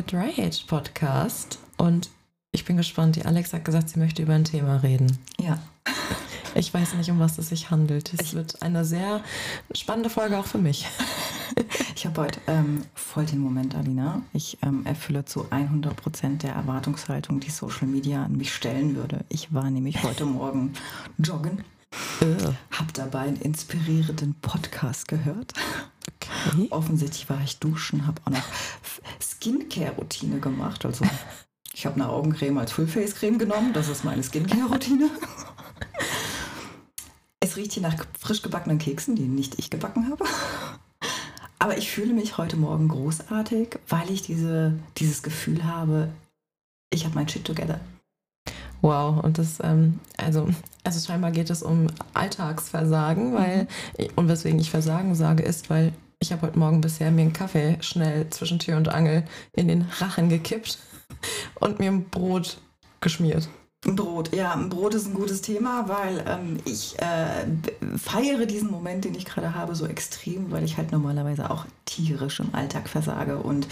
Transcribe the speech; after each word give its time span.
Folge 0.00 0.16
Dry 0.16 0.46
Age 0.46 0.64
Podcast. 0.66 1.58
Und 1.76 2.10
ich 2.52 2.64
bin 2.64 2.76
gespannt. 2.76 3.16
Die 3.16 3.24
Alex 3.24 3.52
hat 3.52 3.64
gesagt, 3.64 3.90
sie 3.90 3.98
möchte 3.98 4.22
über 4.22 4.34
ein 4.34 4.44
Thema 4.44 4.76
reden. 4.76 5.18
Ja. 5.38 5.58
Ich 6.54 6.72
weiß 6.72 6.94
nicht, 6.94 7.10
um 7.10 7.18
was 7.18 7.38
es 7.38 7.50
sich 7.50 7.70
handelt. 7.70 8.12
Es 8.18 8.34
wird 8.34 8.62
eine 8.62 8.84
sehr 8.84 9.22
spannende 9.74 10.08
Folge 10.08 10.38
auch 10.38 10.46
für 10.46 10.58
mich. 10.58 10.86
Ich 11.96 12.06
habe 12.06 12.22
heute 12.22 12.40
ähm, 12.46 12.84
voll 12.94 13.26
den 13.26 13.40
Moment, 13.40 13.74
Alina. 13.74 14.22
Ich 14.32 14.56
ähm, 14.62 14.86
erfülle 14.86 15.26
zu 15.26 15.46
100 15.50 15.94
Prozent 15.94 16.42
der 16.44 16.54
Erwartungshaltung, 16.54 17.40
die 17.40 17.50
Social 17.50 17.88
Media 17.88 18.24
an 18.24 18.36
mich 18.36 18.54
stellen 18.54 18.96
würde. 18.96 19.26
Ich 19.28 19.52
war 19.52 19.68
nämlich 19.68 20.02
heute 20.02 20.24
Morgen 20.24 20.72
joggen. 21.18 21.62
Äh. 22.22 22.52
Hab 22.70 22.94
dabei 22.94 23.20
einen 23.20 23.36
inspirierenden 23.36 24.34
Podcast 24.40 25.08
gehört. 25.08 25.52
Okay. 26.08 26.68
Offensichtlich 26.70 27.28
war 27.28 27.40
ich 27.42 27.58
duschen, 27.58 28.06
habe 28.06 28.20
auch 28.24 28.30
noch 28.30 28.44
Skincare-Routine 29.20 30.40
gemacht. 30.40 30.84
Also 30.84 31.04
ich 31.72 31.86
habe 31.86 31.96
eine 31.96 32.08
Augencreme 32.08 32.58
als 32.58 32.72
Full-Face-Creme 32.72 33.38
genommen. 33.38 33.72
Das 33.72 33.88
ist 33.88 34.04
meine 34.04 34.22
Skincare-Routine. 34.22 35.10
Es 37.42 37.56
riecht 37.56 37.72
hier 37.72 37.82
nach 37.82 37.96
frisch 38.18 38.42
gebackenen 38.42 38.78
Keksen, 38.78 39.16
die 39.16 39.22
nicht 39.22 39.58
ich 39.58 39.70
gebacken 39.70 40.10
habe. 40.10 40.24
Aber 41.58 41.78
ich 41.78 41.90
fühle 41.90 42.12
mich 42.12 42.36
heute 42.36 42.56
Morgen 42.56 42.88
großartig, 42.88 43.78
weil 43.88 44.10
ich 44.10 44.22
diese, 44.22 44.78
dieses 44.98 45.22
Gefühl 45.22 45.64
habe, 45.64 46.10
ich 46.90 47.06
habe 47.06 47.14
mein 47.14 47.28
Shit 47.28 47.46
together. 47.46 47.80
Wow, 48.82 49.22
und 49.22 49.38
das, 49.38 49.58
ähm, 49.62 50.00
also, 50.16 50.48
also 50.84 51.06
scheinbar 51.06 51.30
geht 51.30 51.50
es 51.50 51.62
um 51.62 51.88
Alltagsversagen, 52.14 53.34
weil, 53.34 53.68
mhm. 53.98 54.06
und 54.16 54.28
weswegen 54.28 54.58
ich 54.58 54.70
Versagen 54.70 55.14
sage, 55.14 55.42
ist, 55.42 55.70
weil 55.70 55.92
ich 56.18 56.32
habe 56.32 56.42
heute 56.42 56.58
Morgen 56.58 56.80
bisher 56.80 57.10
mir 57.10 57.22
einen 57.22 57.32
Kaffee 57.32 57.78
schnell 57.80 58.28
zwischen 58.30 58.58
Tür 58.58 58.76
und 58.76 58.88
Angel 58.88 59.24
in 59.52 59.68
den 59.68 59.86
Rachen 59.98 60.28
gekippt 60.28 60.78
und 61.60 61.78
mir 61.78 61.90
ein 61.90 62.10
Brot 62.10 62.58
geschmiert. 63.00 63.48
Brot, 63.82 64.34
ja, 64.34 64.52
ein 64.52 64.68
Brot 64.68 64.92
ist 64.94 65.06
ein 65.06 65.14
gutes 65.14 65.40
Thema, 65.40 65.88
weil 65.88 66.22
ähm, 66.28 66.58
ich 66.66 66.98
äh, 66.98 67.46
feiere 67.96 68.44
diesen 68.44 68.70
Moment, 68.70 69.06
den 69.06 69.14
ich 69.14 69.24
gerade 69.24 69.54
habe, 69.54 69.74
so 69.74 69.86
extrem, 69.86 70.50
weil 70.50 70.64
ich 70.64 70.76
halt 70.76 70.92
normalerweise 70.92 71.50
auch 71.50 71.64
tierisch 71.86 72.40
im 72.40 72.54
Alltag 72.54 72.90
versage. 72.90 73.38
Und 73.38 73.66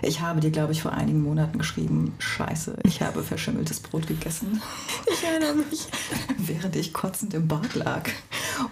ich 0.00 0.22
habe 0.22 0.40
dir, 0.40 0.50
glaube 0.50 0.72
ich, 0.72 0.80
vor 0.80 0.92
einigen 0.92 1.22
Monaten 1.22 1.58
geschrieben, 1.58 2.14
scheiße, 2.18 2.78
ich 2.84 3.02
habe 3.02 3.22
verschimmeltes 3.22 3.80
Brot 3.80 4.06
gegessen. 4.06 4.62
Ich 5.12 5.22
erinnere 5.24 5.56
mich. 5.56 5.86
Während 6.38 6.74
ich 6.76 6.94
kotzend 6.94 7.34
im 7.34 7.46
Bad 7.46 7.74
lag. 7.74 8.08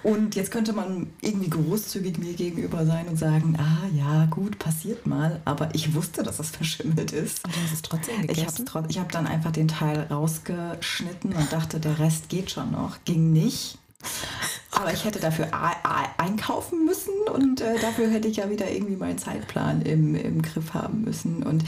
Und 0.03 0.37
jetzt 0.37 0.51
könnte 0.51 0.73
man 0.73 1.09
irgendwie 1.21 1.51
großzügig 1.51 2.19
mir 2.19 2.33
gegenüber 2.33 2.87
sein 2.87 3.09
und 3.09 3.19
sagen, 3.19 3.57
ah 3.59 3.87
ja, 3.95 4.27
gut, 4.27 4.59
passiert 4.59 5.07
mal. 5.07 5.41
Aber 5.45 5.75
ich 5.75 5.95
wusste, 5.95 6.23
dass 6.23 6.39
es 6.39 6.49
verschimmelt 6.51 7.13
ist. 7.13 7.45
Und 7.45 7.55
du 7.55 7.61
hast 7.61 7.73
es 7.75 7.83
trotzdem 7.83 8.23
gegessen? 8.23 8.65
Ich 8.67 8.75
habe 8.75 8.89
hab 8.89 9.13
dann 9.13 9.27
einfach 9.27 9.53
den 9.53 9.69
Teil 9.69 10.07
rausgeschnitten 10.79 11.33
und 11.33 11.53
dachte, 11.53 11.81
der 11.81 11.99
Rest 11.99 12.29
geht 12.29 12.51
schon 12.51 12.71
noch. 12.71 12.99
Ging 13.05 13.33
nicht. 13.33 13.79
Aber 14.71 14.93
ich 14.93 15.05
hätte 15.05 15.19
dafür 15.19 15.49
einkaufen 16.19 16.85
müssen 16.85 17.13
und 17.35 17.61
äh, 17.61 17.81
dafür 17.81 18.09
hätte 18.11 18.29
ich 18.29 18.37
ja 18.37 18.49
wieder 18.49 18.71
irgendwie 18.71 18.95
meinen 18.95 19.19
Zeitplan 19.19 19.83
im, 19.83 20.15
im 20.15 20.41
Griff 20.41 20.73
haben 20.73 21.03
müssen. 21.03 21.43
Und 21.43 21.65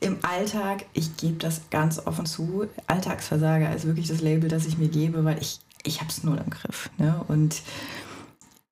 im 0.00 0.18
Alltag, 0.22 0.86
ich 0.94 1.16
gebe 1.18 1.34
das 1.34 1.62
ganz 1.70 1.98
offen 2.06 2.24
zu, 2.24 2.66
Alltagsversager 2.86 3.74
ist 3.74 3.84
wirklich 3.86 4.08
das 4.08 4.22
Label, 4.22 4.48
das 4.48 4.64
ich 4.64 4.78
mir 4.78 4.88
gebe, 4.88 5.24
weil 5.24 5.38
ich 5.40 5.60
ich 5.86 6.00
habe 6.00 6.08
es 6.08 6.24
null 6.24 6.40
im 6.42 6.50
Griff. 6.50 6.88
Ne? 6.96 7.20
Und 7.28 7.60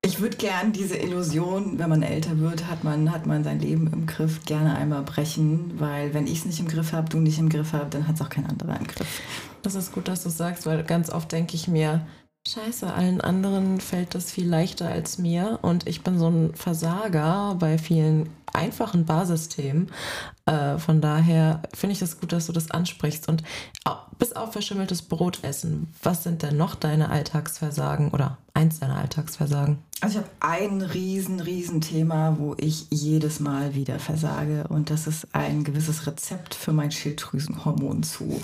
ich 0.00 0.20
würde 0.20 0.36
gern 0.36 0.72
diese 0.72 0.96
Illusion, 0.96 1.78
wenn 1.78 1.88
man 1.88 2.02
älter 2.02 2.38
wird, 2.38 2.66
hat 2.68 2.82
man, 2.82 3.12
hat 3.12 3.26
man 3.26 3.44
sein 3.44 3.60
Leben 3.60 3.88
im 3.92 4.06
Griff, 4.06 4.44
gerne 4.44 4.74
einmal 4.74 5.02
brechen, 5.02 5.78
weil 5.78 6.12
wenn 6.14 6.26
ich 6.26 6.38
es 6.38 6.44
nicht 6.44 6.58
im 6.58 6.68
Griff 6.68 6.92
habe, 6.92 7.08
du 7.08 7.18
nicht 7.18 7.38
im 7.38 7.48
Griff 7.48 7.72
habe, 7.72 7.90
dann 7.90 8.08
hat 8.08 8.16
es 8.16 8.22
auch 8.22 8.30
kein 8.30 8.46
anderer 8.46 8.80
im 8.80 8.86
Griff. 8.86 9.20
Das 9.62 9.74
ist 9.76 9.92
gut, 9.92 10.08
dass 10.08 10.24
du 10.24 10.28
sagst, 10.28 10.66
weil 10.66 10.82
ganz 10.82 11.10
oft 11.10 11.30
denke 11.32 11.54
ich 11.54 11.68
mir, 11.68 12.04
Scheiße, 12.48 12.92
allen 12.92 13.20
anderen 13.20 13.80
fällt 13.80 14.16
das 14.16 14.32
viel 14.32 14.48
leichter 14.48 14.88
als 14.88 15.16
mir 15.16 15.60
und 15.62 15.86
ich 15.86 16.02
bin 16.02 16.18
so 16.18 16.26
ein 16.26 16.54
Versager 16.56 17.54
bei 17.58 17.78
vielen 17.78 18.30
einfachen 18.52 19.04
Basisthemen. 19.04 19.92
Äh, 20.46 20.78
von 20.78 21.00
daher 21.00 21.62
finde 21.72 21.92
ich 21.92 22.00
das 22.00 22.18
gut, 22.18 22.32
dass 22.32 22.46
du 22.46 22.52
das 22.52 22.70
ansprichst. 22.70 23.28
Und 23.28 23.44
bis 24.18 24.32
auf 24.32 24.52
verschimmeltes 24.52 25.02
Brot 25.02 25.42
essen, 25.42 25.92
was 26.02 26.22
sind 26.22 26.42
denn 26.42 26.56
noch 26.56 26.74
deine 26.74 27.10
Alltagsversagen 27.10 28.10
oder 28.10 28.38
eins 28.54 28.80
deiner 28.80 28.96
Alltagsversagen? 28.96 29.78
Also 30.00 30.18
ich 30.18 30.24
habe 30.24 30.30
ein 30.40 30.82
riesen, 30.82 31.40
riesen 31.40 31.80
Thema, 31.80 32.36
wo 32.38 32.54
ich 32.58 32.86
jedes 32.90 33.40
Mal 33.40 33.74
wieder 33.74 33.98
versage 33.98 34.64
und 34.68 34.90
das 34.90 35.06
ist 35.06 35.28
ein 35.32 35.64
gewisses 35.64 36.06
Rezept 36.06 36.54
für 36.54 36.72
mein 36.72 36.90
Schilddrüsenhormon 36.90 38.02
zu 38.02 38.40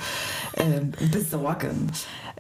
äh, 0.55 0.81
besorgen. 1.13 1.91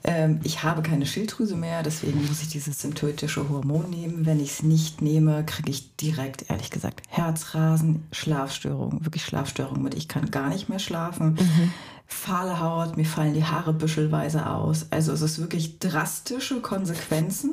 Ähm, 0.05 0.41
ich 0.45 0.63
habe 0.63 0.83
keine 0.83 1.07
Schilddrüse 1.07 1.57
mehr, 1.57 1.83
deswegen 1.83 2.25
muss 2.27 2.43
ich 2.43 2.49
dieses 2.49 2.81
synthetische 2.81 3.49
Hormon 3.49 3.91
nehmen. 3.91 4.27
Wenn 4.27 4.41
ich 4.41 4.51
es 4.51 4.63
nicht 4.63 5.03
nehme, 5.03 5.45
kriege 5.45 5.71
ich 5.71 5.97
direkt, 5.97 6.51
ehrlich 6.51 6.71
gesagt, 6.71 7.03
Herzrasen, 7.09 8.07
Schlafstörungen, 8.13 9.05
wirklich 9.05 9.25
Schlafstörungen 9.25 9.83
mit. 9.83 9.95
Ich 9.95 10.09
kann 10.09 10.31
gar 10.31 10.49
nicht 10.49 10.69
mehr 10.69 10.79
schlafen. 10.79 11.35
Mhm 11.35 11.73
fahle 12.11 12.59
Haut, 12.59 12.97
mir 12.97 13.05
fallen 13.05 13.35
die 13.35 13.45
Haare 13.45 13.75
büschelweise 13.75 14.49
aus. 14.49 14.87
Also 14.91 15.13
es 15.13 15.21
ist 15.21 15.39
wirklich 15.39 15.79
drastische 15.79 16.61
Konsequenzen, 16.63 17.53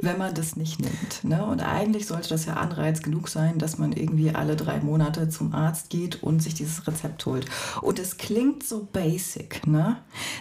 wenn 0.00 0.16
man 0.16 0.32
das 0.32 0.54
nicht 0.54 0.80
nimmt. 0.80 1.24
Ne? 1.24 1.44
Und 1.44 1.60
eigentlich 1.60 2.06
sollte 2.06 2.28
das 2.28 2.46
ja 2.46 2.54
Anreiz 2.54 3.02
genug 3.02 3.28
sein, 3.28 3.58
dass 3.58 3.78
man 3.78 3.92
irgendwie 3.92 4.30
alle 4.30 4.54
drei 4.54 4.78
Monate 4.78 5.28
zum 5.28 5.52
Arzt 5.52 5.90
geht 5.90 6.22
und 6.22 6.40
sich 6.40 6.54
dieses 6.54 6.86
Rezept 6.86 7.26
holt. 7.26 7.46
Und 7.82 7.98
es 7.98 8.16
klingt 8.16 8.62
so 8.62 8.88
basic, 8.92 9.66
ne? 9.66 9.96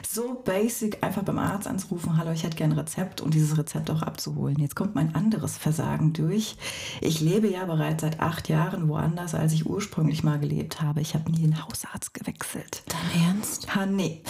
So 0.07 0.41
basic, 0.45 1.03
einfach 1.03 1.23
beim 1.23 1.39
Arzt 1.39 1.67
anzurufen, 1.67 2.17
hallo, 2.17 2.31
ich 2.31 2.43
hätte 2.43 2.55
gerne 2.55 2.75
ein 2.75 2.79
Rezept 2.79 3.19
und 3.19 3.33
dieses 3.33 3.57
Rezept 3.57 3.89
auch 3.89 4.03
abzuholen. 4.03 4.57
Jetzt 4.59 4.75
kommt 4.75 4.93
mein 4.93 5.15
anderes 5.15 5.57
Versagen 5.57 6.13
durch. 6.13 6.55
Ich 7.01 7.19
lebe 7.19 7.49
ja 7.49 7.65
bereits 7.65 8.01
seit 8.01 8.19
acht 8.19 8.47
Jahren 8.47 8.87
woanders, 8.87 9.33
als 9.33 9.53
ich 9.53 9.65
ursprünglich 9.65 10.23
mal 10.23 10.39
gelebt 10.39 10.81
habe. 10.81 11.01
Ich 11.01 11.15
habe 11.15 11.31
nie 11.31 11.41
den 11.41 11.65
Hausarzt 11.65 12.13
gewechselt. 12.13 12.83
Dein 12.87 13.23
Ernst? 13.23 13.38
Ernst? 13.39 13.75
Ha, 13.75 13.85
nee. 13.85 14.21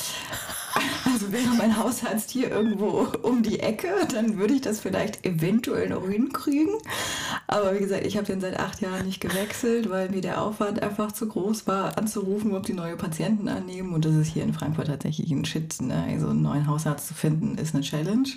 Also 1.06 1.32
wäre 1.32 1.50
mein 1.58 1.78
Hausarzt 1.78 2.30
hier 2.30 2.52
irgendwo 2.52 3.08
um 3.24 3.42
die 3.42 3.60
Ecke, 3.60 3.90
dann 4.12 4.38
würde 4.38 4.54
ich 4.54 4.62
das 4.62 4.80
vielleicht 4.80 5.26
eventuell 5.26 5.90
noch 5.90 6.08
hinkriegen. 6.08 6.76
Aber 7.48 7.74
wie 7.74 7.80
gesagt, 7.80 8.06
ich 8.06 8.16
habe 8.16 8.28
den 8.28 8.40
seit 8.40 8.60
acht 8.60 8.80
Jahren 8.80 9.06
nicht 9.06 9.20
gewechselt, 9.20 9.90
weil 9.90 10.10
mir 10.10 10.22
der 10.22 10.42
Aufwand 10.42 10.82
einfach 10.84 11.12
zu 11.12 11.28
groß 11.28 11.68
war, 11.68 11.98
anzurufen, 11.98 12.56
ob 12.56 12.66
die 12.66 12.74
neue 12.74 12.96
Patienten 12.96 13.50
annehmen. 13.50 13.94
Und 13.94 14.06
das 14.06 14.14
ist 14.14 14.28
hier 14.28 14.44
in 14.44 14.54
Frankfurt 14.54 14.88
tatsächlich 14.88 15.32
ein 15.32 15.46
Shit. 15.46 15.82
Ne? 15.82 16.06
Also 16.08 16.30
einen 16.30 16.44
neuen 16.44 16.68
Hausarzt 16.68 17.08
zu 17.08 17.14
finden, 17.14 17.58
ist 17.58 17.74
eine 17.74 17.84
Challenge. 17.84 18.30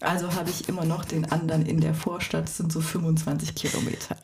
Also 0.00 0.32
habe 0.34 0.48
ich 0.48 0.68
immer 0.68 0.86
noch 0.86 1.04
den 1.04 1.30
anderen 1.30 1.66
in 1.66 1.80
der 1.80 1.94
Vorstadt, 1.94 2.44
das 2.44 2.56
sind 2.56 2.72
so 2.72 2.80
25 2.80 3.54
Kilometer. 3.54 4.16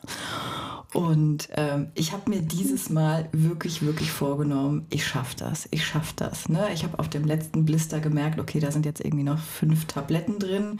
Und 0.93 1.49
ähm, 1.55 1.87
ich 1.95 2.13
habe 2.13 2.29
mir 2.29 2.41
dieses 2.41 2.89
Mal 2.89 3.27
wirklich, 3.31 3.81
wirklich 3.81 4.11
vorgenommen, 4.11 4.85
ich 4.91 5.05
schaffe 5.05 5.35
das, 5.37 5.67
ich 5.71 5.85
schaffe 5.85 6.13
das. 6.15 6.49
Ne? 6.49 6.67
Ich 6.73 6.83
habe 6.83 6.99
auf 6.99 7.09
dem 7.09 7.25
letzten 7.25 7.65
Blister 7.65 7.99
gemerkt, 7.99 8.39
okay, 8.39 8.59
da 8.59 8.71
sind 8.71 8.85
jetzt 8.85 9.03
irgendwie 9.03 9.23
noch 9.23 9.39
fünf 9.39 9.85
Tabletten 9.85 10.37
drin, 10.37 10.79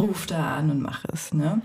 ruf 0.00 0.26
da 0.26 0.56
an 0.56 0.70
und 0.70 0.80
mach 0.80 1.04
es. 1.12 1.34
Ne? 1.34 1.60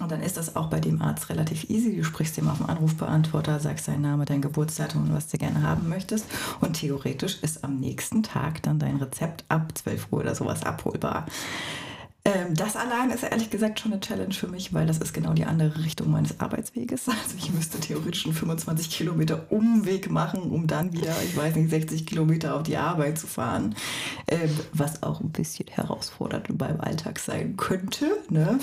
Und 0.00 0.10
dann 0.10 0.20
ist 0.20 0.36
das 0.36 0.56
auch 0.56 0.66
bei 0.66 0.80
dem 0.80 1.00
Arzt 1.00 1.28
relativ 1.28 1.70
easy. 1.70 1.96
Du 1.96 2.02
sprichst 2.02 2.36
ihm 2.38 2.48
auf 2.48 2.58
dem 2.58 2.66
Anrufbeantworter, 2.66 3.60
sagst 3.60 3.86
deinen 3.86 4.02
Namen, 4.02 4.26
dein 4.26 4.42
Geburtsdatum 4.42 5.04
und 5.04 5.14
was 5.14 5.28
du 5.28 5.38
gerne 5.38 5.62
haben 5.62 5.88
möchtest. 5.88 6.26
Und 6.60 6.74
theoretisch 6.74 7.38
ist 7.42 7.62
am 7.62 7.78
nächsten 7.78 8.24
Tag 8.24 8.62
dann 8.62 8.80
dein 8.80 8.96
Rezept 8.96 9.44
ab 9.48 9.72
12 9.74 10.08
Uhr 10.10 10.20
oder 10.20 10.34
sowas 10.34 10.64
abholbar. 10.64 11.26
Ähm, 12.24 12.54
das 12.54 12.76
allein 12.76 13.10
ist 13.10 13.24
ehrlich 13.24 13.50
gesagt 13.50 13.80
schon 13.80 13.92
eine 13.92 14.00
Challenge 14.00 14.32
für 14.32 14.46
mich, 14.46 14.72
weil 14.72 14.86
das 14.86 14.98
ist 14.98 15.12
genau 15.12 15.32
die 15.32 15.44
andere 15.44 15.82
Richtung 15.84 16.10
meines 16.10 16.38
Arbeitsweges. 16.38 17.06
Also 17.22 17.36
ich 17.36 17.52
müsste 17.52 17.78
theoretisch 17.78 18.26
einen 18.26 18.34
25 18.34 18.90
Kilometer 18.90 19.46
Umweg 19.50 20.10
machen, 20.10 20.50
um 20.50 20.66
dann 20.66 20.92
wieder, 20.92 21.14
ich 21.24 21.36
weiß 21.36 21.56
nicht, 21.56 21.70
60 21.70 22.06
Kilometer 22.06 22.56
auf 22.56 22.62
die 22.62 22.76
Arbeit 22.76 23.18
zu 23.18 23.26
fahren, 23.26 23.74
ähm, 24.28 24.50
was 24.72 25.02
auch 25.02 25.20
ein 25.20 25.30
bisschen 25.30 25.66
herausfordernd 25.68 26.46
beim 26.58 26.80
Alltag 26.80 27.18
sein 27.18 27.56
könnte. 27.56 28.10
Ne? 28.28 28.58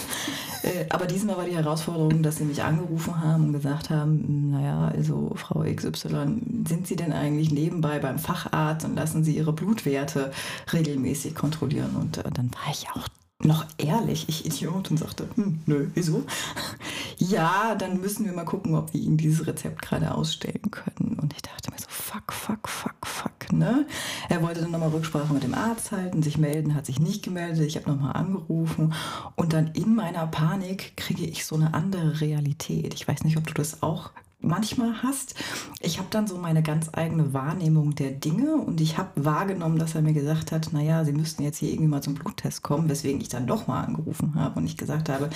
Äh, 0.63 0.85
aber 0.89 1.05
diesmal 1.05 1.37
war 1.37 1.45
die 1.45 1.55
Herausforderung, 1.55 2.23
dass 2.23 2.37
sie 2.37 2.45
mich 2.45 2.63
angerufen 2.63 3.21
haben 3.21 3.47
und 3.47 3.53
gesagt 3.53 3.89
haben, 3.89 4.23
hm, 4.25 4.51
naja, 4.51 4.87
also 4.87 5.33
Frau 5.35 5.63
XY, 5.63 6.41
sind 6.67 6.87
Sie 6.87 6.95
denn 6.95 7.13
eigentlich 7.13 7.51
nebenbei 7.51 7.99
beim 7.99 8.19
Facharzt 8.19 8.85
und 8.85 8.95
lassen 8.95 9.23
Sie 9.23 9.35
Ihre 9.35 9.53
Blutwerte 9.53 10.31
regelmäßig 10.71 11.35
kontrollieren? 11.35 11.95
Und 11.95 12.17
äh, 12.17 12.23
dann 12.33 12.51
war 12.51 12.71
ich 12.71 12.87
auch 12.93 13.07
noch 13.41 13.65
ehrlich, 13.77 14.27
ich 14.27 14.45
Idiot, 14.45 14.91
und 14.91 14.97
sagte, 14.97 15.29
hm, 15.35 15.61
nö, 15.65 15.87
wieso? 15.93 16.25
ja, 17.17 17.73
dann 17.75 18.01
müssen 18.01 18.25
wir 18.25 18.33
mal 18.33 18.43
gucken, 18.43 18.75
ob 18.75 18.93
wir 18.93 18.99
Ihnen 18.99 19.15
dieses 19.15 19.47
Rezept 19.47 19.81
gerade 19.81 20.13
ausstellen 20.13 20.71
können. 20.71 21.17
Und 21.21 21.33
ich 21.33 21.41
dachte 21.41 21.71
mir 21.71 21.77
so, 21.79 21.87
fuck, 21.87 22.33
fuck, 22.33 22.67
fuck, 22.67 23.05
fuck, 23.05 23.53
ne? 23.53 23.87
Er 24.27 24.43
wollte 24.43 24.59
dann 24.61 24.71
nochmal 24.71 24.89
Rücksprache 24.89 25.33
mit 25.33 25.43
dem 25.43 25.53
Arzt 25.53 25.93
halten, 25.93 26.21
sich 26.21 26.37
melden, 26.37 26.75
hat 26.75 26.85
sich 26.85 26.99
nicht 26.99 27.23
gemeldet. 27.23 27.65
Ich 27.65 27.77
habe 27.77 27.89
nochmal 27.89 28.13
angerufen. 28.13 28.93
Und 29.37 29.53
dann 29.53 29.67
in 29.67 29.95
meiner 29.95 30.27
Panik 30.27 30.97
kriege 30.97 31.23
ich 31.23 31.45
so 31.45 31.55
eine 31.55 31.73
andere 31.73 32.19
Realität. 32.19 32.93
Ich 32.93 33.07
weiß 33.07 33.23
nicht, 33.23 33.37
ob 33.37 33.47
du 33.47 33.53
das 33.53 33.81
auch 33.81 34.11
manchmal 34.41 35.03
hast. 35.03 35.35
Ich 35.81 35.97
habe 35.97 36.07
dann 36.11 36.27
so 36.27 36.37
meine 36.37 36.63
ganz 36.63 36.89
eigene 36.93 37.33
Wahrnehmung 37.33 37.95
der 37.95 38.11
Dinge 38.11 38.55
und 38.55 38.79
ich 38.81 38.97
habe 38.97 39.25
wahrgenommen, 39.25 39.77
dass 39.77 39.95
er 39.95 40.01
mir 40.01 40.13
gesagt 40.13 40.51
hat, 40.51 40.71
naja, 40.71 41.03
Sie 41.03 41.11
müssten 41.11 41.43
jetzt 41.43 41.57
hier 41.57 41.69
irgendwie 41.69 41.89
mal 41.89 42.01
zum 42.01 42.15
Bluttest 42.15 42.63
kommen, 42.63 42.89
weswegen 42.89 43.21
ich 43.21 43.29
dann 43.29 43.47
doch 43.47 43.67
mal 43.67 43.83
angerufen 43.83 44.35
habe 44.35 44.59
und 44.59 44.65
ich 44.65 44.77
gesagt 44.77 45.09
habe, 45.09 45.29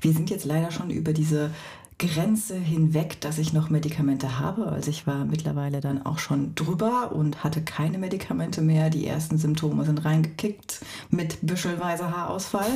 wir 0.00 0.12
sind 0.12 0.30
jetzt 0.30 0.44
leider 0.44 0.70
schon 0.70 0.90
über 0.90 1.12
diese 1.12 1.50
Grenze 1.98 2.54
hinweg, 2.54 3.20
dass 3.20 3.38
ich 3.38 3.52
noch 3.52 3.70
Medikamente 3.70 4.38
habe. 4.38 4.66
Also 4.66 4.88
ich 4.88 5.06
war 5.08 5.24
mittlerweile 5.24 5.80
dann 5.80 6.04
auch 6.06 6.20
schon 6.20 6.54
drüber 6.54 7.10
und 7.12 7.42
hatte 7.42 7.60
keine 7.60 7.98
Medikamente 7.98 8.62
mehr. 8.62 8.88
Die 8.88 9.06
ersten 9.06 9.36
Symptome 9.36 9.84
sind 9.84 10.04
reingekickt 10.04 10.80
mit 11.10 11.38
büschelweise 11.42 12.16
Haarausfall. 12.16 12.70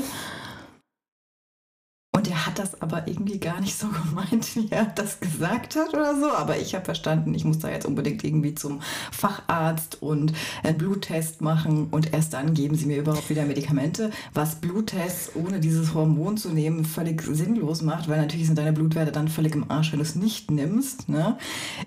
Und 2.14 2.28
er 2.28 2.44
hat 2.44 2.58
das 2.58 2.82
aber 2.82 3.08
irgendwie 3.08 3.40
gar 3.40 3.58
nicht 3.62 3.74
so 3.74 3.88
gemeint, 4.04 4.54
wie 4.54 4.70
er 4.70 4.84
das 4.84 5.18
gesagt 5.18 5.76
hat 5.76 5.94
oder 5.94 6.14
so. 6.20 6.30
Aber 6.30 6.58
ich 6.58 6.74
habe 6.74 6.84
verstanden, 6.84 7.34
ich 7.34 7.46
muss 7.46 7.60
da 7.60 7.70
jetzt 7.70 7.86
unbedingt 7.86 8.22
irgendwie 8.22 8.54
zum 8.54 8.82
Facharzt 9.10 10.02
und 10.02 10.34
einen 10.62 10.76
Bluttest 10.76 11.40
machen. 11.40 11.88
Und 11.90 12.12
erst 12.12 12.34
dann 12.34 12.52
geben 12.52 12.74
sie 12.74 12.84
mir 12.84 12.98
überhaupt 12.98 13.30
wieder 13.30 13.46
Medikamente, 13.46 14.10
was 14.34 14.56
Bluttests 14.56 15.34
ohne 15.36 15.58
dieses 15.58 15.94
Hormon 15.94 16.36
zu 16.36 16.50
nehmen 16.50 16.84
völlig 16.84 17.22
sinnlos 17.22 17.80
macht, 17.80 18.10
weil 18.10 18.20
natürlich 18.20 18.46
sind 18.46 18.58
deine 18.58 18.74
Blutwerte 18.74 19.10
dann 19.10 19.28
völlig 19.28 19.54
im 19.54 19.70
Arsch, 19.70 19.92
wenn 19.92 19.98
du 20.00 20.04
es 20.04 20.14
nicht 20.14 20.50
nimmst. 20.50 21.08
Ne? 21.08 21.38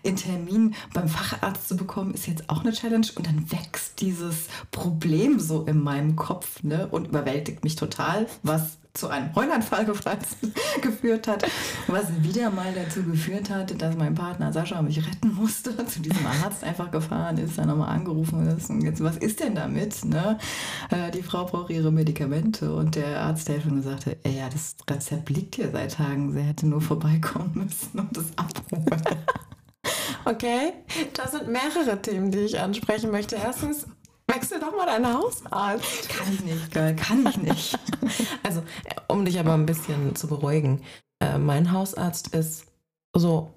In 0.01 0.15
Termin 0.15 0.73
beim 0.91 1.07
Facharzt 1.07 1.67
zu 1.67 1.77
bekommen, 1.77 2.15
ist 2.15 2.25
jetzt 2.25 2.49
auch 2.49 2.61
eine 2.61 2.73
Challenge. 2.73 3.07
Und 3.15 3.27
dann 3.27 3.51
wächst 3.51 4.01
dieses 4.01 4.47
Problem 4.71 5.39
so 5.39 5.65
in 5.65 5.83
meinem 5.83 6.15
Kopf 6.15 6.63
ne? 6.63 6.87
und 6.87 7.09
überwältigt 7.09 7.63
mich 7.63 7.75
total, 7.75 8.25
was 8.41 8.79
zu 8.95 9.07
einem 9.07 9.33
Heulanfall 9.35 9.85
geführt 10.81 11.27
hat, 11.27 11.45
was 11.87 12.05
wieder 12.23 12.49
mal 12.49 12.73
dazu 12.73 13.03
geführt 13.03 13.49
hat, 13.49 13.79
dass 13.81 13.95
mein 13.95 14.15
Partner 14.15 14.51
Sascha 14.51 14.81
mich 14.81 15.05
retten 15.05 15.33
musste, 15.33 15.85
zu 15.85 15.99
diesem 15.99 16.25
Arzt 16.25 16.63
einfach 16.63 16.91
gefahren 16.91 17.37
ist, 17.37 17.57
dann 17.57 17.67
nochmal 17.67 17.89
angerufen 17.89 18.47
ist 18.47 18.69
und 18.69 18.81
jetzt, 18.81 19.03
was 19.03 19.17
ist 19.17 19.39
denn 19.39 19.55
damit? 19.55 20.03
Ne? 20.05 20.37
Äh, 20.89 21.11
die 21.11 21.23
Frau 21.23 21.45
braucht 21.45 21.69
ihre 21.69 21.91
Medikamente 21.91 22.73
und 22.73 22.95
der 22.95 23.21
Arzt, 23.21 23.47
der 23.47 23.61
schon 23.61 23.75
gesagt 23.77 24.05
hat, 24.05 24.17
ja, 24.25 24.49
das 24.49 24.75
Rezept 24.89 25.29
liegt 25.29 25.55
hier 25.55 25.71
seit 25.71 25.93
Tagen, 25.93 26.31
sie 26.31 26.41
hätte 26.41 26.67
nur 26.67 26.81
vorbeikommen 26.81 27.51
müssen 27.53 27.99
und 27.99 28.15
das 28.15 28.25
abholen. 28.37 28.85
Okay, 30.27 30.73
das 31.13 31.33
sind 31.33 31.49
mehrere 31.49 32.01
Themen, 32.01 32.31
die 32.31 32.39
ich 32.39 32.59
ansprechen 32.59 33.11
möchte. 33.11 33.35
Erstens, 33.35 33.85
Wechsel 34.27 34.59
doch 34.59 34.75
mal 34.75 34.85
deinen 34.85 35.13
Hausarzt. 35.13 36.09
Kann 36.09 36.33
ich 36.33 36.43
nicht, 36.43 36.71
geil, 36.71 36.95
kann 36.95 37.25
ich 37.25 37.37
nicht. 37.37 37.79
Also, 38.43 38.63
um 39.07 39.25
dich 39.25 39.39
aber 39.39 39.53
ein 39.53 39.65
bisschen 39.65 40.15
zu 40.15 40.27
beruhigen, 40.27 40.83
äh, 41.19 41.39
mein 41.39 41.71
Hausarzt 41.71 42.35
ist 42.35 42.65
so 43.15 43.51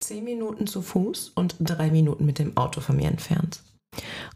zehn 0.00 0.24
Minuten 0.24 0.66
zu 0.66 0.82
Fuß 0.82 1.32
und 1.34 1.56
drei 1.58 1.90
Minuten 1.90 2.24
mit 2.24 2.38
dem 2.38 2.56
Auto 2.56 2.80
von 2.80 2.96
mir 2.96 3.08
entfernt. 3.08 3.62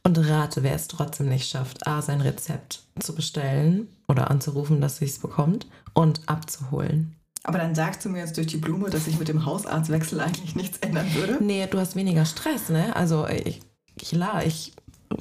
Und 0.03 0.19
rate, 0.19 0.63
wer 0.63 0.75
es 0.75 0.89
trotzdem 0.89 1.29
nicht 1.29 1.49
schafft, 1.49 1.87
A, 1.87 2.03
sein 2.03 2.21
Rezept 2.21 2.83
zu 2.99 3.15
bestellen 3.15 3.89
oder 4.09 4.31
anzurufen, 4.31 4.81
dass 4.81 4.99
sie 4.99 5.07
es 5.07 5.19
bekommt 5.19 5.67
und 5.95 6.21
abzuholen. 6.27 7.17
Aber 7.43 7.59
dann 7.59 7.75
sagst 7.75 8.05
du 8.05 8.09
mir 8.09 8.19
jetzt 8.19 8.37
durch 8.37 8.49
die 8.49 8.57
Blume, 8.57 8.91
dass 8.91 9.07
ich 9.07 9.19
mit 9.19 9.29
dem 9.29 9.47
Hausarztwechsel 9.47 10.21
eigentlich 10.21 10.57
nichts 10.57 10.79
ändern 10.79 11.07
würde? 11.15 11.43
Nee, 11.43 11.67
du 11.69 11.79
hast 11.79 11.95
weniger 11.95 12.25
Stress, 12.25 12.69
ne? 12.69 12.95
Also 12.97 13.27
ich, 13.29 13.61
klar, 13.97 14.45
ich 14.45 14.73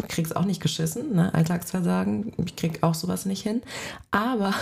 krieg's 0.07 0.31
auch 0.31 0.45
nicht 0.45 0.61
geschissen, 0.61 1.15
ne? 1.15 1.33
Alltagsversagen, 1.33 2.33
ich 2.43 2.55
krieg 2.55 2.83
auch 2.83 2.95
sowas 2.95 3.25
nicht 3.25 3.43
hin. 3.43 3.61
Aber 4.11 4.53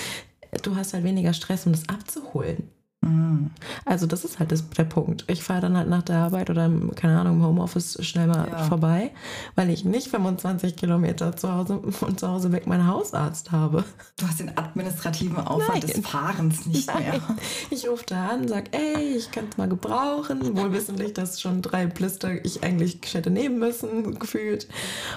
du 0.62 0.76
hast 0.76 0.94
halt 0.94 1.04
weniger 1.04 1.32
Stress, 1.32 1.66
um 1.66 1.72
das 1.72 1.88
abzuholen. 1.88 2.68
Mhm. 3.02 3.50
Also 3.84 4.06
das 4.06 4.24
ist 4.24 4.38
halt 4.38 4.52
das, 4.52 4.68
der 4.70 4.84
Punkt. 4.84 5.24
Ich 5.26 5.42
fahre 5.42 5.60
dann 5.60 5.76
halt 5.76 5.88
nach 5.88 6.02
der 6.02 6.18
Arbeit 6.18 6.50
oder 6.50 6.70
keine 6.94 7.18
Ahnung 7.18 7.36
im 7.36 7.44
Homeoffice 7.44 7.98
schnell 8.04 8.28
mal 8.28 8.48
ja. 8.48 8.58
vorbei, 8.64 9.10
weil 9.56 9.70
ich 9.70 9.84
nicht 9.84 10.08
25 10.08 10.76
Kilometer 10.76 11.36
zu 11.36 11.52
Hause 11.52 11.80
von 11.90 12.16
zu 12.16 12.28
Hause 12.28 12.52
weg 12.52 12.66
meinen 12.66 12.86
Hausarzt 12.86 13.50
habe. 13.50 13.84
Du 14.16 14.26
hast 14.26 14.38
den 14.38 14.56
administrativen 14.56 15.38
Aufwand 15.38 15.84
Nein. 15.84 15.94
des 15.94 16.06
Fahrens 16.06 16.66
nicht 16.66 16.86
Nein. 16.86 17.02
mehr. 17.02 17.20
Ich 17.70 17.88
rufe 17.88 18.04
da 18.06 18.28
an, 18.28 18.46
sage, 18.46 18.70
ey, 18.72 19.16
ich 19.16 19.32
kann 19.32 19.46
es 19.50 19.56
mal 19.56 19.68
gebrauchen, 19.68 20.56
wohl 20.56 20.72
wissentlich, 20.72 21.12
dass 21.12 21.40
schon 21.40 21.60
drei 21.60 21.86
Blister 21.86 22.44
ich 22.44 22.62
eigentlich 22.62 23.00
hätte 23.12 23.30
nehmen 23.30 23.58
müssen, 23.58 24.18
gefühlt. 24.18 24.68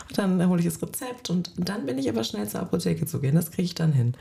Und 0.09 0.17
dann 0.17 0.49
hole 0.49 0.59
ich 0.59 0.65
das 0.65 0.81
Rezept 0.81 1.29
und 1.29 1.51
dann 1.57 1.85
bin 1.85 1.99
ich 1.99 2.09
aber 2.09 2.23
schnell 2.23 2.47
zur 2.47 2.61
Apotheke 2.61 3.05
zu 3.05 3.19
gehen. 3.19 3.35
Das 3.35 3.51
kriege 3.51 3.63
ich 3.63 3.75
dann 3.75 3.93
hin. 3.93 4.15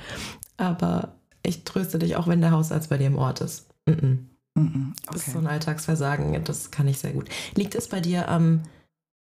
Aber 0.58 1.14
ich 1.44 1.64
tröste 1.64 1.98
dich 1.98 2.16
auch, 2.16 2.26
wenn 2.26 2.40
der 2.40 2.50
Hausarzt 2.50 2.90
bei 2.90 2.98
dir 2.98 3.06
im 3.06 3.18
Ort 3.18 3.40
ist. 3.40 3.68
Mm 3.86 3.92
-mm. 3.92 4.18
Okay. 4.56 4.92
Das 5.12 5.26
ist 5.26 5.32
so 5.32 5.38
ein 5.38 5.46
Alltagsversagen, 5.46 6.44
das 6.44 6.70
kann 6.70 6.86
ich 6.86 6.98
sehr 6.98 7.12
gut. 7.12 7.28
Liegt 7.56 7.74
es 7.74 7.88
bei 7.88 8.00
dir 8.00 8.28
am 8.28 8.62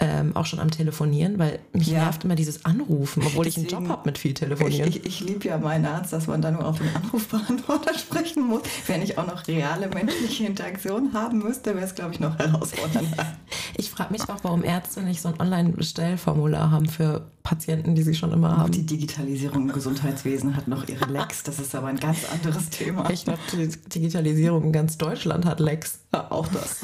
ähm, 0.01 0.35
auch 0.35 0.47
schon 0.47 0.61
am 0.61 0.71
Telefonieren, 0.71 1.39
weil 1.39 1.59
mich 1.73 1.89
ja. 1.89 2.05
nervt 2.05 2.25
immer 2.25 2.35
dieses 2.35 2.65
Anrufen, 2.65 3.23
obwohl 3.25 3.45
Deswegen, 3.45 3.67
ich 3.67 3.75
einen 3.75 3.85
Job 3.85 3.93
habe 3.93 4.09
mit 4.09 4.17
viel 4.17 4.33
Telefonieren. 4.33 4.89
Ich, 4.89 4.97
ich, 4.97 5.07
ich 5.07 5.21
liebe 5.21 5.47
ja 5.47 5.59
meinen 5.59 5.85
Arzt, 5.85 6.13
dass 6.15 6.27
man 6.27 6.41
da 6.41 6.51
nur 6.51 6.67
auf 6.67 6.79
den 6.79 6.89
Anrufbeantworter 6.97 7.95
sprechen 7.99 8.47
muss. 8.47 8.63
Wenn 8.87 9.03
ich 9.03 9.19
auch 9.19 9.27
noch 9.27 9.47
reale 9.47 9.89
menschliche 9.89 10.47
Interaktion 10.47 11.13
haben 11.13 11.39
müsste, 11.39 11.75
wäre 11.75 11.85
es, 11.85 11.95
glaube 11.95 12.15
ich, 12.15 12.21
noch 12.21 12.39
herausfordernder. 12.39 13.37
ich 13.77 13.91
frage 13.91 14.13
mich 14.13 14.23
auch, 14.23 14.39
warum 14.43 14.65
Ärzte 14.65 15.03
nicht 15.03 15.21
so 15.21 15.29
ein 15.29 15.39
Online-Bestellformular 15.39 16.71
haben 16.71 16.87
für 16.87 17.27
Patienten, 17.43 17.95
die 17.95 18.03
sie 18.03 18.15
schon 18.15 18.33
immer 18.33 18.57
haben. 18.57 18.73
Die 18.73 18.87
Digitalisierung 18.87 19.69
im 19.69 19.73
Gesundheitswesen 19.73 20.57
hat 20.57 20.67
noch 20.67 20.89
ihre 20.89 21.07
Lecks. 21.13 21.43
Das 21.43 21.59
ist 21.59 21.75
aber 21.75 21.89
ein 21.89 22.01
ganz 22.01 22.21
anderes 22.33 22.71
Thema. 22.71 23.11
Ich 23.11 23.25
glaube, 23.25 23.41
die 23.53 23.69
Digitalisierung 23.69 24.65
in 24.65 24.73
ganz 24.73 24.97
Deutschland 24.97 25.45
hat 25.45 25.61
Lecks. 25.61 26.01
Ja, 26.15 26.31
auch 26.31 26.49
das. 26.49 26.81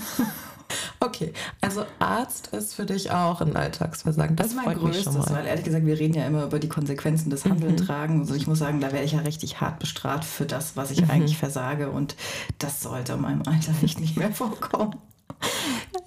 Okay, 1.01 1.33
also 1.61 1.85
Arzt 1.99 2.49
ist 2.49 2.75
für 2.75 2.87
dich 2.87 3.11
auch 3.11 3.41
ein 3.41 3.55
Alltagsversagen. 3.55 4.37
Das, 4.37 4.49
das 4.49 4.57
ist 4.57 4.65
mein 4.65 4.77
größtes, 4.77 5.31
weil 5.31 5.47
ehrlich 5.47 5.65
gesagt, 5.65 5.87
wir 5.87 5.99
reden 5.99 6.15
ja 6.15 6.27
immer 6.27 6.45
über 6.45 6.59
die 6.59 6.69
Konsequenzen 6.69 7.31
des 7.31 7.45
Handeltragen. 7.45 8.17
Mhm. 8.17 8.21
Also 8.23 8.35
ich 8.35 8.47
muss 8.47 8.59
sagen, 8.59 8.81
da 8.81 8.93
werde 8.93 9.05
ich 9.05 9.13
ja 9.13 9.21
richtig 9.21 9.61
hart 9.61 9.79
bestraft 9.79 10.25
für 10.25 10.47
das, 10.47 10.77
was 10.77 10.91
ich 10.91 11.03
mhm. 11.03 11.11
eigentlich 11.11 11.39
versage 11.39 11.91
und 11.91 12.17
das 12.59 12.83
sollte 12.83 13.13
in 13.13 13.21
meinem 13.21 13.43
Alter 13.43 13.73
nicht, 13.83 14.01
nicht 14.01 14.17
mehr 14.17 14.33
vorkommen. 14.33 14.97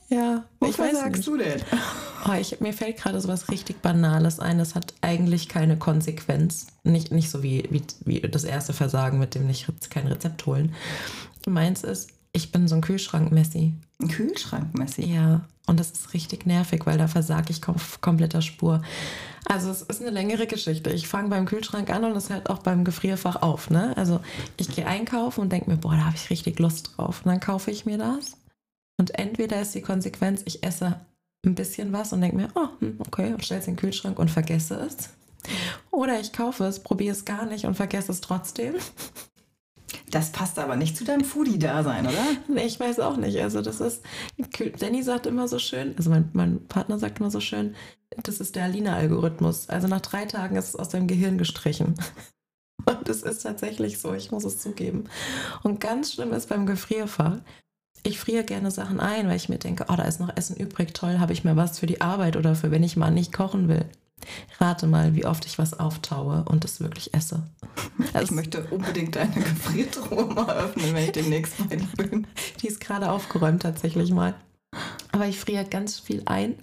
Ja, 0.10 0.46
was 0.60 0.76
sagst 0.76 1.28
du 1.28 1.38
denn? 1.38 1.62
Oh, 2.28 2.34
ich, 2.34 2.60
mir 2.60 2.74
fällt 2.74 2.98
gerade 2.98 3.22
so 3.22 3.28
was 3.28 3.50
richtig 3.50 3.82
Banales 3.82 4.40
ein. 4.40 4.58
Das 4.58 4.74
hat 4.74 4.96
eigentlich 5.02 5.50
keine 5.50 5.78
Konsequenz. 5.78 6.68
Nicht, 6.84 7.12
nicht 7.12 7.30
so 7.30 7.44
wie, 7.44 7.68
wie, 7.70 7.84
wie 8.06 8.20
das 8.22 8.44
erste 8.44 8.74
Versagen 8.74 9.20
mit 9.20 9.36
dem 9.36 9.46
nicht 9.46 9.68
kein 9.92 10.08
Rezept 10.08 10.48
holen. 10.48 10.74
Meins 11.46 11.84
ist, 11.84 12.10
ich 12.32 12.52
bin 12.52 12.68
so 12.68 12.76
ein 12.76 12.82
Kühlschrank-Messi. 12.82 13.74
Ein 14.02 14.08
Kühlschrank-Messi? 14.08 15.06
Ja. 15.06 15.42
Und 15.68 15.80
das 15.80 15.92
ist 15.92 16.14
richtig 16.14 16.46
nervig, 16.46 16.86
weil 16.86 16.98
da 16.98 17.08
versage 17.08 17.52
ich 17.52 17.68
auf 17.68 18.02
kompletter 18.02 18.42
Spur. 18.42 18.82
Also 19.46 19.70
es 19.70 19.82
ist 19.84 20.02
eine 20.02 20.10
längere 20.10 20.48
Geschichte. 20.48 20.90
Ich 20.90 21.08
fange 21.08 21.30
beim 21.30 21.46
Kühlschrank 21.46 21.90
an 21.90 22.04
und 22.04 22.16
es 22.16 22.30
hört 22.30 22.50
auch 22.50 22.60
beim 22.60 22.84
Gefrierfach 22.84 23.42
auf. 23.42 23.70
Ne? 23.70 23.96
Also 23.96 24.20
ich 24.58 24.70
gehe 24.74 24.88
einkaufen 24.88 25.42
und 25.42 25.52
denke 25.52 25.70
mir, 25.70 25.78
boah, 25.78 25.94
da 25.94 26.06
habe 26.06 26.16
ich 26.16 26.30
richtig 26.30 26.60
Lust 26.60 26.98
drauf. 26.98 27.22
Und 27.24 27.32
dann 27.32 27.40
kaufe 27.40 27.72
ich 27.72 27.86
mir 27.86 27.98
das. 27.98 28.38
Und 28.98 29.18
entweder 29.18 29.62
ist 29.62 29.76
die 29.76 29.82
Konsequenz, 29.82 30.42
ich 30.46 30.64
esse 30.64 31.00
ein 31.46 31.56
bisschen 31.56 31.94
was 31.94 32.14
und 32.14 32.22
denke 32.22 32.36
mir, 32.36 32.50
oh, 32.56 32.68
hm, 32.80 32.98
okay, 33.00 33.34
und 33.34 33.46
stelle 33.46 33.62
es 33.62 33.68
in 33.68 33.76
den 33.76 33.80
Kühlschrank 33.80 34.20
und 34.20 34.30
vergesse 34.30 34.76
es. 34.76 35.10
Oder 35.90 36.20
ich 36.20 36.34
kaufe 36.34 36.66
es, 36.66 36.82
probiere 36.82 37.14
es 37.14 37.26
gar 37.26 37.46
nicht 37.46 37.66
und 37.66 37.76
vergesse 37.76 38.12
es 38.12 38.22
trotzdem. 38.22 38.76
Das 40.12 40.32
passt 40.32 40.58
aber 40.58 40.76
nicht 40.76 40.98
zu 40.98 41.04
deinem 41.04 41.24
Foodie-Dasein, 41.24 42.08
oder? 42.08 42.26
Nee, 42.48 42.66
ich 42.66 42.80
weiß 42.80 43.00
auch 43.00 43.18
nicht. 43.18 43.40
Also, 43.42 43.62
das 43.62 43.80
ist. 43.80 44.04
Danny 44.80 45.04
sagt 45.04 45.28
immer 45.28 45.48
so 45.48 45.60
schön, 45.60 45.94
also 45.98 46.10
mein, 46.10 46.30
mein 46.34 46.68
Partner 46.68 46.98
sagt 46.98 47.20
immer 47.20 47.32
so 47.32 47.40
schön, 47.40 47.76
das 48.24 48.40
ist 48.40 48.56
der 48.56 48.66
Alina-Algorithmus. 48.66 49.70
Also, 49.70 49.88
nach 49.88 50.02
drei 50.02 50.26
Tagen 50.26 50.56
ist 50.56 50.70
es 50.70 50.76
aus 50.76 50.90
deinem 50.90 51.08
Gehirn 51.08 51.38
gestrichen. 51.38 51.96
Und 52.86 53.10
es 53.10 53.24
ist 53.24 53.44
tatsächlich 53.44 54.00
so, 54.00 54.14
ich 54.14 54.32
muss 54.32 54.46
es 54.46 54.60
zugeben. 54.60 55.06
Und 55.64 55.80
ganz 55.80 56.14
schlimm 56.14 56.34
ist 56.34 56.50
beim 56.50 56.66
Gefrierfach. 56.66 57.40
Ich 58.04 58.20
friere 58.20 58.46
gerne 58.46 58.72
Sachen 58.72 59.00
ein, 59.00 59.28
weil 59.28 59.36
ich 59.36 59.50
mir 59.50 59.58
denke, 59.58 59.86
oh, 59.90 59.96
da 59.96 60.04
ist 60.04 60.22
noch 60.22 60.36
Essen 60.36 60.56
übrig, 60.56 60.94
toll, 60.94 61.20
habe 61.20 61.34
ich 61.34 61.44
mir 61.44 61.58
was 61.58 61.80
für 61.80 61.86
die 61.86 62.00
Arbeit 62.00 62.38
oder 62.38 62.56
für 62.56 62.72
wenn 62.72 62.84
ich 62.84 62.96
mal 62.96 63.12
nicht 63.12 63.34
kochen 63.34 63.68
will. 63.68 63.86
Rate 64.60 64.88
mal, 64.88 65.16
wie 65.16 65.26
oft 65.26 65.46
ich 65.46 65.58
was 65.58 65.80
auftaue 65.80 66.44
und 66.46 66.66
es 66.66 66.80
wirklich 66.80 67.14
esse. 67.14 67.44
Also 68.14 68.24
ich 68.24 68.32
möchte 68.32 68.64
unbedingt 68.66 69.16
deine 69.16 69.34
Gefriertruhe 69.34 70.26
mal 70.26 70.50
öffnen, 70.50 70.94
wenn 70.94 71.06
ich 71.06 71.12
demnächst 71.12 71.60
dir 71.60 71.80
bin. 71.98 72.28
Die 72.62 72.68
ist 72.68 72.80
gerade 72.80 73.12
aufgeräumt 73.12 73.62
tatsächlich 73.62 74.12
mal. 74.12 74.36
Aber 75.12 75.26
ich 75.26 75.40
friere 75.40 75.66
ganz 75.66 76.00
viel 76.00 76.22
ein 76.26 76.56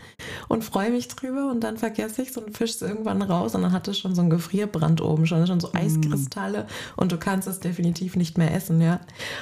und 0.49 0.63
freue 0.63 0.91
mich 0.91 1.09
drüber 1.09 1.51
und 1.51 1.61
dann 1.61 1.77
vergesse 1.77 2.23
ich 2.23 2.31
es 2.31 2.37
und 2.37 2.57
fische 2.57 2.75
es 2.75 2.83
irgendwann 2.83 3.21
raus 3.21 3.55
und 3.55 3.63
dann 3.63 3.73
hat 3.73 3.89
es 3.89 3.99
schon 3.99 4.15
so 4.15 4.23
ein 4.23 4.31
Gefrierbrand 4.31 5.01
oben, 5.01 5.27
schon, 5.27 5.47
schon 5.47 5.59
so 5.59 5.69
mm. 5.69 5.77
Eiskristalle 5.77 6.63
mm. 6.63 7.01
und 7.01 7.11
du 7.11 7.19
kannst 7.19 7.49
es 7.49 7.59
definitiv 7.59 8.15
nicht 8.15 8.39
mehr 8.39 8.55
essen, 8.55 8.81
ja. 8.81 9.01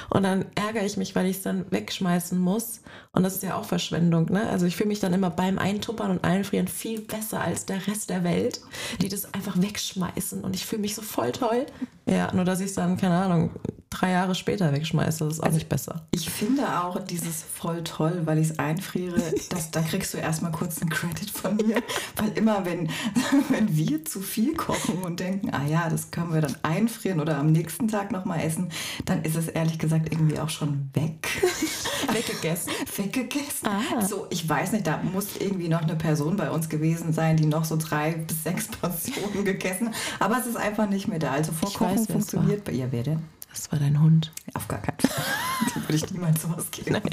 Und 0.09 0.23
dann 0.23 0.45
ärgere 0.55 0.85
ich 0.85 0.97
mich, 0.97 1.15
weil 1.15 1.27
ich 1.27 1.37
es 1.37 1.43
dann 1.43 1.65
wegschmeißen 1.71 2.39
muss 2.39 2.81
und 3.11 3.21
das 3.23 3.35
ist 3.35 3.43
ja 3.43 3.55
auch 3.55 3.65
Verschwendung, 3.65 4.25
ne? 4.31 4.49
Also 4.49 4.65
ich 4.65 4.75
fühle 4.75 4.89
mich 4.89 4.99
dann 4.99 5.13
immer 5.13 5.29
beim 5.29 5.59
Eintuppern 5.59 6.09
und 6.09 6.23
Einfrieren 6.23 6.67
viel 6.67 7.01
besser 7.01 7.41
als 7.41 7.67
der 7.67 7.85
Rest 7.85 8.09
der 8.09 8.23
Welt, 8.23 8.59
die 9.01 9.09
das 9.09 9.31
einfach 9.35 9.61
wegschmeißen 9.61 10.43
und 10.43 10.55
ich 10.55 10.65
fühle 10.65 10.81
mich 10.81 10.95
so 10.95 11.03
voll 11.03 11.31
toll. 11.31 11.67
Ja, 12.07 12.33
nur 12.33 12.45
dass 12.45 12.59
ich 12.59 12.67
es 12.67 12.73
dann, 12.73 12.97
keine 12.97 13.15
Ahnung, 13.15 13.51
drei 13.89 14.11
Jahre 14.11 14.35
später 14.35 14.71
wegschmeißt. 14.71 15.21
Das 15.21 15.33
ist 15.33 15.39
auch 15.39 15.45
also 15.45 15.55
nicht 15.55 15.69
besser. 15.69 16.05
Ich 16.11 16.29
finde 16.29 16.81
auch 16.81 16.99
dieses 16.99 17.43
voll 17.43 17.83
toll, 17.83 18.21
weil 18.25 18.37
ich 18.37 18.49
es 18.51 18.54
einfriere, 18.59 19.21
dass, 19.49 19.71
da 19.71 19.81
kriegst 19.81 20.13
du 20.13 20.17
erstmal 20.17 20.51
kurz 20.51 20.81
einen 20.81 20.89
Credit 20.89 21.29
von 21.29 21.55
mir. 21.57 21.81
weil 22.15 22.31
immer, 22.35 22.65
wenn, 22.65 22.89
wenn 23.49 23.75
wir 23.75 24.05
zu 24.05 24.21
viel 24.21 24.55
kochen 24.55 25.03
und 25.03 25.19
denken, 25.19 25.51
ah 25.51 25.65
ja, 25.65 25.89
das 25.89 26.11
können 26.11 26.33
wir 26.33 26.41
dann 26.41 26.55
einfrieren 26.63 27.19
oder 27.19 27.37
am 27.37 27.51
nächsten 27.51 27.87
Tag 27.87 28.11
nochmal 28.11 28.41
essen, 28.41 28.69
dann 29.05 29.23
ist 29.23 29.35
es 29.35 29.47
ehrlich 29.47 29.79
gesagt 29.79 30.11
irgendwie 30.11 30.39
auch 30.39 30.49
schon 30.49 30.89
weg. 30.93 31.27
Weggegessen. 32.13 32.71
Weggegessen. 32.95 33.67
Ah. 33.67 34.01
So, 34.05 34.27
ich 34.29 34.47
weiß 34.47 34.71
nicht, 34.73 34.87
da 34.87 35.01
muss 35.03 35.37
irgendwie 35.39 35.69
noch 35.69 35.81
eine 35.81 35.95
Person 35.95 36.37
bei 36.37 36.49
uns 36.49 36.69
gewesen 36.69 37.13
sein, 37.13 37.37
die 37.37 37.45
noch 37.45 37.65
so 37.65 37.77
drei 37.77 38.11
bis 38.11 38.43
sechs 38.43 38.67
Portionen 38.67 39.45
gegessen 39.45 39.89
hat. 39.89 39.95
Aber 40.19 40.37
es 40.39 40.45
ist 40.45 40.57
einfach 40.57 40.89
nicht 40.89 41.07
mehr 41.07 41.19
da. 41.19 41.31
Also 41.31 41.51
Vorkochen 41.51 41.97
weiß, 41.97 42.07
funktioniert 42.07 42.63
bei 42.63 42.71
ihr. 42.71 42.91
Wer 42.91 43.03
denn? 43.03 43.23
Das 43.49 43.71
war 43.71 43.79
dein 43.79 44.01
Hund. 44.01 44.31
Auf 44.53 44.67
gar 44.67 44.81
keinen 44.81 44.99
Fall. 44.99 45.23
Dem 45.75 45.83
würde 45.83 45.95
ich 45.95 46.11
niemals 46.11 46.41
sowas 46.41 46.69
geben. 46.71 46.91
Nein. 46.91 47.03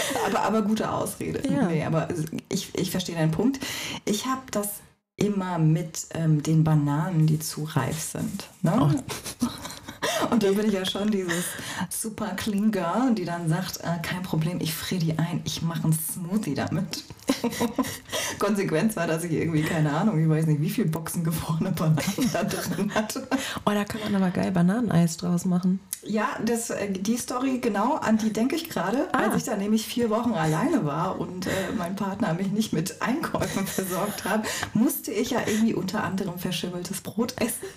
Aber, 0.26 0.40
aber 0.40 0.62
gute 0.62 0.90
Ausrede. 0.90 1.42
Ja. 1.48 1.66
Nee, 1.66 1.84
aber 1.84 2.08
ich, 2.48 2.74
ich 2.78 2.90
verstehe 2.90 3.16
deinen 3.16 3.32
Punkt. 3.32 3.58
Ich 4.04 4.26
habe 4.26 4.42
das 4.50 4.68
immer 5.16 5.58
mit 5.58 6.06
ähm, 6.14 6.42
den 6.42 6.64
Bananen, 6.64 7.26
die 7.26 7.38
zu 7.38 7.64
reif 7.64 8.00
sind. 8.00 8.48
Ne? 8.62 8.72
Oh. 8.80 9.46
Und 10.30 10.42
da 10.42 10.50
bin 10.52 10.66
ich 10.66 10.72
ja 10.72 10.84
schon 10.84 11.10
dieses 11.10 11.44
super 11.90 12.28
clean 12.36 12.70
Girl, 12.70 13.14
die 13.14 13.24
dann 13.24 13.48
sagt, 13.48 13.78
äh, 13.78 14.00
kein 14.02 14.22
Problem, 14.22 14.60
ich 14.60 14.72
friere 14.72 15.00
die 15.00 15.18
ein, 15.18 15.40
ich 15.44 15.62
mache 15.62 15.84
einen 15.84 15.92
Smoothie 15.92 16.54
damit. 16.54 17.04
Konsequenz 18.38 18.96
war, 18.96 19.06
dass 19.06 19.24
ich 19.24 19.32
irgendwie, 19.32 19.62
keine 19.62 19.92
Ahnung, 19.92 20.22
ich 20.22 20.28
weiß 20.28 20.46
nicht, 20.46 20.60
wie 20.60 20.70
viele 20.70 20.88
Boxen 20.88 21.24
gefrorene 21.24 21.72
Bananen 21.72 22.30
da 22.32 22.44
drin 22.44 22.94
hatte. 22.94 23.26
Oh, 23.64 23.70
da 23.70 23.84
kann 23.84 24.00
man 24.02 24.22
aber 24.22 24.30
geil 24.30 24.52
Bananeneis 24.52 25.16
draus 25.16 25.44
machen. 25.44 25.80
Ja, 26.04 26.30
das, 26.44 26.70
äh, 26.70 26.90
die 26.90 27.16
Story, 27.16 27.58
genau, 27.58 27.94
an 27.94 28.18
die 28.18 28.32
denke 28.32 28.56
ich 28.56 28.68
gerade, 28.68 29.08
ah. 29.12 29.18
als 29.18 29.36
ich 29.36 29.44
da 29.44 29.56
nämlich 29.56 29.86
vier 29.86 30.10
Wochen 30.10 30.32
alleine 30.32 30.84
war 30.84 31.20
und 31.20 31.46
äh, 31.46 31.50
mein 31.78 31.94
Partner 31.94 32.34
mich 32.34 32.50
nicht 32.50 32.72
mit 32.72 33.00
Einkäufen 33.00 33.66
versorgt 33.68 34.24
hat, 34.24 34.44
musste 34.74 35.12
ich 35.12 35.30
ja 35.30 35.40
irgendwie 35.46 35.74
unter 35.74 36.02
anderem 36.02 36.38
verschimmeltes 36.38 37.02
Brot 37.02 37.34
essen. 37.40 37.68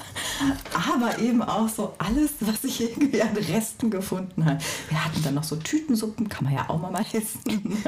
Aber 0.74 1.19
eben 1.19 1.41
auch 1.43 1.69
so 1.69 1.93
alles, 2.00 2.31
was 2.39 2.63
ich 2.63 2.81
irgendwie 2.81 3.22
an 3.22 3.38
Resten 3.38 3.91
gefunden 3.91 4.45
habe. 4.45 4.57
Wir 4.89 5.05
hatten 5.05 5.22
dann 5.24 5.36
noch 5.36 5.43
so 5.43 5.55
Tütensuppen, 5.55 6.27
kann 6.27 6.45
man 6.45 6.53
ja 6.53 6.69
auch 6.69 6.79
mal 6.79 7.05
essen. 7.13 7.84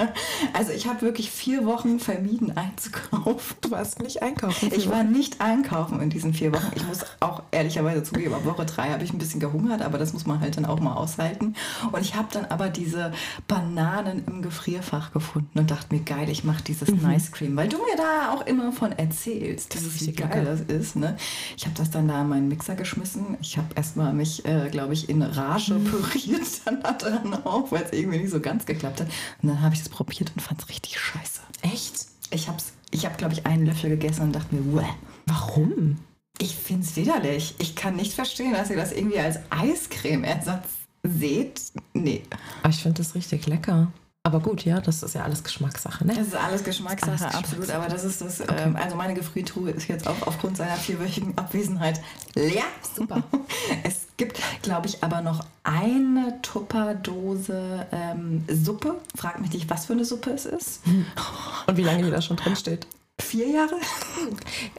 Also 0.54 0.72
ich 0.72 0.88
habe 0.88 1.02
wirklich 1.02 1.32
vier 1.32 1.66
Wochen 1.68 2.00
vermieden 2.00 2.58
einzukaufen. 2.58 3.58
Du 3.62 3.72
warst 3.72 4.02
nicht 4.02 4.24
einkaufen? 4.24 4.72
Ich 4.76 4.90
war 4.90 5.04
nicht 5.04 5.42
einkaufen 5.42 6.02
in 6.02 6.10
diesen 6.10 6.34
vier 6.34 6.54
Wochen. 6.54 6.72
Ich 6.76 6.88
muss 6.88 7.06
auch 7.20 7.44
ehrlicherweise 7.52 8.04
zugeben, 8.04 8.34
ab 8.34 8.46
Woche 8.46 8.66
drei 8.66 8.90
habe 8.90 9.04
ich 9.04 9.14
ein 9.14 9.20
bisschen 9.20 9.40
gehungert, 9.40 9.82
aber 9.82 9.98
das 9.98 10.14
muss 10.14 10.26
man 10.26 10.40
halt 10.40 10.58
dann 10.58 10.66
auch 10.66 10.80
mal 10.80 10.96
aushalten. 10.96 11.56
Und 11.92 12.02
ich 12.02 12.16
habe 12.16 12.30
dann 12.32 12.46
aber 12.46 12.70
diese 12.70 13.12
Bananen 13.48 14.24
im 14.26 14.42
Gefrierfach 14.42 15.12
gefunden 15.12 15.60
und 15.60 15.70
dachte 15.70 15.94
mir, 15.94 16.02
geil, 16.02 16.30
ich 16.30 16.44
mache 16.44 16.64
dieses 16.64 16.90
mhm. 16.90 17.02
Nice 17.02 17.32
Cream, 17.32 17.56
weil 17.56 17.70
du 17.70 17.78
mir 17.78 17.96
da 17.98 18.34
auch 18.34 18.46
immer 18.46 18.72
von 18.72 18.92
erzählst, 18.92 19.74
dieses, 19.74 20.02
wie 20.02 20.14
geil 20.14 20.46
das 20.46 20.62
ist. 20.62 20.96
Ne? 20.96 21.18
Ich 21.56 21.66
habe 21.66 21.76
das 21.76 21.92
dann 21.92 22.08
da 22.08 22.22
in 22.22 22.30
meinen 22.30 22.48
Mixer 22.48 22.76
geschmissen. 22.76 23.38
Ich 23.42 23.58
habe 23.58 23.68
erstmal 23.76 24.14
mich, 24.14 24.46
äh, 24.46 24.70
glaube 24.70 24.94
ich, 24.94 25.10
in 25.10 25.22
Rage 25.22 25.74
mhm. 25.74 25.84
püriert 25.86 26.48
dann 26.66 26.82
da 26.82 26.94
dran 26.94 27.34
auch, 27.46 27.72
weil 27.72 27.84
es 27.84 27.94
irgendwie 27.94 28.20
nicht 28.20 28.32
so 28.32 28.40
ganz 28.40 28.66
geklappt 28.66 29.02
hat. 29.02 29.08
Und 29.42 29.50
dann 29.50 29.62
habe 29.62 29.76
ich 29.76 29.82
es 29.82 29.90
probiert 29.90 30.32
und 30.36 30.42
fand 30.42 30.62
es 30.62 30.70
richtig 30.70 31.00
scheiße. 31.00 31.42
Echt? 31.62 32.08
Ich 32.30 32.48
habe, 32.48 32.58
ich 32.92 33.06
hab, 33.06 33.18
glaube 33.18 33.34
ich, 33.34 33.46
einen 33.46 33.66
Löffel 33.66 33.90
gegessen 33.90 34.24
und 34.24 34.34
dachte 34.34 34.54
mir, 34.56 34.82
Wäh. 34.82 34.86
warum? 35.26 35.98
Ich 36.40 36.56
finde 36.56 36.84
es 36.86 36.96
widerlich. 36.96 37.56
Ich 37.58 37.76
kann 37.76 37.96
nicht 37.96 38.14
verstehen, 38.14 38.54
dass 38.54 38.70
ihr 38.70 38.76
das 38.76 38.92
irgendwie 38.92 39.20
als 39.20 39.40
Eiscreme-Ersatz 39.50 40.68
seht. 41.04 41.62
Nee. 41.94 42.24
Aber 42.62 42.70
ich 42.70 42.82
finde 42.82 43.02
das 43.02 43.16
richtig 43.16 43.48
lecker. 43.48 43.92
Aber 44.28 44.42
gut, 44.42 44.66
ja, 44.66 44.82
das 44.82 45.04
ist 45.04 45.16
ja 45.16 45.24
alles 45.24 45.42
Geschmackssache, 45.42 46.06
ne? 46.06 46.14
Das 46.14 46.28
ist 46.28 46.36
alles 46.36 46.62
Geschmackssache, 46.66 47.24
alles 47.24 47.34
absolut. 47.34 47.70
Aber 47.72 47.88
das 47.88 48.04
ist 48.04 48.20
das, 48.20 48.42
okay. 48.42 48.56
ähm, 48.58 48.76
also 48.76 48.98
meine 48.98 49.14
Gefriertruhe 49.14 49.72
ist 49.72 49.88
jetzt 49.88 50.06
auch 50.06 50.28
aufgrund 50.28 50.58
seiner 50.58 50.76
vierwöchigen 50.76 51.38
Abwesenheit 51.38 52.02
leer. 52.36 52.66
Super. 52.94 53.24
es 53.86 54.08
gibt, 54.18 54.42
glaube 54.64 54.88
ich, 54.88 55.02
aber 55.02 55.22
noch 55.22 55.46
eine 55.64 56.40
Tupperdose 56.42 57.88
ähm, 57.94 58.44
Suppe. 58.50 58.96
Frag 59.16 59.40
mich 59.40 59.54
nicht, 59.54 59.70
was 59.70 59.86
für 59.86 59.94
eine 59.94 60.04
Suppe 60.04 60.32
es 60.32 60.46
ist. 60.46 60.82
Und 61.66 61.78
wie 61.78 61.84
lange 61.84 62.04
die 62.04 62.12
da 62.12 62.22
schon 62.22 62.36
drin 62.36 62.58
steht. 62.58 62.86
Vier 63.20 63.50
Jahre? 63.50 63.76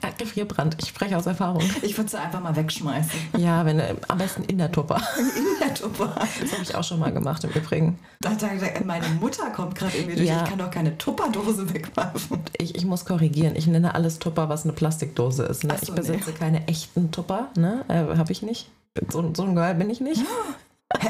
Ja, 0.02 0.11
Gefrierbrand. 0.16 0.76
Ich 0.80 0.88
spreche 0.88 1.16
aus 1.16 1.26
Erfahrung. 1.26 1.62
Ich 1.83 1.97
würde 1.97 2.09
sie 2.09 2.18
einfach 2.18 2.40
mal 2.40 2.54
wegschmeißen. 2.54 3.21
Ja, 3.37 3.64
wenn 3.66 3.83
am 4.07 4.18
besten 4.18 4.45
in 4.45 4.59
der 4.59 4.71
Tupper. 4.71 5.02
In 5.37 5.45
der 5.61 5.75
Tupper. 5.75 6.14
Das 6.40 6.52
habe 6.52 6.62
ich 6.62 6.75
auch 6.75 6.85
schon 6.85 7.00
mal 7.00 7.12
gemacht 7.12 7.42
im 7.45 7.50
Übrigen. 7.50 7.99
Da, 8.21 8.30
da, 8.35 8.49
meine 8.85 9.09
Mutter 9.21 9.50
kommt 9.50 9.75
gerade 9.75 9.97
in 9.99 10.07
mir 10.07 10.16
durch. 10.16 10.28
Ja. 10.28 10.42
Ich 10.42 10.49
kann 10.49 10.59
doch 10.59 10.71
keine 10.71 10.97
Tupperdose 10.97 11.73
wegwerfen. 11.75 12.40
Ich, 12.57 12.75
ich 12.76 12.85
muss 12.85 13.04
korrigieren. 13.04 13.57
Ich 13.57 13.66
nenne 13.66 13.95
alles 13.95 14.18
Tupper, 14.18 14.49
was 14.49 14.64
eine 14.64 14.73
Plastikdose 14.73 15.45
ist. 15.45 15.64
Ne? 15.64 15.76
So, 15.80 15.92
ich 15.92 15.95
besitze 15.95 16.30
nee. 16.30 16.37
keine 16.38 16.68
echten 16.68 17.11
Tupper. 17.11 17.49
Ne? 17.57 17.85
Äh, 17.88 18.16
habe 18.16 18.33
ich 18.33 18.42
nicht. 18.42 18.71
So, 19.11 19.33
so 19.35 19.42
ein 19.42 19.54
Girl 19.54 19.75
bin 19.75 19.90
ich 19.90 20.00
nicht. 20.00 20.23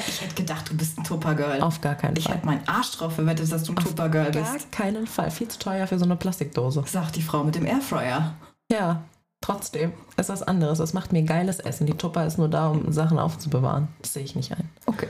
Ich 0.09 0.21
hätte 0.21 0.35
gedacht, 0.35 0.69
du 0.69 0.77
bist 0.77 0.99
ein 0.99 1.05
Tuppergirl. 1.05 1.61
Auf 1.61 1.81
gar 1.81 1.95
keinen 1.95 2.17
ich 2.17 2.25
Fall. 2.25 2.33
Ich 2.33 2.39
hätte 2.39 2.47
meinen 2.47 2.67
Arsch 2.69 2.91
drauf 2.93 3.15
verwettet, 3.15 3.51
dass 3.53 3.63
du 3.63 3.73
ein 3.73 3.77
Tuppergirl 3.77 4.33
bist. 4.33 4.45
Auf 4.45 4.71
gar 4.71 4.71
keinen 4.71 5.07
Fall. 5.07 5.31
Viel 5.31 5.49
zu 5.49 5.59
teuer 5.59 5.87
für 5.87 5.99
so 5.99 6.05
eine 6.05 6.17
Plastikdose. 6.17 6.83
Sagt 6.87 7.15
die 7.17 7.23
Frau 7.23 7.45
mit 7.45 7.55
dem 7.55 7.65
Airfryer. 7.65 8.35
Ja, 8.71 9.03
trotzdem. 9.41 9.93
Es 10.17 10.29
ist 10.29 10.33
was 10.33 10.43
anderes. 10.43 10.81
Es 10.81 10.95
macht 10.95 11.13
mir 11.13 11.23
geiles 11.23 11.61
Essen. 11.61 11.87
Die 11.87 11.95
Tupper 11.95 12.27
ist 12.27 12.39
nur 12.39 12.49
da, 12.49 12.69
um 12.69 12.93
Sachen 12.93 13.21
aufzubewahren. 13.21 13.89
Das 14.03 14.15
sehe 14.15 14.25
ich 14.25 14.35
nicht 14.35 14.53
ein. 14.53 14.69
Okay. 14.87 15.09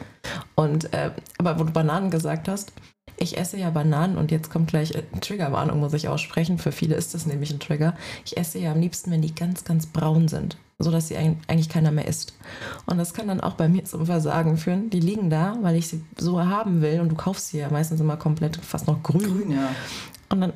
Und, 0.54 0.92
äh, 0.92 1.12
aber 1.38 1.58
wo 1.58 1.64
du 1.64 1.72
Bananen 1.72 2.10
gesagt 2.10 2.46
hast, 2.46 2.72
ich 3.16 3.38
esse 3.38 3.58
ja 3.58 3.70
Bananen 3.70 4.16
und 4.16 4.30
jetzt 4.30 4.50
kommt 4.50 4.68
gleich 4.68 4.94
eine 4.94 5.20
Triggerwarnung, 5.20 5.80
muss 5.80 5.92
ich 5.92 6.08
aussprechen. 6.08 6.58
Für 6.58 6.72
viele 6.72 6.94
ist 6.94 7.14
das 7.14 7.26
nämlich 7.26 7.50
ein 7.50 7.60
Trigger. 7.60 7.94
Ich 8.24 8.36
esse 8.36 8.58
ja 8.58 8.72
am 8.72 8.80
liebsten, 8.80 9.10
wenn 9.10 9.22
die 9.22 9.34
ganz, 9.34 9.64
ganz 9.64 9.86
braun 9.86 10.28
sind 10.28 10.56
so 10.78 10.92
dass 10.92 11.08
sie 11.08 11.16
eigentlich 11.16 11.68
keiner 11.68 11.90
mehr 11.90 12.06
isst. 12.06 12.34
Und 12.86 12.98
das 12.98 13.12
kann 13.12 13.26
dann 13.26 13.40
auch 13.40 13.54
bei 13.54 13.68
mir 13.68 13.84
zum 13.84 14.06
Versagen 14.06 14.56
führen. 14.56 14.90
Die 14.90 15.00
liegen 15.00 15.28
da, 15.28 15.56
weil 15.60 15.74
ich 15.74 15.88
sie 15.88 16.04
so 16.16 16.40
haben 16.40 16.82
will 16.82 17.00
und 17.00 17.08
du 17.08 17.16
kaufst 17.16 17.48
sie 17.48 17.58
ja 17.58 17.68
meistens 17.68 18.00
immer 18.00 18.16
komplett 18.16 18.56
fast 18.58 18.86
noch 18.86 19.02
grün. 19.02 19.24
Grün, 19.24 19.50
ja. 19.50 19.70
Und 20.28 20.40
dann 20.40 20.52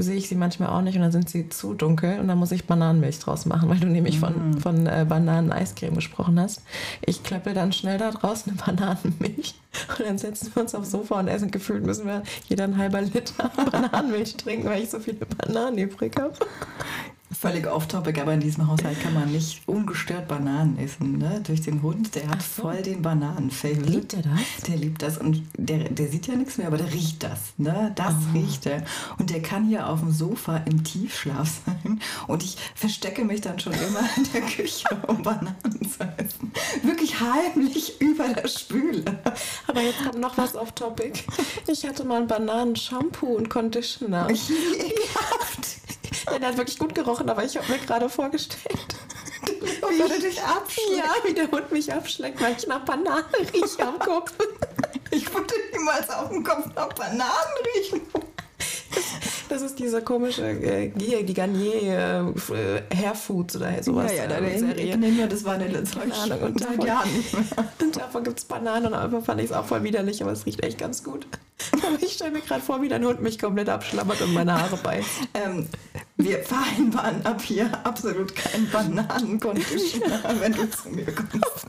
sehe 0.00 0.16
ich 0.16 0.28
sie 0.28 0.36
manchmal 0.36 0.70
auch 0.70 0.80
nicht 0.80 0.96
und 0.96 1.02
dann 1.02 1.12
sind 1.12 1.28
sie 1.28 1.50
zu 1.50 1.74
dunkel 1.74 2.18
und 2.18 2.28
dann 2.28 2.38
muss 2.38 2.50
ich 2.50 2.66
Bananenmilch 2.66 3.18
draus 3.18 3.44
machen, 3.44 3.68
weil 3.68 3.78
du 3.78 3.86
nämlich 3.86 4.18
von, 4.18 4.52
mm. 4.52 4.58
von 4.58 4.86
äh, 4.86 5.04
Bananen-Eiscreme 5.06 5.94
gesprochen 5.94 6.40
hast. 6.40 6.62
Ich 7.04 7.22
klöppel 7.22 7.52
dann 7.52 7.72
schnell 7.72 7.98
da 7.98 8.10
draußen 8.10 8.52
eine 8.52 8.62
Bananenmilch 8.76 9.54
und 9.98 10.06
dann 10.06 10.16
setzen 10.16 10.50
wir 10.54 10.62
uns 10.62 10.74
aufs 10.74 10.92
Sofa 10.92 11.20
und 11.20 11.28
essen. 11.28 11.50
Gefühlt 11.50 11.84
müssen 11.84 12.06
wir 12.06 12.22
jeder 12.48 12.64
ein 12.64 12.78
halber 12.78 13.02
Liter 13.02 13.50
Bananenmilch 13.70 14.36
trinken, 14.38 14.68
weil 14.68 14.82
ich 14.82 14.90
so 14.90 14.98
viele 14.98 15.26
Bananen 15.26 15.76
übrig 15.76 16.14
habe. 16.18 16.34
Völlig 17.38 17.66
off-topic, 17.66 18.20
aber 18.20 18.34
in 18.34 18.40
diesem 18.40 18.66
Haushalt 18.66 19.00
kann 19.00 19.14
man 19.14 19.32
nicht 19.32 19.62
ungestört 19.66 20.28
Bananen 20.28 20.78
essen. 20.78 21.18
Ne? 21.18 21.40
Durch 21.44 21.62
den 21.62 21.82
Hund, 21.82 22.14
der 22.14 22.28
hat 22.28 22.42
so. 22.42 22.62
voll 22.62 22.82
den 22.82 23.00
Bananen-Favorite. 23.00 23.90
Liebt 23.90 24.14
er 24.14 24.22
das? 24.22 24.66
Der 24.68 24.76
liebt 24.76 25.02
das 25.02 25.18
und 25.18 25.42
der, 25.56 25.88
der 25.88 26.08
sieht 26.08 26.26
ja 26.26 26.34
nichts 26.34 26.58
mehr, 26.58 26.66
aber 26.66 26.76
der 26.76 26.92
riecht 26.92 27.22
das. 27.22 27.54
Ne? 27.56 27.92
Das 27.94 28.14
oh. 28.14 28.38
riecht 28.38 28.66
er. 28.66 28.84
Und 29.18 29.30
der 29.30 29.40
kann 29.40 29.64
hier 29.64 29.88
auf 29.88 30.00
dem 30.00 30.12
Sofa 30.12 30.58
im 30.58 30.84
Tiefschlaf 30.84 31.50
sein. 31.64 32.00
Und 32.26 32.42
ich 32.42 32.56
verstecke 32.74 33.24
mich 33.24 33.40
dann 33.40 33.58
schon 33.58 33.72
immer 33.72 34.08
in 34.16 34.28
der 34.32 34.42
Küche, 34.42 34.88
um 35.06 35.22
Bananen 35.22 35.90
zu 35.90 36.04
essen. 36.16 36.52
Wirklich 36.82 37.18
heimlich 37.18 38.00
über 38.00 38.28
der 38.28 38.48
Spüle. 38.48 39.04
Aber 39.66 39.80
jetzt 39.80 40.02
kommt 40.04 40.20
noch 40.20 40.36
was 40.36 40.54
off-topic. 40.54 41.24
Ich 41.66 41.86
hatte 41.86 42.04
mal 42.04 42.20
ein 42.22 42.26
Bananen-Shampoo 42.26 43.36
und 43.36 43.48
Conditioner. 43.48 44.28
Der 46.26 46.48
hat 46.48 46.56
wirklich 46.56 46.78
gut 46.78 46.94
gerochen, 46.94 47.28
aber 47.28 47.44
ich 47.44 47.56
habe 47.56 47.70
mir 47.72 47.78
gerade 47.78 48.08
vorgestellt. 48.08 48.96
Wie 49.60 50.00
er 50.00 50.08
dich. 50.08 50.36
Ja, 50.36 51.14
wie 51.24 51.34
der 51.34 51.50
Hund 51.50 51.70
mich 51.72 51.92
abschlägt, 51.92 52.40
weil 52.40 52.54
ich 52.56 52.66
nach 52.66 52.84
Bananen 52.84 53.24
rieche 53.52 53.86
am 53.86 53.98
Kopf. 53.98 54.32
Ich 55.10 55.32
würde 55.32 55.54
niemals 55.72 56.08
auf 56.10 56.30
dem 56.30 56.42
Kopf 56.42 56.66
nach 56.74 56.92
Bananen 56.92 57.28
riechen. 57.76 58.00
Das 59.48 59.60
ist 59.60 59.78
diese 59.78 60.00
komische, 60.00 60.48
äh, 60.48 60.88
die 60.88 61.34
Garnier 61.34 62.32
äh, 62.50 62.96
Hair 62.96 63.14
Foods 63.14 63.56
oder 63.56 63.82
sowas. 63.82 64.10
Ja, 64.16 64.24
ja, 64.24 64.38
äh, 64.38 64.58
Serie. 64.58 64.84
Ich 64.86 64.96
nehme 64.96 65.20
ja 65.20 65.26
das 65.26 65.44
Vanillezeug 65.44 66.04
und 66.42 66.58
seit 66.58 66.82
Jahren. 66.82 67.10
Und 67.80 67.96
davon 67.96 68.24
gibt 68.24 68.38
es 68.38 68.44
Bananen 68.46 68.86
und 68.86 68.94
einfach 68.94 69.22
fand 69.22 69.40
ich 69.40 69.50
es 69.50 69.52
auch 69.52 69.66
voll 69.66 69.82
widerlich, 69.82 70.22
aber 70.22 70.32
es 70.32 70.46
riecht 70.46 70.64
echt 70.64 70.78
ganz 70.78 71.04
gut. 71.04 71.26
Aber 71.72 72.02
ich 72.02 72.14
stelle 72.14 72.30
mir 72.30 72.40
gerade 72.40 72.62
vor, 72.62 72.80
wie 72.80 72.88
dein 72.88 73.04
Hund 73.04 73.20
mich 73.20 73.38
komplett 73.38 73.68
abschlammert 73.68 74.22
und 74.22 74.32
meine 74.32 74.54
Haare 74.54 74.78
beißt. 74.78 75.08
Ähm, 75.34 75.68
wir 76.24 76.42
vereinbaren 76.42 77.24
ab 77.24 77.42
hier 77.42 77.70
absolut 77.84 78.34
keinen 78.34 78.70
Bananenconditioner, 78.70 80.20
wenn 80.40 80.52
du 80.52 80.70
zu 80.70 80.90
mir 80.90 81.06
kommst. 81.06 81.66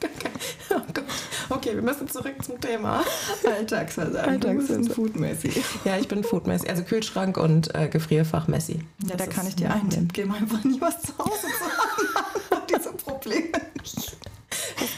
Oh 0.70 0.82
Gott. 0.94 1.04
Okay, 1.50 1.76
wir 1.76 1.82
müssen 1.82 2.08
zurück 2.08 2.36
zum 2.44 2.60
Thema. 2.60 3.04
Alltagsversagen. 3.46 4.30
Alltagsversagen. 4.30 4.90
Foodmäßig. 4.90 5.62
Ja, 5.86 5.98
ich 5.98 6.08
bin 6.08 6.24
foodmäßig. 6.24 6.70
Also 6.70 6.84
Kühlschrank 6.84 7.38
und 7.38 7.74
äh, 7.76 7.88
Gefrierfach 7.88 8.48
Messi. 8.48 8.80
Ja, 9.08 9.16
da 9.16 9.28
kann 9.28 9.48
ich 9.48 9.56
dir 9.56 9.72
einen 9.72 9.90
Tipp 9.90 10.14
geben. 10.14 10.34
Einfach 10.34 10.64
nie 10.64 10.80
was 10.82 11.02
zu 11.02 11.18
Hause 11.18 11.48
zu 11.48 12.52
haben. 12.56 12.62
diese 12.70 12.92
Probleme 12.94 13.62
nicht 13.82 14.18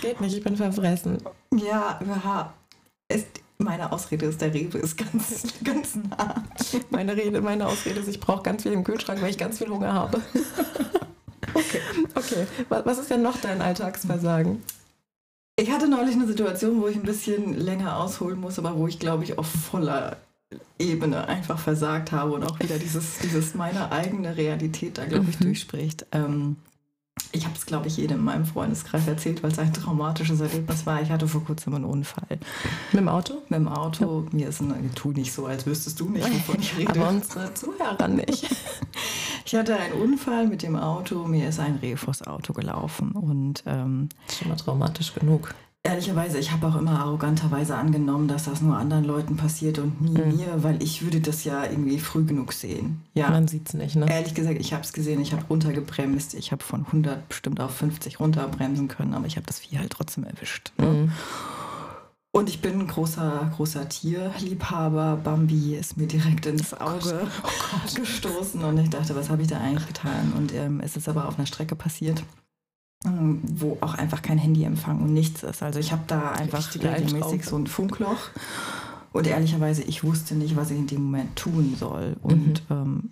geht 0.05 0.21
nicht, 0.21 0.37
ich 0.37 0.43
bin 0.43 0.55
verfressen. 0.55 1.17
Ja, 1.53 1.99
ja. 2.05 2.53
Ist, 3.07 3.27
meine 3.57 3.91
Ausrede 3.91 4.25
ist, 4.25 4.41
der 4.41 4.53
Rewe 4.53 4.77
ist 4.77 4.97
ganz, 4.97 5.43
ganz 5.63 5.95
nah. 5.95 6.43
Meine, 6.89 7.15
Rede, 7.15 7.41
meine 7.41 7.67
Ausrede 7.67 7.99
ist, 7.99 8.09
ich 8.09 8.19
brauche 8.19 8.43
ganz 8.43 8.63
viel 8.63 8.73
im 8.73 8.83
Kühlschrank, 8.83 9.21
weil 9.21 9.29
ich 9.29 9.37
ganz 9.37 9.57
viel 9.57 9.69
Hunger 9.69 9.93
habe. 9.93 10.21
Okay. 11.53 11.79
Okay. 12.15 12.47
Was 12.67 12.97
ist 12.97 13.09
denn 13.09 13.21
noch 13.21 13.37
dein 13.37 13.61
Alltagsversagen? 13.61 14.61
Ich 15.57 15.71
hatte 15.71 15.87
neulich 15.87 16.15
eine 16.15 16.27
Situation, 16.27 16.81
wo 16.81 16.87
ich 16.87 16.97
ein 16.97 17.03
bisschen 17.03 17.57
länger 17.57 17.97
ausholen 17.97 18.41
muss, 18.41 18.59
aber 18.59 18.75
wo 18.75 18.87
ich, 18.87 18.99
glaube 18.99 19.23
ich, 19.23 19.37
auf 19.37 19.47
voller 19.47 20.17
Ebene 20.77 21.29
einfach 21.29 21.57
versagt 21.57 22.11
habe 22.11 22.33
und 22.33 22.43
auch 22.43 22.59
wieder 22.59 22.77
dieses, 22.77 23.19
dieses 23.19 23.55
meine 23.55 23.91
eigene 23.91 24.35
Realität 24.35 24.97
da, 24.97 25.05
glaube 25.05 25.27
ich, 25.29 25.39
mhm. 25.39 25.45
durchspricht. 25.45 26.05
Ähm, 26.11 26.57
ich 27.35 27.45
habe 27.45 27.55
es, 27.55 27.65
glaube 27.65 27.87
ich, 27.87 27.97
jedem 27.97 28.19
in 28.19 28.23
meinem 28.23 28.45
Freundeskreis 28.45 29.07
erzählt, 29.07 29.43
weil 29.43 29.51
es 29.51 29.59
ein 29.59 29.73
traumatisches 29.73 30.39
Erlebnis 30.39 30.85
war. 30.85 31.01
Ich 31.01 31.11
hatte 31.11 31.27
vor 31.27 31.43
kurzem 31.43 31.75
einen 31.75 31.85
Unfall. 31.85 32.39
Mit 32.91 33.01
dem 33.01 33.09
Auto? 33.09 33.35
Mit 33.49 33.59
dem 33.59 33.67
Auto. 33.67 34.23
Ja. 34.23 34.29
Mir 34.31 34.49
ist 34.49 34.61
ein, 34.61 34.91
tu 34.95 35.11
nicht 35.11 35.33
so, 35.33 35.45
als 35.45 35.65
wüsstest 35.65 35.99
du 35.99 36.09
nicht, 36.09 36.25
wovon 36.25 36.59
ich 36.59 36.77
rede. 36.77 36.91
Aber 36.99 37.09
unsere 37.09 37.53
Zuhörer 37.53 38.07
nicht. 38.07 38.47
ich 39.45 39.55
hatte 39.55 39.75
einen 39.75 39.93
Unfall 40.01 40.47
mit 40.47 40.63
dem 40.63 40.75
Auto. 40.75 41.25
Mir 41.27 41.49
ist 41.49 41.59
ein 41.59 41.75
Reh 41.75 41.95
vors 41.95 42.25
Auto 42.25 42.53
gelaufen. 42.53 43.11
Und, 43.11 43.63
ähm, 43.65 44.09
Schon 44.31 44.49
mal 44.49 44.55
traumatisch 44.55 45.13
genug. 45.13 45.53
Ehrlicherweise, 45.85 46.39
ich 46.39 46.51
habe 46.51 46.65
auch 46.65 46.75
immer 46.75 46.99
arroganterweise 46.99 47.75
angenommen, 47.75 48.27
dass 48.27 48.45
das 48.45 48.59
nur 48.59 48.75
anderen 48.75 49.03
Leuten 49.03 49.37
passiert 49.37 49.77
und 49.77 50.01
nie 50.01 50.19
mhm. 50.19 50.35
mir, 50.35 50.63
weil 50.63 50.81
ich 50.81 51.03
würde 51.03 51.21
das 51.21 51.43
ja 51.43 51.63
irgendwie 51.63 51.99
früh 51.99 52.23
genug 52.23 52.53
sehen. 52.53 53.03
Ja. 53.13 53.29
Man 53.29 53.47
sieht 53.47 53.67
es 53.67 53.75
nicht, 53.75 53.95
ne? 53.95 54.07
Ehrlich 54.09 54.33
gesagt, 54.33 54.59
ich 54.59 54.73
habe 54.73 54.81
es 54.81 54.93
gesehen, 54.93 55.21
ich 55.21 55.31
habe 55.31 55.45
runtergebremst. 55.47 56.33
Ich 56.33 56.51
habe 56.51 56.63
von 56.63 56.87
100 56.87 57.29
bestimmt 57.29 57.59
auf 57.59 57.75
50 57.75 58.19
runterbremsen 58.19 58.87
können, 58.87 59.13
aber 59.13 59.27
ich 59.27 59.35
habe 59.35 59.45
das 59.45 59.59
Vieh 59.59 59.77
halt 59.77 59.91
trotzdem 59.91 60.23
erwischt. 60.23 60.71
Ne? 60.79 60.87
Mhm. 60.87 61.11
Und 62.31 62.49
ich 62.49 62.61
bin 62.61 62.79
ein 62.79 62.87
großer, 62.87 63.51
großer 63.55 63.87
Tierliebhaber. 63.87 65.19
Bambi 65.23 65.75
ist 65.75 65.97
mir 65.97 66.07
direkt 66.07 66.47
ins 66.47 66.73
oh 66.73 66.83
Auge 66.83 67.27
oh 67.43 67.95
gestoßen 67.95 68.63
und 68.63 68.79
ich 68.79 68.89
dachte, 68.89 69.15
was 69.15 69.29
habe 69.29 69.43
ich 69.43 69.49
da 69.49 69.59
eigentlich 69.59 69.85
getan? 69.85 70.33
Und 70.35 70.51
ähm, 70.51 70.81
es 70.83 70.97
ist 70.97 71.07
aber 71.07 71.27
auf 71.27 71.37
einer 71.37 71.45
Strecke 71.45 71.75
passiert 71.75 72.23
wo 73.05 73.77
auch 73.81 73.95
einfach 73.95 74.21
kein 74.21 74.37
Handyempfang 74.37 75.01
und 75.01 75.13
nichts 75.13 75.43
ist. 75.43 75.63
Also 75.63 75.79
ich 75.79 75.91
habe 75.91 76.03
da 76.07 76.31
einfach 76.31 76.73
regelmäßig 76.75 77.45
so 77.45 77.57
ein 77.57 77.67
Funkloch. 77.67 78.29
Und 79.13 79.27
ehrlicherweise, 79.27 79.83
ich 79.83 80.03
wusste 80.03 80.35
nicht, 80.35 80.57
was 80.57 80.71
ich 80.71 80.77
in 80.77 80.87
dem 80.87 81.03
Moment 81.03 81.35
tun 81.37 81.75
soll. 81.79 82.17
Und 82.21 82.69
mhm. 82.69 82.75
ähm, 82.75 83.09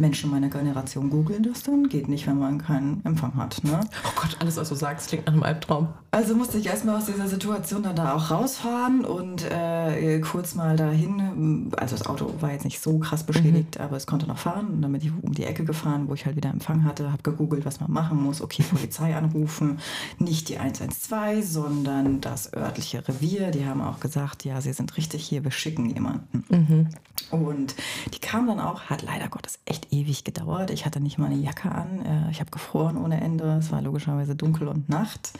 Menschen 0.00 0.30
meiner 0.30 0.48
Generation 0.48 1.10
googeln 1.10 1.42
das 1.42 1.62
dann. 1.62 1.88
Geht 1.88 2.08
nicht, 2.08 2.26
wenn 2.26 2.38
man 2.38 2.58
keinen 2.58 3.04
Empfang 3.04 3.34
hat. 3.36 3.62
Ne? 3.62 3.80
Oh 4.04 4.12
Gott, 4.16 4.36
alles, 4.40 4.56
was 4.56 4.68
du 4.68 4.74
sagst, 4.74 5.08
klingt 5.08 5.26
nach 5.26 5.32
einem 5.32 5.42
Albtraum. 5.42 5.88
Also 6.12 6.34
musste 6.34 6.58
ich 6.58 6.66
erstmal 6.66 6.96
aus 6.96 7.06
dieser 7.06 7.28
Situation 7.28 7.82
dann 7.82 7.94
da 7.94 8.14
auch 8.14 8.30
rausfahren 8.30 9.04
und 9.04 9.48
äh, 9.48 10.18
kurz 10.20 10.54
mal 10.54 10.76
dahin. 10.76 11.70
Also 11.76 11.96
das 11.96 12.06
Auto 12.06 12.34
war 12.40 12.50
jetzt 12.50 12.64
nicht 12.64 12.80
so 12.80 12.98
krass 12.98 13.22
beschädigt, 13.22 13.78
mhm. 13.78 13.84
aber 13.84 13.96
es 13.96 14.06
konnte 14.06 14.26
noch 14.26 14.38
fahren. 14.38 14.66
Und 14.68 14.82
dann 14.82 14.92
bin 14.92 15.00
ich 15.00 15.12
um 15.22 15.32
die 15.32 15.44
Ecke 15.44 15.64
gefahren, 15.64 16.08
wo 16.08 16.14
ich 16.14 16.26
halt 16.26 16.36
wieder 16.36 16.50
Empfang 16.50 16.84
hatte, 16.84 17.12
habe 17.12 17.22
gegoogelt, 17.22 17.64
was 17.64 17.80
man 17.80 17.92
machen 17.92 18.20
muss. 18.20 18.42
Okay, 18.42 18.64
Polizei 18.70 19.14
anrufen. 19.14 19.78
Nicht 20.18 20.48
die 20.48 20.58
112, 20.58 21.46
sondern 21.46 22.20
das 22.20 22.52
örtliche 22.54 23.06
Revier. 23.06 23.50
Die 23.50 23.66
haben 23.66 23.80
auch 23.80 24.00
gesagt, 24.00 24.44
ja, 24.44 24.60
sie 24.60 24.72
sind 24.72 24.96
richtig 24.96 25.24
hier, 25.24 25.44
wir 25.44 25.52
schicken 25.52 25.90
jemanden. 25.90 26.44
Mhm. 26.48 26.88
Und 27.30 27.76
die 28.12 28.18
kam 28.18 28.46
dann 28.46 28.58
auch, 28.58 28.82
hat 28.82 29.02
leider 29.02 29.28
Gottes 29.28 29.60
echt 29.64 29.89
ewig 29.90 30.24
gedauert. 30.24 30.70
Ich 30.70 30.86
hatte 30.86 31.00
nicht 31.00 31.18
mal 31.18 31.26
eine 31.26 31.36
Jacke 31.36 31.70
an. 31.70 32.04
Äh, 32.04 32.30
ich 32.30 32.40
habe 32.40 32.50
gefroren 32.50 32.96
ohne 32.96 33.20
Ende. 33.20 33.58
Es 33.58 33.70
war 33.72 33.82
logischerweise 33.82 34.34
dunkel 34.34 34.68
und 34.68 34.88
Nacht. 34.88 35.32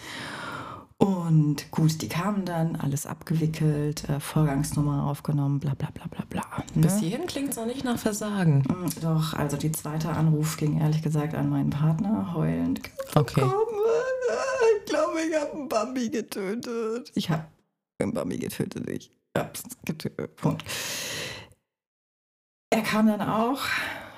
Und 1.00 1.70
gut, 1.70 2.02
die 2.02 2.08
kamen 2.08 2.44
dann, 2.44 2.76
alles 2.76 3.06
abgewickelt, 3.06 4.06
äh, 4.10 4.20
Vorgangsnummer 4.20 5.06
aufgenommen, 5.06 5.58
bla 5.58 5.72
bla 5.72 5.88
bla 5.94 6.04
bla 6.10 6.24
bla. 6.28 6.42
Ne? 6.74 6.82
Bis 6.82 6.98
hierhin 6.98 7.26
klingt 7.26 7.50
es 7.50 7.56
noch 7.56 7.64
nicht 7.64 7.84
nach 7.84 7.98
Versagen. 7.98 8.58
Mm, 8.68 9.00
doch, 9.00 9.32
also 9.32 9.56
die 9.56 9.72
zweite 9.72 10.10
Anruf 10.10 10.58
ging 10.58 10.78
ehrlich 10.78 11.00
gesagt 11.00 11.34
an 11.34 11.48
meinen 11.48 11.70
Partner, 11.70 12.34
heulend. 12.34 12.82
Okay. 13.14 13.42
Ich 14.76 14.90
glaube, 14.90 15.20
ich 15.26 15.40
habe 15.40 15.52
einen 15.52 15.68
Bambi 15.70 16.10
getötet. 16.10 17.10
Ich 17.14 17.30
habe 17.30 17.46
einen 17.98 18.12
Bambi 18.12 18.36
getötet. 18.36 18.86
Ich 18.90 19.10
hab's 19.34 19.62
getötet. 19.86 20.30
Und 20.44 20.62
er 22.68 22.82
kam 22.82 23.06
dann 23.06 23.22
auch, 23.22 23.60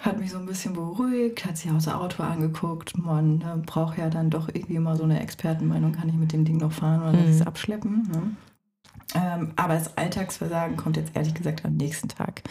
hat 0.02 0.18
mich 0.18 0.32
so 0.32 0.38
ein 0.38 0.46
bisschen 0.46 0.74
beruhigt, 0.74 1.44
hat 1.44 1.56
sich 1.56 1.70
auch 1.70 1.76
das 1.76 1.88
Auto 1.88 2.22
angeguckt. 2.24 2.98
Man 2.98 3.38
ne, 3.38 3.62
braucht 3.64 3.98
ja 3.98 4.10
dann 4.10 4.30
doch 4.30 4.48
irgendwie 4.48 4.80
mal 4.80 4.96
so 4.96 5.04
eine 5.04 5.20
Expertenmeinung, 5.20 5.92
kann 5.92 6.08
ich 6.08 6.16
mit 6.16 6.32
dem 6.32 6.44
Ding 6.44 6.56
noch 6.56 6.72
fahren 6.72 7.02
oder 7.02 7.22
mhm. 7.22 7.30
es 7.30 7.42
abschleppen. 7.42 8.08
Ne? 8.12 8.36
Ähm, 9.14 9.52
aber 9.56 9.74
das 9.74 9.96
Alltagsversagen 9.96 10.76
kommt 10.76 10.96
jetzt 10.96 11.14
ehrlich 11.14 11.34
gesagt 11.34 11.64
am 11.64 11.76
nächsten 11.76 12.08
Tag. 12.08 12.42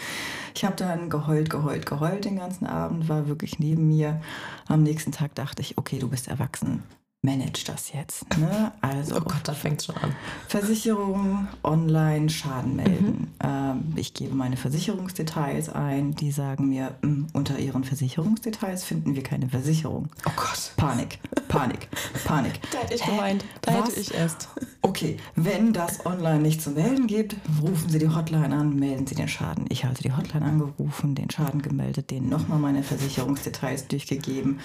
Ich 0.56 0.64
habe 0.64 0.76
dann 0.76 1.10
geheult, 1.10 1.50
geheult, 1.50 1.86
geheult 1.86 2.24
den 2.24 2.38
ganzen 2.38 2.66
Abend, 2.66 3.10
war 3.10 3.28
wirklich 3.28 3.60
neben 3.60 3.88
mir. 3.88 4.22
Am 4.68 4.84
nächsten 4.84 5.12
Tag 5.12 5.36
dachte 5.36 5.62
ich, 5.62 5.78
okay, 5.78 6.00
du 6.00 6.08
bist 6.08 6.30
erwachsen 6.30 6.84
manage 7.24 7.66
das 7.66 7.92
jetzt. 7.94 8.26
Ne? 8.38 8.72
Also, 8.82 9.18
oh 9.18 9.22
Gott, 9.22 9.42
da 9.44 9.54
fängt 9.54 9.84
schon 9.84 9.96
an. 9.98 10.16
Versicherung, 10.48 11.48
online, 11.64 12.30
Schaden 12.30 12.76
melden. 12.76 13.06
Mhm. 13.06 13.28
Ähm, 13.44 13.94
ich 13.96 14.14
gebe 14.14 14.34
meine 14.34 14.58
Versicherungsdetails 14.58 15.70
ein. 15.70 16.16
Die 16.16 16.32
sagen 16.32 16.70
mir, 16.70 16.96
mh, 17.02 17.08
hm, 17.08 17.28
unter 17.34 17.60
ihren 17.60 17.84
Versicherungsdetails 17.84 18.84
finden 18.84 19.16
wir 19.16 19.24
keine 19.24 19.50
Versicherung. 19.50 20.10
Oh 20.26 20.32
Gott. 20.36 20.74
Panik, 20.78 21.20
Panik, 21.48 21.90
Panik. 22.26 22.60
Da 22.72 22.80
hätte 22.80 22.96
ich 22.96 23.06
gemeint. 23.06 23.46
Da 23.62 23.74
Was? 23.74 23.90
hätte 23.90 24.00
ich 24.00 24.14
erst. 24.14 24.50
Okay, 24.82 25.18
wenn 25.36 25.74
das 25.74 26.06
online 26.06 26.40
nicht 26.40 26.62
zu 26.62 26.72
melden 26.72 27.08
gibt, 27.08 27.36
rufen 27.62 27.90
Sie 27.90 28.00
die 28.00 28.10
Hotline 28.10 28.56
an, 28.56 28.76
melden 28.76 29.06
Sie 29.06 29.16
den 29.16 29.28
Schaden. 29.28 29.66
Ich 29.70 29.86
halte 29.86 30.02
die 30.02 30.12
Hotline 30.12 30.46
angerufen, 30.46 31.16
den 31.16 31.30
Schaden 31.30 31.62
gemeldet, 31.62 32.10
denen 32.10 32.30
nochmal 32.30 32.58
meine 32.58 32.84
Versicherungsdetails 32.84 33.88
durchgegeben 33.88 34.60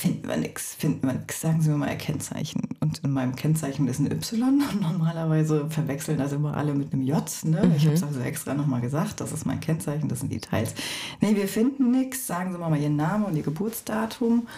finden 0.00 0.28
wir 0.28 0.36
nichts, 0.38 0.74
finden 0.74 1.06
wir 1.06 1.12
nichts. 1.12 1.40
Sagen 1.40 1.60
Sie 1.60 1.68
mir 1.68 1.76
mal 1.76 1.90
Ihr 1.90 1.96
Kennzeichen. 1.96 2.62
Und 2.80 2.98
in 3.04 3.10
meinem 3.12 3.36
Kennzeichen 3.36 3.86
ist 3.86 3.98
ein 3.98 4.10
Y. 4.10 4.62
Normalerweise 4.80 5.68
verwechseln 5.68 6.18
das 6.18 6.32
immer 6.32 6.56
alle 6.56 6.74
mit 6.74 6.92
einem 6.92 7.02
J. 7.02 7.22
Ne? 7.44 7.66
Mhm. 7.66 7.74
Ich 7.76 7.84
habe 7.84 7.94
es 7.94 8.02
also 8.02 8.20
extra 8.20 8.54
nochmal 8.54 8.80
gesagt, 8.80 9.20
das 9.20 9.32
ist 9.32 9.44
mein 9.44 9.60
Kennzeichen, 9.60 10.08
das 10.08 10.20
sind 10.20 10.32
Details. 10.32 10.74
Nee, 11.20 11.36
wir 11.36 11.46
finden 11.46 11.90
nichts. 11.90 12.26
Sagen 12.26 12.52
Sie 12.52 12.58
mal 12.58 12.74
Ihren 12.76 12.96
Namen 12.96 13.24
und 13.24 13.36
Ihr 13.36 13.42
Geburtsdatum. 13.42 14.48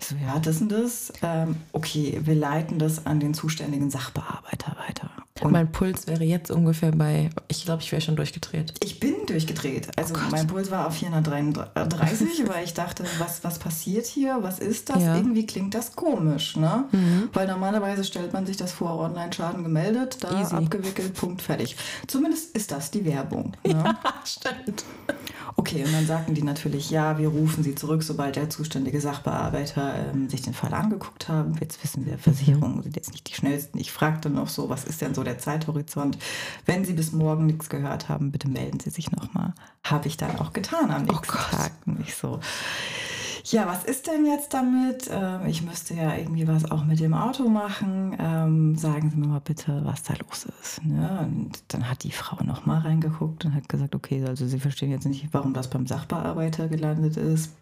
Ich 0.00 0.06
so, 0.06 0.16
ja, 0.16 0.38
das 0.40 0.60
und 0.60 0.72
das. 0.72 1.12
Ähm, 1.22 1.56
okay, 1.72 2.20
wir 2.24 2.34
leiten 2.34 2.78
das 2.78 3.06
an 3.06 3.20
den 3.20 3.32
zuständigen 3.32 3.90
Sachbearbeiter 3.90 4.76
weiter. 4.86 5.10
Und 5.40 5.50
mein 5.50 5.72
Puls 5.72 6.06
wäre 6.06 6.22
jetzt 6.22 6.52
ungefähr 6.52 6.92
bei, 6.92 7.28
ich 7.48 7.64
glaube, 7.64 7.82
ich 7.82 7.90
wäre 7.90 8.00
schon 8.00 8.14
durchgedreht. 8.14 8.72
Ich 8.84 9.00
bin 9.00 9.14
durchgedreht. 9.26 9.88
Also 9.98 10.14
oh 10.14 10.30
mein 10.30 10.46
Puls 10.46 10.70
war 10.70 10.86
auf 10.86 10.94
433, 10.94 12.48
weil 12.48 12.62
ich 12.62 12.72
dachte, 12.72 13.04
was, 13.18 13.42
was 13.42 13.58
passiert 13.58 14.06
hier? 14.06 14.38
Was 14.42 14.60
ist 14.60 14.90
das? 14.90 15.02
Ja. 15.02 15.16
Irgendwie 15.16 15.44
klingt 15.44 15.74
das 15.74 15.96
komisch, 15.96 16.56
ne? 16.56 16.84
Mhm. 16.92 17.30
Weil 17.32 17.48
normalerweise 17.48 18.04
stellt 18.04 18.32
man 18.32 18.46
sich 18.46 18.56
das 18.56 18.70
vor, 18.70 19.00
Online-Schaden 19.00 19.64
gemeldet, 19.64 20.18
da 20.20 20.40
Easy. 20.40 20.54
abgewickelt, 20.54 21.14
Punkt, 21.14 21.42
fertig. 21.42 21.76
Zumindest 22.06 22.56
ist 22.56 22.70
das 22.70 22.92
die 22.92 23.04
Werbung. 23.04 23.56
Ne? 23.66 23.72
Ja, 23.72 23.98
stimmt. 24.24 24.84
Okay, 25.56 25.84
und 25.84 25.92
dann 25.92 26.06
sagten 26.06 26.34
die 26.34 26.42
natürlich, 26.42 26.90
ja, 26.90 27.18
wir 27.18 27.28
rufen 27.28 27.64
sie 27.64 27.74
zurück, 27.74 28.04
sobald 28.04 28.36
der 28.36 28.50
zuständige 28.50 29.00
Sachbearbeiter 29.00 29.94
ähm, 30.12 30.28
sich 30.28 30.42
den 30.42 30.54
Fall 30.54 30.74
angeguckt 30.74 31.28
haben. 31.28 31.56
Jetzt 31.60 31.82
wissen 31.82 32.06
wir, 32.06 32.18
Versicherungen 32.18 32.82
sind 32.82 32.94
jetzt 32.94 33.12
nicht 33.12 33.28
die 33.28 33.34
schnellsten. 33.34 33.78
Ich 33.78 33.90
fragte 33.90 34.30
noch 34.30 34.48
so, 34.48 34.68
was 34.68 34.84
ist 34.84 35.00
denn 35.00 35.14
so 35.14 35.23
der 35.24 35.38
Zeithorizont. 35.38 36.18
Wenn 36.66 36.84
Sie 36.84 36.92
bis 36.92 37.12
morgen 37.12 37.46
nichts 37.46 37.68
gehört 37.68 38.08
haben, 38.08 38.30
bitte 38.30 38.48
melden 38.48 38.80
Sie 38.80 38.90
sich 38.90 39.10
nochmal. 39.10 39.54
Habe 39.82 40.08
ich 40.08 40.16
dann 40.16 40.38
auch 40.38 40.52
getan 40.52 40.90
am 40.90 41.02
oh 41.08 41.12
nächsten 41.12 41.38
oh 41.38 41.56
Tag. 41.56 41.86
Nicht 41.86 42.16
so. 42.16 42.40
Ja, 43.46 43.66
was 43.66 43.84
ist 43.84 44.06
denn 44.06 44.24
jetzt 44.24 44.54
damit? 44.54 45.10
Ähm, 45.12 45.46
ich 45.46 45.62
müsste 45.62 45.92
ja 45.94 46.16
irgendwie 46.16 46.48
was 46.48 46.70
auch 46.70 46.84
mit 46.84 46.98
dem 46.98 47.12
Auto 47.12 47.48
machen. 47.48 48.16
Ähm, 48.18 48.74
sagen 48.76 49.10
Sie 49.10 49.18
mir 49.18 49.26
mal 49.26 49.40
bitte, 49.40 49.82
was 49.84 50.02
da 50.02 50.14
los 50.14 50.46
ist. 50.62 50.82
Ne? 50.82 51.18
Und 51.20 51.62
dann 51.68 51.90
hat 51.90 52.04
die 52.04 52.10
Frau 52.10 52.42
nochmal 52.42 52.80
reingeguckt 52.80 53.44
und 53.44 53.54
hat 53.54 53.68
gesagt, 53.68 53.94
okay, 53.94 54.24
also 54.24 54.46
Sie 54.46 54.58
verstehen 54.58 54.90
jetzt 54.90 55.04
nicht, 55.04 55.28
warum 55.32 55.52
das 55.52 55.68
beim 55.68 55.86
Sachbearbeiter 55.86 56.68
gelandet 56.68 57.18
ist. 57.18 57.52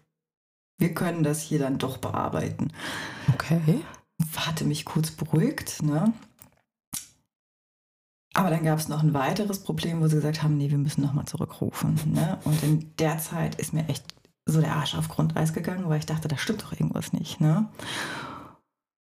Wir 0.79 0.95
können 0.95 1.25
das 1.25 1.43
hier 1.43 1.59
dann 1.59 1.79
doch 1.79 1.99
bearbeiten. 1.99 2.73
Okay. 3.35 3.81
Hatte 4.37 4.65
mich 4.65 4.85
kurz 4.85 5.11
beruhigt, 5.11 5.83
ne? 5.83 6.13
Aber 8.35 8.51
dann 8.51 8.65
gab 8.65 8.79
es 8.79 8.89
noch 8.89 9.03
ein 9.03 9.15
weiteres 9.15 9.59
Problem, 9.63 10.01
wo 10.01 10.07
sie 10.07 10.17
gesagt 10.17 10.43
haben, 10.43 10.57
nee, 10.57 10.71
wir 10.71 10.79
müssen 10.79 11.03
nochmal 11.03 11.27
zurückrufen. 11.27 11.99
Ne? 12.07 12.39
Und 12.45 12.63
in 12.63 12.91
der 12.99 13.19
Zeit 13.19 13.57
ist 13.57 13.75
mir 13.75 13.87
echt 13.89 14.05
so 14.47 14.61
der 14.61 14.75
Arsch 14.75 14.95
auf 14.95 15.09
Grundeis 15.09 15.53
gegangen, 15.53 15.89
weil 15.89 15.99
ich 15.99 16.07
dachte, 16.07 16.29
da 16.29 16.37
stimmt 16.37 16.63
doch 16.63 16.73
irgendwas 16.73 17.13
nicht. 17.13 17.41
Ne? 17.41 17.69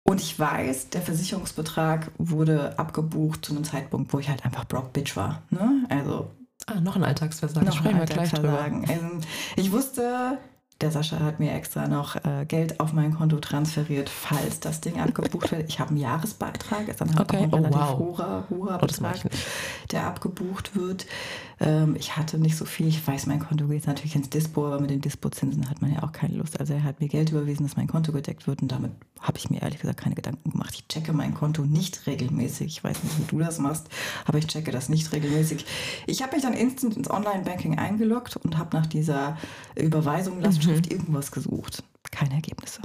Und 0.04 0.20
ich 0.20 0.38
weiß, 0.38 0.90
der 0.90 1.02
Versicherungsbetrag 1.02 2.10
wurde 2.18 2.78
abgebucht 2.78 3.44
zu 3.44 3.54
einem 3.54 3.64
Zeitpunkt, 3.64 4.12
wo 4.12 4.18
ich 4.18 4.28
halt 4.28 4.44
einfach 4.44 4.64
Brock 4.64 4.92
Bitch 4.92 5.16
war. 5.16 5.42
Ne? 5.50 5.86
Also 5.88 6.30
ah, 6.66 6.80
noch 6.80 6.96
ein 6.96 7.04
Alltagsversagen. 7.04 7.68
Noch 7.68 7.84
ein 7.84 8.00
Alltagsversagen. 8.00 8.88
Also, 8.88 9.06
ich 9.56 9.70
wusste, 9.70 10.38
der 10.82 10.90
Sascha 10.90 11.20
hat 11.20 11.38
mir 11.40 11.52
extra 11.52 11.86
noch 11.88 12.16
äh, 12.16 12.44
Geld 12.46 12.80
auf 12.80 12.92
mein 12.92 13.14
Konto 13.14 13.38
transferiert, 13.38 14.08
falls 14.10 14.60
das 14.60 14.80
Ding 14.80 15.00
abgebucht 15.00 15.52
wird. 15.52 15.68
Ich 15.68 15.78
habe 15.80 15.90
einen 15.90 15.98
Jahresbeitrag, 15.98 16.88
ist 16.88 17.00
dann 17.00 17.14
halt 17.16 17.20
Okay. 17.20 17.38
auch 17.38 17.42
ein 17.42 17.52
Oh, 17.52 17.56
relativ 17.56 17.78
wow. 17.80 17.98
hoher, 17.98 18.44
hoher 18.50 18.78
Oh, 18.82 18.86
Betrag, 18.86 19.16
der 19.90 20.06
abgebucht 20.06 20.74
wird. 20.76 21.06
Ähm, 21.62 21.94
ich 21.96 22.16
hatte 22.16 22.38
nicht 22.38 22.56
so 22.56 22.64
viel. 22.64 22.88
Ich 22.88 23.06
weiß, 23.06 23.26
mein 23.26 23.38
Konto 23.38 23.68
geht 23.68 23.86
natürlich 23.86 24.16
ins 24.16 24.28
Dispo, 24.28 24.66
aber 24.66 24.80
mit 24.80 24.90
den 24.90 25.00
Dispo-Zinsen 25.00 25.70
hat 25.70 25.80
man 25.80 25.92
ja 25.92 26.02
auch 26.02 26.10
keine 26.10 26.34
Lust. 26.34 26.58
Also 26.58 26.74
er 26.74 26.82
hat 26.82 27.00
mir 27.00 27.08
Geld 27.08 27.30
überwiesen, 27.30 27.64
dass 27.64 27.76
mein 27.76 27.86
Konto 27.86 28.12
gedeckt 28.12 28.46
wird 28.48 28.62
und 28.62 28.72
damit 28.72 28.90
habe 29.20 29.38
ich 29.38 29.48
mir 29.48 29.62
ehrlich 29.62 29.80
gesagt 29.80 30.00
keine 30.00 30.16
Gedanken 30.16 30.50
gemacht. 30.50 30.74
Ich 30.74 30.88
checke 30.88 31.12
mein 31.12 31.34
Konto 31.34 31.64
nicht 31.64 32.06
regelmäßig. 32.08 32.66
Ich 32.66 32.84
weiß 32.84 33.02
nicht, 33.04 33.18
wie 33.20 33.24
du 33.24 33.38
das 33.38 33.58
machst, 33.58 33.86
aber 34.26 34.38
ich 34.38 34.48
checke 34.48 34.72
das 34.72 34.88
nicht 34.88 35.12
regelmäßig. 35.12 35.64
Ich 36.06 36.22
habe 36.22 36.34
mich 36.34 36.42
dann 36.42 36.54
instant 36.54 36.96
ins 36.96 37.08
Online-Banking 37.08 37.78
eingeloggt 37.78 38.36
und 38.36 38.58
habe 38.58 38.76
nach 38.76 38.86
dieser 38.86 39.38
Überweisung 39.76 40.40
Lastschrift 40.40 40.90
irgendwas 40.92 41.30
gesucht. 41.30 41.84
Keine 42.10 42.34
Ergebnisse. 42.34 42.82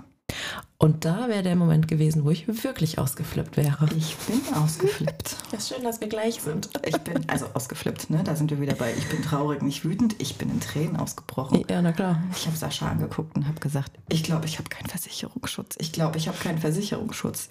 Und 0.79 1.05
da 1.05 1.27
wäre 1.27 1.43
der 1.43 1.55
Moment 1.55 1.87
gewesen, 1.87 2.23
wo 2.23 2.29
ich 2.29 2.47
wirklich 2.63 2.99
ausgeflippt 2.99 3.57
wäre. 3.57 3.89
Ich 3.97 4.15
bin 4.15 4.41
ausgeflippt. 4.53 5.35
Ja, 5.51 5.57
ist 5.57 5.69
schön, 5.69 5.83
dass 5.83 6.01
wir 6.01 6.07
gleich 6.07 6.41
sind. 6.41 6.69
Ich 6.83 6.97
bin 6.97 7.27
also 7.29 7.47
ausgeflippt, 7.53 8.09
ne? 8.09 8.21
Da 8.23 8.35
sind 8.35 8.51
wir 8.51 8.59
wieder 8.59 8.73
bei. 8.75 8.93
Ich 8.97 9.07
bin 9.07 9.21
traurig, 9.21 9.61
nicht 9.61 9.85
wütend. 9.85 10.15
Ich 10.19 10.37
bin 10.37 10.49
in 10.49 10.59
Tränen 10.59 10.97
ausgebrochen. 10.97 11.63
Ja, 11.69 11.81
na 11.81 11.93
klar. 11.93 12.21
Ich 12.35 12.45
habe 12.45 12.57
Sascha 12.57 12.89
angeguckt 12.89 13.35
und 13.35 13.47
habe 13.47 13.59
gesagt, 13.59 13.91
ich 14.09 14.23
glaube, 14.23 14.45
ich 14.45 14.59
habe 14.59 14.69
keinen 14.69 14.87
Versicherungsschutz. 14.87 15.77
Ich 15.79 15.93
glaube, 15.93 16.17
ich 16.17 16.27
habe 16.27 16.37
keinen 16.37 16.57
Versicherungsschutz. 16.57 17.49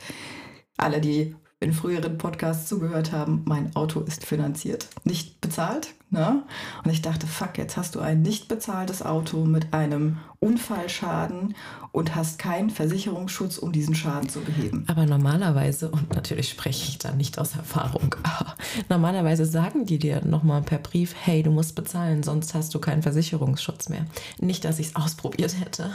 Alle, 0.77 1.01
die 1.01 1.35
in 1.59 1.73
früheren 1.73 2.19
Podcasts 2.19 2.69
zugehört 2.69 3.13
haben, 3.13 3.43
mein 3.47 3.75
Auto 3.75 4.01
ist 4.01 4.27
finanziert, 4.27 4.89
nicht 5.05 5.41
bezahlt. 5.41 5.95
Ne? 6.11 6.43
Und 6.85 6.91
ich 6.91 7.01
dachte, 7.01 7.27
fuck, 7.27 7.57
jetzt 7.57 7.79
hast 7.79 7.95
du 7.95 8.01
ein 8.01 8.21
nicht 8.21 8.47
bezahltes 8.47 9.03
Auto 9.03 9.45
mit 9.45 9.73
einem 9.73 10.19
Unfallschaden 10.39 11.57
und 11.93 12.15
hast 12.15 12.39
keinen 12.39 12.69
Versicherungsschutz, 12.69 13.57
um 13.57 13.73
diesen 13.73 13.95
Schaden 13.95 14.29
zu 14.29 14.41
beheben. 14.41 14.85
Aber 14.87 15.07
normalerweise, 15.07 15.91
und 15.91 16.15
natürlich 16.15 16.51
spreche 16.51 16.91
ich 16.91 16.99
da 16.99 17.13
nicht 17.13 17.39
aus 17.39 17.57
Erfahrung, 17.57 18.15
aber 18.23 18.55
normalerweise 18.91 19.47
sagen 19.47 19.87
die 19.87 19.99
dir 19.99 20.25
nochmal 20.25 20.61
per 20.61 20.79
Brief, 20.79 21.15
hey, 21.19 21.43
du 21.43 21.51
musst 21.51 21.75
bezahlen, 21.75 22.23
sonst 22.23 22.55
hast 22.55 22.75
du 22.75 22.79
keinen 22.79 23.03
Versicherungsschutz 23.03 23.89
mehr. 23.89 24.05
Nicht, 24.39 24.65
dass 24.67 24.79
ich 24.79 24.89
es 24.89 24.97
ausprobiert 24.97 25.59
hätte. 25.59 25.91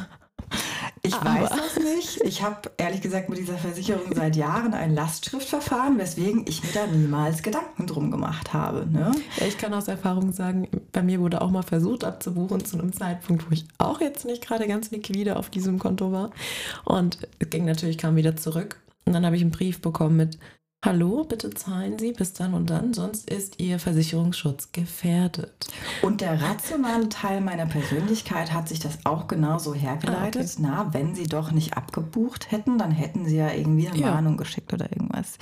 Ich 1.04 1.14
Aber- 1.16 1.26
weiß 1.42 1.50
das 1.50 1.84
nicht. 1.84 2.22
Ich 2.24 2.44
habe 2.44 2.70
ehrlich 2.78 3.02
gesagt 3.02 3.30
mit 3.30 3.40
dieser 3.40 3.58
Versicherung 3.58 4.14
seit 4.14 4.36
Jahren 4.36 4.74
ein 4.74 4.94
Lastschriftverfahren, 4.94 5.98
weswegen 5.98 6.46
ich 6.48 6.64
mir 6.64 6.72
da 6.74 6.86
niemals 6.88 7.42
Gedanken 7.42 7.88
drum 7.88 8.12
gemacht 8.12 8.54
habe. 8.54 8.86
Ne? 8.88 9.12
Ja, 9.38 9.46
Ich 9.48 9.58
kann 9.58 9.74
aus 9.74 9.88
Erfahrung 9.88 10.32
sagen, 10.32 10.68
bei 10.92 11.02
mir 11.02 11.20
wurde 11.20 11.42
auch 11.42 11.50
mal 11.50 11.64
versucht 11.64 12.04
abzubuchen 12.04 12.64
zu 12.66 12.78
einem 12.78 12.94
Zeitpunkt, 12.94 13.50
wo 13.50 13.54
ich 13.54 13.66
auch 13.80 14.00
jetzt 14.02 14.26
nicht 14.26 14.46
gerade 14.46 14.68
ganz 14.68 14.92
liquide 14.92 15.38
auf 15.38 15.50
diesem 15.50 15.80
Konto 15.80 16.12
war. 16.12 16.32
Und 16.86 17.18
es 17.40 17.50
ging 17.50 17.66
natürlich, 17.66 17.98
kam 17.98 18.16
wieder 18.16 18.36
zurück. 18.36 18.80
Und 19.06 19.14
dann 19.14 19.26
habe 19.26 19.36
ich 19.36 19.42
einen 19.42 19.52
Brief 19.52 19.82
bekommen 19.82 20.16
mit, 20.18 20.38
hallo, 20.84 21.24
bitte 21.24 21.52
zahlen 21.52 22.00
Sie 22.00 22.12
bis 22.12 22.34
dann 22.34 22.54
und 22.56 22.70
dann, 22.70 22.94
sonst 22.94 23.30
ist 23.30 23.60
Ihr 23.60 23.78
Versicherungsschutz 23.80 24.72
gefährdet. 24.72 25.52
Und 26.02 26.22
der 26.22 26.42
rationale 26.42 27.08
Teil 27.08 27.40
meiner 27.42 27.68
Persönlichkeit 27.68 28.52
hat 28.52 28.68
sich 28.68 28.80
das 28.80 28.98
auch 29.06 29.28
genauso 29.28 29.76
hergeleitet. 29.76 30.56
Ah, 30.58 30.62
Na, 30.62 30.94
wenn 30.94 31.14
sie 31.14 31.28
doch 31.28 31.52
nicht 31.52 31.78
abgebucht 31.78 32.52
hätten, 32.52 32.78
dann 32.80 32.92
hätten 32.92 33.26
sie 33.26 33.38
ja 33.38 33.52
irgendwie 33.54 33.88
eine 33.90 33.98
Ja. 34.00 34.14
Warnung 34.16 34.38
geschickt 34.38 34.74
oder 34.74 34.92
irgendwas. 34.92 35.38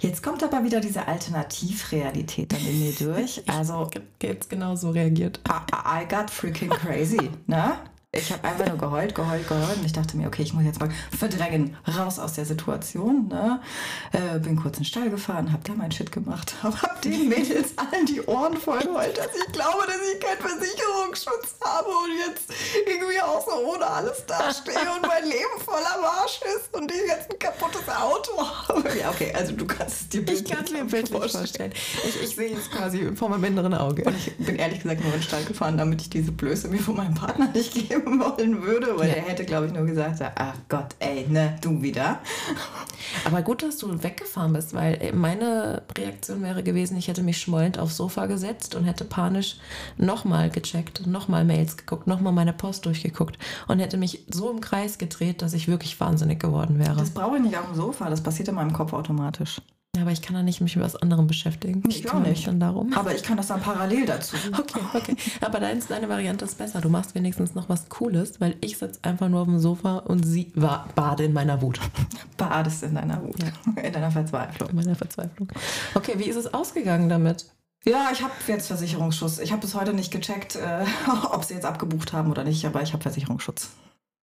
Jetzt 0.00 0.22
kommt 0.22 0.42
aber 0.42 0.64
wieder 0.64 0.80
diese 0.80 1.06
Alternativrealität 1.06 2.52
dann 2.52 2.60
in 2.66 2.80
mir 2.80 2.92
durch. 2.98 3.42
Also 3.48 3.88
Jetzt 4.20 4.50
genauso 4.50 4.90
reagiert. 4.90 5.40
I, 5.48 6.02
I 6.02 6.08
got 6.08 6.28
freaking 6.30 6.70
crazy, 6.70 7.30
ne? 7.46 7.74
Ich 8.14 8.30
habe 8.30 8.46
einfach 8.46 8.66
nur 8.66 8.76
geheult, 8.76 9.14
geheult, 9.14 9.48
geheult 9.48 9.78
und 9.78 9.86
ich 9.86 9.94
dachte 9.94 10.18
mir, 10.18 10.26
okay, 10.26 10.42
ich 10.42 10.52
muss 10.52 10.64
jetzt 10.64 10.78
mal 10.78 10.90
verdrängen, 11.18 11.78
raus 11.96 12.18
aus 12.18 12.34
der 12.34 12.44
Situation. 12.44 13.28
Ne? 13.28 13.58
Äh, 14.12 14.38
bin 14.38 14.56
kurz 14.56 14.76
in 14.76 14.82
den 14.82 14.84
Stall 14.84 15.08
gefahren, 15.08 15.50
habe 15.50 15.62
da 15.64 15.72
mein 15.72 15.90
Shit 15.90 16.12
gemacht, 16.12 16.52
aber 16.62 16.82
hab 16.82 17.00
den 17.00 17.30
Mädels 17.30 17.70
allen 17.78 18.04
die 18.04 18.20
Ohren 18.26 18.58
voll 18.58 18.80
geheult, 18.80 19.16
dass 19.16 19.28
ich 19.28 19.50
glaube, 19.54 19.86
dass 19.86 19.96
ich 20.12 20.20
keinen 20.20 20.40
Versicherungsschutz 20.40 21.56
habe 21.64 21.88
und 21.88 22.10
jetzt 22.28 22.52
irgendwie 22.86 23.18
auch 23.22 23.42
so 23.46 23.72
ohne 23.72 23.86
alles 23.86 24.26
dastehe 24.26 24.74
und 24.94 25.08
mein 25.08 25.24
Leben 25.24 25.58
voller 25.64 25.98
Marsch 26.02 26.40
ist 26.54 26.76
und 26.76 26.92
ich 26.92 27.08
jetzt 27.08 27.32
ein 27.32 27.38
kaputtes 27.38 27.88
Auto 27.88 28.46
habe. 28.68 28.90
Ja, 29.00 29.08
okay, 29.08 29.32
also 29.34 29.52
du 29.52 29.66
kannst 29.66 30.02
es 30.02 30.08
dir 30.10 30.22
Ich 30.30 30.44
kann 30.44 30.66
es 30.66 30.70
mir 30.70 30.84
bildlich 30.84 31.32
vorstellen. 31.32 31.72
Ich, 32.06 32.22
ich 32.22 32.36
sehe 32.36 32.54
es 32.54 32.70
quasi 32.70 33.16
vor 33.16 33.30
meinem 33.30 33.44
inneren 33.44 33.72
Auge. 33.72 34.04
Und 34.04 34.14
ich 34.18 34.36
bin 34.36 34.56
ehrlich 34.56 34.82
gesagt 34.82 35.00
nur 35.00 35.14
in 35.14 35.20
den 35.20 35.22
Stall 35.22 35.44
gefahren, 35.44 35.78
damit 35.78 36.02
ich 36.02 36.10
diese 36.10 36.30
Blöße 36.30 36.68
mir 36.68 36.80
von 36.80 36.96
meinem 36.96 37.14
Partner 37.14 37.48
nicht 37.48 37.72
geben 37.72 38.01
wollen 38.20 38.62
würde, 38.62 38.98
weil 38.98 39.08
Ja. 39.08 39.14
er 39.16 39.22
hätte, 39.22 39.44
glaube 39.44 39.66
ich, 39.66 39.72
nur 39.72 39.84
gesagt, 39.86 40.20
ach 40.34 40.54
Gott, 40.68 40.94
ey, 40.98 41.26
ne, 41.28 41.56
du 41.60 41.82
wieder. 41.82 42.20
Aber 43.24 43.42
gut, 43.42 43.62
dass 43.62 43.78
du 43.78 44.02
weggefahren 44.02 44.52
bist, 44.52 44.74
weil 44.74 45.12
meine 45.14 45.82
Reaktion 45.96 46.42
wäre 46.42 46.62
gewesen, 46.62 46.96
ich 46.96 47.08
hätte 47.08 47.22
mich 47.22 47.38
schmollend 47.40 47.78
aufs 47.78 47.96
Sofa 47.96 48.26
gesetzt 48.26 48.74
und 48.74 48.84
hätte 48.84 49.04
panisch 49.04 49.56
nochmal 49.96 50.50
gecheckt, 50.50 51.06
nochmal 51.06 51.44
Mails 51.44 51.76
geguckt, 51.76 52.06
nochmal 52.06 52.32
meine 52.32 52.52
Post 52.52 52.86
durchgeguckt 52.86 53.38
und 53.68 53.78
hätte 53.80 53.96
mich 53.96 54.24
so 54.30 54.50
im 54.50 54.60
Kreis 54.60 54.98
gedreht, 54.98 55.42
dass 55.42 55.52
ich 55.52 55.68
wirklich 55.68 55.98
wahnsinnig 56.00 56.40
geworden 56.40 56.78
wäre. 56.78 56.96
Das 56.96 57.10
brauche 57.10 57.36
ich 57.36 57.42
nicht 57.42 57.56
auf 57.56 57.66
dem 57.66 57.74
Sofa, 57.74 58.08
das 58.10 58.22
passiert 58.22 58.48
in 58.48 58.54
meinem 58.54 58.72
Kopf 58.72 58.92
automatisch. 58.92 59.60
Ja, 59.94 60.02
aber 60.02 60.12
ich 60.12 60.22
kann 60.22 60.34
da 60.34 60.42
nicht 60.42 60.62
mich 60.62 60.74
mit 60.74 60.82
was 60.82 60.96
anderem 60.96 61.26
beschäftigen. 61.26 61.82
Ich 61.86 62.06
auch 62.06 62.12
kümmere 62.12 62.30
mich 62.30 62.38
nicht. 62.38 62.48
dann 62.48 62.58
darum. 62.60 62.94
Aber 62.94 63.14
ich 63.14 63.22
kann 63.22 63.36
das 63.36 63.48
dann 63.48 63.60
parallel 63.60 64.06
dazu. 64.06 64.36
Okay, 64.58 64.80
okay. 64.94 65.16
Aber 65.42 65.60
deins, 65.60 65.86
deine 65.86 66.08
Variante 66.08 66.46
ist 66.46 66.56
besser. 66.56 66.80
Du 66.80 66.88
machst 66.88 67.14
wenigstens 67.14 67.54
noch 67.54 67.68
was 67.68 67.90
Cooles, 67.90 68.40
weil 68.40 68.56
ich 68.62 68.78
sitze 68.78 69.00
einfach 69.02 69.28
nur 69.28 69.40
auf 69.42 69.48
dem 69.48 69.58
Sofa 69.58 69.98
und 69.98 70.24
sie 70.24 70.50
war, 70.54 70.88
bade 70.94 71.24
in 71.24 71.34
meiner 71.34 71.60
Wut, 71.60 71.78
Badest 72.38 72.84
in 72.84 72.94
deiner 72.94 73.22
Wut, 73.22 73.36
in 73.82 73.92
deiner 73.92 74.10
Verzweiflung. 74.10 74.70
in 74.70 74.76
meiner 74.76 74.94
Verzweiflung. 74.94 75.48
Okay, 75.94 76.14
wie 76.16 76.24
ist 76.24 76.36
es 76.36 76.54
ausgegangen 76.54 77.10
damit? 77.10 77.44
Ja, 77.84 78.08
ich 78.12 78.22
habe 78.22 78.32
jetzt 78.46 78.68
Versicherungsschutz. 78.68 79.40
Ich 79.40 79.52
habe 79.52 79.60
bis 79.60 79.74
heute 79.74 79.92
nicht 79.92 80.10
gecheckt, 80.10 80.56
äh, 80.56 80.86
ob 81.32 81.44
sie 81.44 81.52
jetzt 81.52 81.66
abgebucht 81.66 82.14
haben 82.14 82.30
oder 82.30 82.44
nicht, 82.44 82.64
aber 82.64 82.80
ich 82.80 82.94
habe 82.94 83.02
Versicherungsschutz. 83.02 83.68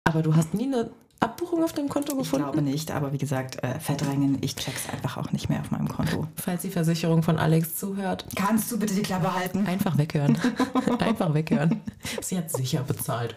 Aber 0.05 0.23
du 0.23 0.35
hast 0.35 0.55
nie 0.55 0.65
eine 0.65 0.89
Abbuchung 1.21 1.65
auf 1.65 1.73
dem 1.73 1.89
Konto 1.89 2.13
Ich 2.13 2.19
gefunden? 2.19 2.45
glaube 2.45 2.63
nicht, 2.63 2.91
aber 2.93 3.13
wie 3.13 3.19
gesagt, 3.19 3.63
äh, 3.65 3.81
verdrängen, 3.81 4.39
ich 4.41 4.55
check's 4.55 4.89
einfach 4.89 5.17
auch 5.17 5.33
nicht 5.33 5.49
mehr 5.49 5.61
auf 5.61 5.71
meinem 5.71 5.89
Konto. 5.89 6.29
Falls 6.37 6.63
die 6.63 6.71
Versicherung 6.71 7.23
von 7.23 7.39
Alex 7.39 7.77
zuhört, 7.77 8.25
Kannst 8.37 8.71
du 8.71 8.79
bitte 8.79 8.95
die 8.95 9.03
Klappe 9.03 9.35
halten? 9.35 9.67
einfach 9.67 9.99
weghören. 9.99 10.39
einfach 11.01 11.35
weghören. 11.35 11.81
Sie 12.23 12.37
hat 12.39 12.51
sicher 12.51 12.83
bezahlt. 12.83 13.35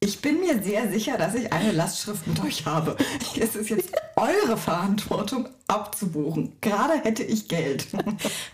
Ich 0.00 0.20
bin 0.22 0.40
mir 0.40 0.62
sehr 0.62 0.90
sicher, 0.90 1.16
dass 1.18 1.34
ich 1.34 1.52
eine 1.52 1.72
Lastschrift 1.72 2.26
mit 2.26 2.42
euch 2.42 2.64
habe. 2.66 2.96
Es 3.38 3.54
ist 3.54 3.68
jetzt 3.70 3.92
eure 4.16 4.56
Verantwortung 4.56 5.48
abzubuchen. 5.68 6.52
Gerade 6.60 6.94
hätte 7.02 7.22
ich 7.22 7.48
Geld. 7.48 7.86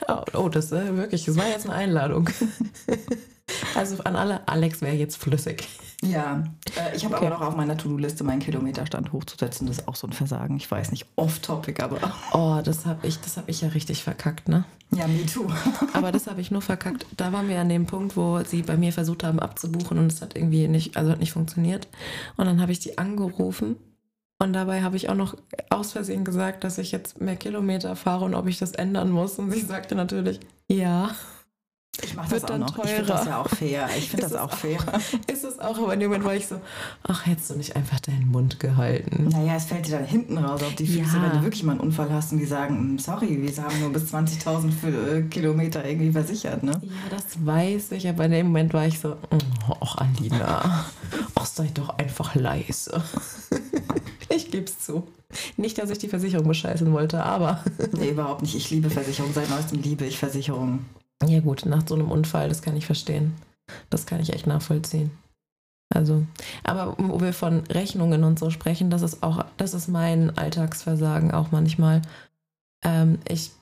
Oh, 0.08 0.22
oh 0.34 0.48
das 0.48 0.70
äh, 0.72 0.96
wirklich, 0.96 1.24
das 1.24 1.36
war 1.36 1.46
jetzt 1.48 1.64
eine 1.66 1.74
Einladung. 1.74 2.28
Also 3.74 4.02
an 4.04 4.16
alle, 4.16 4.46
Alex 4.48 4.82
wäre 4.82 4.96
jetzt 4.96 5.16
flüssig. 5.16 5.66
Ja, 6.02 6.44
äh, 6.76 6.94
ich 6.94 7.04
habe 7.04 7.16
Okay. 7.16 7.26
aber 7.26 7.36
noch 7.36 7.46
auf 7.46 7.56
meiner 7.56 7.76
To-Do-Liste 7.76 8.22
meinen 8.22 8.40
Kilometerstand 8.40 9.12
hochzusetzen. 9.12 9.66
Das 9.66 9.78
ist 9.78 9.88
auch 9.88 9.96
so 9.96 10.06
ein 10.06 10.12
Versagen. 10.12 10.56
Ich 10.56 10.70
weiß 10.70 10.90
nicht, 10.90 11.06
off-topic, 11.16 11.82
aber 11.82 11.98
Oh, 12.32 12.60
das 12.62 12.84
habe 12.86 13.06
ich, 13.06 13.18
das 13.20 13.36
hab 13.36 13.48
ich 13.48 13.62
ja 13.62 13.68
richtig 13.68 14.04
verkackt, 14.04 14.48
ne? 14.48 14.64
ja, 14.92 15.06
me 15.08 15.26
too. 15.26 15.46
Aber 15.94 16.12
das 16.12 16.28
habe 16.28 16.40
ich 16.40 16.52
nur 16.52 16.62
verkackt. 16.62 17.06
Da 17.16 17.32
waren 17.32 17.48
wir 17.48 17.58
an 17.60 17.68
dem 17.68 17.86
Punkt, 17.86 18.16
wo 18.16 18.40
sie 18.44 18.62
bei 18.62 18.76
mir 18.76 18.92
versucht 18.92 19.24
haben 19.24 19.40
abzubuchen 19.40 19.98
und 19.98 20.06
es 20.12 20.22
hat 20.22 20.36
irgendwie 20.36 20.68
nicht, 20.68 20.96
also 20.96 21.10
hat 21.10 21.18
nicht 21.18 21.32
funktioniert. 21.32 21.88
Und 22.36 22.46
dann 22.46 22.60
habe 22.60 22.70
ich 22.70 22.78
die 22.78 22.96
angerufen 22.96 23.76
und 24.38 24.52
dabei 24.52 24.82
habe 24.82 24.96
ich 24.96 25.08
auch 25.08 25.16
noch 25.16 25.34
aus 25.70 25.90
Versehen 25.92 26.24
gesagt, 26.24 26.62
dass 26.62 26.78
ich 26.78 26.92
jetzt 26.92 27.20
mehr 27.20 27.34
Kilometer 27.36 27.96
fahre 27.96 28.26
und 28.26 28.34
ob 28.36 28.46
ich 28.46 28.58
das 28.60 28.72
ändern 28.72 29.10
muss. 29.10 29.40
Und 29.40 29.50
sie 29.50 29.60
sagte 29.62 29.96
natürlich, 29.96 30.38
ja. 30.68 31.10
Ich 32.02 32.14
mache 32.14 32.28
das 32.30 32.44
auch 32.44 32.48
dann 32.48 32.60
noch. 32.60 32.76
Ich 32.84 32.90
finde 32.90 33.06
das 33.06 33.20
teurer. 33.24 33.30
ja 33.30 33.40
auch 33.42 33.48
fair. 33.48 33.88
Ich 33.96 34.10
finde 34.10 34.22
das 34.28 34.34
auch 34.34 34.52
fair. 34.52 34.78
Ist 35.32 35.44
es 35.44 35.58
auch, 35.58 35.78
aber 35.78 35.94
in 35.94 36.00
dem 36.00 36.10
Moment 36.10 36.24
war 36.26 36.34
ich 36.34 36.46
so, 36.46 36.60
ach, 37.04 37.24
hättest 37.26 37.50
du 37.50 37.54
nicht 37.56 37.74
einfach 37.74 38.00
deinen 38.00 38.28
Mund 38.30 38.60
gehalten. 38.60 39.28
Naja, 39.30 39.56
es 39.56 39.64
fällt 39.64 39.86
dir 39.88 39.92
dann 39.98 40.04
hinten 40.06 40.36
raus 40.38 40.62
auf 40.62 40.74
die 40.74 40.86
Füße, 40.86 41.16
Ja. 41.16 41.22
wenn 41.22 41.38
du 41.38 41.42
wirklich 41.42 41.62
mal 41.62 41.72
einen 41.72 41.80
Unfall 41.80 42.10
hast 42.12 42.32
und 42.32 42.38
die 42.38 42.44
sagen, 42.46 42.94
"Mm, 42.94 42.98
sorry, 42.98 43.40
wir 43.40 43.62
haben 43.64 43.80
nur 43.80 43.92
bis 43.92 44.06
20.000 44.08 44.72
für, 44.74 45.16
äh, 45.16 45.22
Kilometer 45.22 45.84
irgendwie 45.84 46.12
versichert, 46.12 46.62
ne? 46.62 46.72
Ja, 46.82 46.90
das 47.10 47.24
weiß 47.44 47.92
ich, 47.92 48.06
aber 48.08 48.26
in 48.26 48.30
dem 48.32 48.46
Moment 48.46 48.74
war 48.74 48.86
ich 48.86 48.98
so, 49.00 49.16
ach, 49.80 49.96
Alina, 49.96 50.84
ach, 51.34 51.46
sei 51.46 51.70
doch 51.72 51.90
einfach 51.98 52.34
leise. 52.34 53.02
Ich 54.28 54.50
geb's 54.50 54.80
zu. 54.84 55.06
Nicht, 55.56 55.78
dass 55.78 55.88
ich 55.88 55.98
die 55.98 56.08
Versicherung 56.08 56.48
bescheißen 56.48 56.92
wollte, 56.92 57.22
aber. 57.22 57.62
Nee, 57.92 58.10
überhaupt 58.10 58.42
nicht. 58.42 58.54
Ich 58.56 58.70
liebe 58.70 58.90
Versicherung. 58.90 59.32
Seit 59.32 59.48
neuestem 59.48 59.80
liebe 59.80 60.04
ich 60.04 60.18
Versicherungen. 60.18 60.84
Ja, 61.24 61.40
gut, 61.40 61.64
nach 61.64 61.86
so 61.86 61.94
einem 61.94 62.10
Unfall, 62.10 62.48
das 62.48 62.62
kann 62.62 62.76
ich 62.76 62.86
verstehen. 62.86 63.34
Das 63.90 64.06
kann 64.06 64.20
ich 64.20 64.32
echt 64.32 64.46
nachvollziehen. 64.46 65.10
Also, 65.88 66.26
aber 66.64 66.96
wo 66.98 67.20
wir 67.20 67.32
von 67.32 67.60
Rechnungen 67.68 68.24
und 68.24 68.38
so 68.38 68.50
sprechen, 68.50 68.90
das 68.90 69.02
ist 69.02 69.22
auch, 69.22 69.44
das 69.56 69.72
ist 69.72 69.88
mein 69.88 70.36
Alltagsversagen 70.36 71.30
auch 71.30 71.52
manchmal. 71.52 72.02
Ähm, 72.84 73.18
ich, 73.28 73.52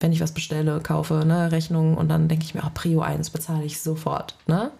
wenn 0.00 0.12
ich 0.12 0.20
was 0.20 0.32
bestelle, 0.32 0.80
kaufe, 0.80 1.24
ne, 1.26 1.50
Rechnungen 1.50 1.96
und 1.96 2.08
dann 2.08 2.28
denke 2.28 2.44
ich 2.44 2.54
mir, 2.54 2.62
oh, 2.64 2.70
Prio 2.72 3.00
1 3.00 3.30
bezahle 3.30 3.64
ich 3.64 3.80
sofort, 3.80 4.36
ne? 4.46 4.70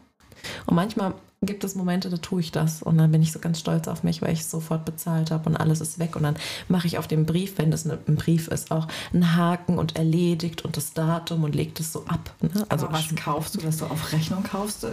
Und 0.66 0.74
manchmal 0.74 1.14
gibt 1.42 1.64
es 1.64 1.74
Momente, 1.74 2.08
da 2.08 2.16
tue 2.16 2.40
ich 2.40 2.52
das 2.52 2.82
und 2.82 2.98
dann 2.98 3.10
bin 3.10 3.20
ich 3.20 3.32
so 3.32 3.38
ganz 3.40 3.58
stolz 3.58 3.88
auf 3.88 4.04
mich, 4.04 4.22
weil 4.22 4.32
ich 4.32 4.40
es 4.40 4.50
sofort 4.50 4.84
bezahlt 4.84 5.30
habe 5.30 5.50
und 5.50 5.56
alles 5.56 5.80
ist 5.80 5.98
weg 5.98 6.16
und 6.16 6.22
dann 6.22 6.36
mache 6.68 6.86
ich 6.86 6.98
auf 6.98 7.08
dem 7.08 7.26
Brief, 7.26 7.58
wenn 7.58 7.70
das 7.70 7.84
ein 7.84 8.16
Brief 8.16 8.48
ist, 8.48 8.70
auch 8.70 8.86
einen 9.12 9.36
Haken 9.36 9.78
und 9.78 9.96
erledigt 9.96 10.64
und 10.64 10.76
das 10.76 10.92
Datum 10.92 11.44
und 11.44 11.54
legt 11.54 11.80
es 11.80 11.92
so 11.92 12.04
ab. 12.06 12.32
Ne? 12.40 12.64
Also 12.68 12.86
Aber 12.86 12.98
was 12.98 13.14
kaufst 13.16 13.56
du, 13.56 13.60
dass 13.60 13.78
du 13.78 13.86
auf 13.86 14.12
Rechnung 14.12 14.44
kaufst? 14.44 14.84
Äh, 14.84 14.88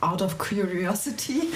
out 0.00 0.22
of 0.22 0.38
curiosity? 0.38 1.48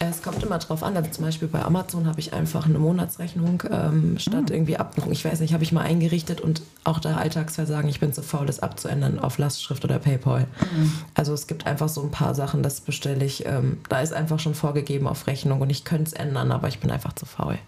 Es 0.00 0.22
kommt 0.22 0.42
immer 0.42 0.58
drauf 0.58 0.82
an. 0.82 0.96
Also 0.96 1.10
zum 1.10 1.24
Beispiel 1.24 1.48
bei 1.48 1.62
Amazon 1.62 2.06
habe 2.06 2.20
ich 2.20 2.32
einfach 2.32 2.66
eine 2.66 2.78
Monatsrechnung 2.78 3.64
ähm, 3.70 4.18
statt 4.18 4.48
mhm. 4.48 4.54
irgendwie 4.54 4.76
Abbuchung. 4.76 5.10
Ich 5.10 5.24
weiß 5.24 5.40
nicht, 5.40 5.52
habe 5.52 5.64
ich 5.64 5.72
mal 5.72 5.82
eingerichtet 5.82 6.40
und 6.40 6.62
auch 6.84 7.00
da 7.00 7.16
Alltagsversagen, 7.16 7.90
ich 7.90 7.98
bin 7.98 8.12
zu 8.12 8.22
faul, 8.22 8.46
das 8.46 8.60
abzuändern 8.60 9.18
auf 9.18 9.38
Lastschrift 9.38 9.84
oder 9.84 9.98
PayPal. 9.98 10.46
Mhm. 10.72 10.92
Also 11.14 11.32
es 11.34 11.48
gibt 11.48 11.66
einfach 11.66 11.88
so 11.88 12.02
ein 12.02 12.10
paar 12.10 12.34
Sachen, 12.34 12.62
das 12.62 12.80
bestelle 12.80 13.24
ich. 13.24 13.44
Ähm, 13.46 13.78
da 13.88 14.00
ist 14.00 14.12
einfach 14.12 14.38
schon 14.38 14.54
vorgegeben 14.54 15.08
auf 15.08 15.26
Rechnung 15.26 15.60
und 15.60 15.70
ich 15.70 15.84
könnte 15.84 16.04
es 16.04 16.12
ändern, 16.12 16.52
aber 16.52 16.68
ich 16.68 16.78
bin 16.78 16.90
einfach 16.90 17.14
zu 17.14 17.26
faul. 17.26 17.58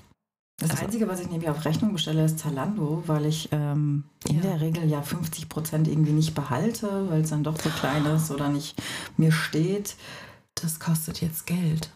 Das 0.61 0.71
also, 0.73 0.85
Einzige, 0.85 1.09
was 1.09 1.21
ich 1.21 1.31
nämlich 1.31 1.49
auf 1.49 1.65
Rechnung 1.65 1.95
bestelle, 1.95 2.25
ist 2.25 2.39
Zalando, 2.39 3.03
weil 3.07 3.25
ich 3.25 3.49
ähm, 3.51 4.05
in 4.29 4.37
ja. 4.37 4.43
der 4.43 4.61
Regel 4.61 4.89
ja 4.89 5.01
50 5.01 5.49
Prozent 5.49 5.89
irgendwie 5.89 6.13
nicht 6.13 6.35
behalte, 6.35 7.09
weil 7.09 7.23
es 7.23 7.31
dann 7.31 7.43
doch 7.43 7.57
zu 7.57 7.71
klein 7.71 8.05
ist 8.07 8.31
oder 8.31 8.51
nicht 8.51 8.81
mir 9.17 9.33
steht. 9.33 9.97
Das 10.55 10.79
kostet 10.79 11.23
jetzt 11.23 11.47
Geld. 11.47 11.91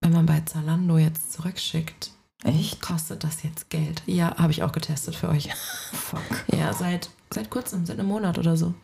Wenn 0.00 0.12
man 0.12 0.26
bei 0.26 0.40
Zalando 0.40 0.98
jetzt 0.98 1.32
zurückschickt, 1.32 2.12
Echt? 2.44 2.80
Kostet 2.80 3.22
das 3.22 3.42
jetzt 3.42 3.68
Geld? 3.68 4.02
Ja, 4.06 4.34
habe 4.36 4.52
ich 4.52 4.62
auch 4.62 4.72
getestet 4.72 5.14
für 5.14 5.28
euch. 5.28 5.52
Fuck. 5.92 6.22
Ja, 6.56 6.72
seit, 6.72 7.10
seit 7.32 7.50
kurzem, 7.50 7.84
seit 7.84 7.98
einem 7.98 8.08
Monat 8.08 8.38
oder 8.38 8.56
so. 8.56 8.74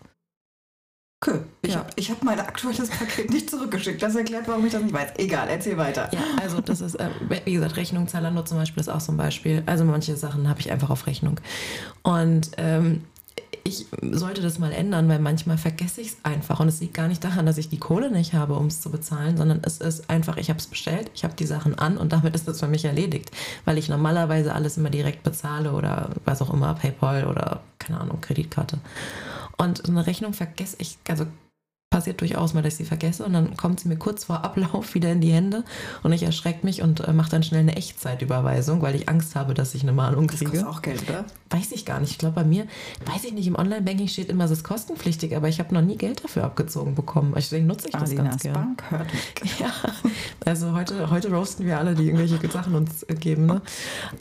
Okay. 1.24 1.40
Ich 1.62 1.72
ja. 1.72 1.78
habe 1.78 1.90
hab 2.02 2.22
mein 2.22 2.38
aktuelles 2.38 2.90
Paket 2.90 3.30
nicht 3.30 3.48
zurückgeschickt. 3.48 4.02
Das 4.02 4.14
erklärt, 4.14 4.46
warum 4.46 4.66
ich 4.66 4.72
das 4.72 4.82
nicht 4.82 4.92
weiß. 4.92 5.12
Egal, 5.16 5.48
erzähl 5.48 5.78
weiter. 5.78 6.10
Ja, 6.12 6.20
also 6.42 6.60
das 6.60 6.82
ist, 6.82 6.96
äh, 6.96 7.08
wie 7.46 7.54
gesagt, 7.54 7.76
Rechnung 7.76 8.06
Zalando 8.06 8.42
zum 8.42 8.58
Beispiel 8.58 8.82
ist 8.82 8.90
auch 8.90 9.00
so 9.00 9.12
ein 9.12 9.16
Beispiel. 9.16 9.62
Also 9.64 9.84
manche 9.84 10.16
Sachen 10.16 10.46
habe 10.48 10.60
ich 10.60 10.70
einfach 10.70 10.90
auf 10.90 11.06
Rechnung. 11.06 11.40
Und 12.02 12.50
ähm, 12.58 13.04
ich 13.66 13.86
sollte 14.00 14.42
das 14.42 14.58
mal 14.58 14.70
ändern, 14.72 15.08
weil 15.08 15.18
manchmal 15.18 15.58
vergesse 15.58 16.00
ich 16.00 16.08
es 16.08 16.16
einfach. 16.22 16.60
Und 16.60 16.68
es 16.68 16.80
liegt 16.80 16.94
gar 16.94 17.08
nicht 17.08 17.24
daran, 17.24 17.46
dass 17.46 17.58
ich 17.58 17.68
die 17.68 17.78
Kohle 17.78 18.12
nicht 18.12 18.32
habe, 18.32 18.54
um 18.54 18.66
es 18.66 18.80
zu 18.80 18.90
bezahlen, 18.90 19.36
sondern 19.36 19.60
es 19.64 19.78
ist 19.78 20.08
einfach, 20.08 20.36
ich 20.36 20.50
habe 20.50 20.60
es 20.60 20.68
bestellt, 20.68 21.10
ich 21.14 21.24
habe 21.24 21.34
die 21.34 21.46
Sachen 21.46 21.76
an 21.76 21.98
und 21.98 22.12
damit 22.12 22.34
ist 22.36 22.46
es 22.46 22.60
für 22.60 22.68
mich 22.68 22.84
erledigt. 22.84 23.30
Weil 23.64 23.76
ich 23.76 23.88
normalerweise 23.88 24.54
alles 24.54 24.76
immer 24.76 24.90
direkt 24.90 25.24
bezahle 25.24 25.72
oder 25.72 26.10
was 26.24 26.40
auch 26.42 26.54
immer, 26.54 26.74
PayPal 26.74 27.26
oder 27.26 27.60
keine 27.78 28.00
Ahnung, 28.00 28.20
Kreditkarte. 28.20 28.78
Und 29.56 29.88
eine 29.88 30.06
Rechnung 30.06 30.32
vergesse 30.32 30.76
ich, 30.78 30.98
also 31.08 31.26
passiert 31.90 32.20
durchaus 32.20 32.52
mal, 32.52 32.62
dass 32.62 32.74
ich 32.74 32.78
sie 32.78 32.84
vergesse 32.84 33.24
und 33.24 33.32
dann 33.32 33.56
kommt 33.56 33.80
sie 33.80 33.88
mir 33.88 33.96
kurz 33.96 34.24
vor 34.24 34.44
Ablauf 34.44 34.94
wieder 34.94 35.12
in 35.12 35.20
die 35.20 35.32
Hände 35.32 35.64
und 36.02 36.12
ich 36.12 36.24
erschrecke 36.24 36.66
mich 36.66 36.82
und 36.82 37.00
äh, 37.00 37.12
mache 37.12 37.30
dann 37.30 37.42
schnell 37.42 37.60
eine 37.60 37.76
Echtzeitüberweisung, 37.76 38.82
weil 38.82 38.96
ich 38.96 39.08
Angst 39.08 39.36
habe, 39.36 39.54
dass 39.54 39.74
ich 39.74 39.82
eine 39.82 39.92
Mahnung 39.92 40.26
kriege. 40.26 40.50
Das 40.50 40.62
kostet 40.62 40.68
auch 40.68 40.82
Geld, 40.82 41.08
oder? 41.08 41.24
Weiß 41.50 41.70
ich 41.70 41.86
gar 41.86 42.00
nicht. 42.00 42.10
Ich 42.10 42.18
glaube, 42.18 42.34
bei 42.34 42.44
mir, 42.44 42.66
weiß 43.06 43.24
ich 43.24 43.32
nicht, 43.32 43.46
im 43.46 43.54
Online-Banking 43.54 44.08
steht 44.08 44.28
immer, 44.28 44.44
es 44.44 44.50
ist 44.50 44.64
kostenpflichtig, 44.64 45.36
aber 45.36 45.48
ich 45.48 45.60
habe 45.60 45.72
noch 45.72 45.80
nie 45.80 45.96
Geld 45.96 46.24
dafür 46.24 46.44
abgezogen 46.44 46.96
bekommen. 46.96 47.32
Deswegen 47.36 47.66
nutze 47.66 47.86
ich 47.86 47.92
das 47.92 48.10
Alinas 48.10 48.30
ganz 48.30 48.42
gerne. 48.42 48.58
Bank 48.58 48.90
hört 48.90 49.12
mich. 49.42 49.58
Ja, 49.60 49.72
also 50.44 50.72
heute, 50.72 51.08
heute 51.08 51.30
roasten 51.30 51.66
wir 51.66 51.78
alle, 51.78 51.94
die 51.94 52.06
irgendwelche 52.06 52.38
Sachen 52.50 52.74
uns 52.74 53.06
geben. 53.20 53.46
Ne? 53.46 53.62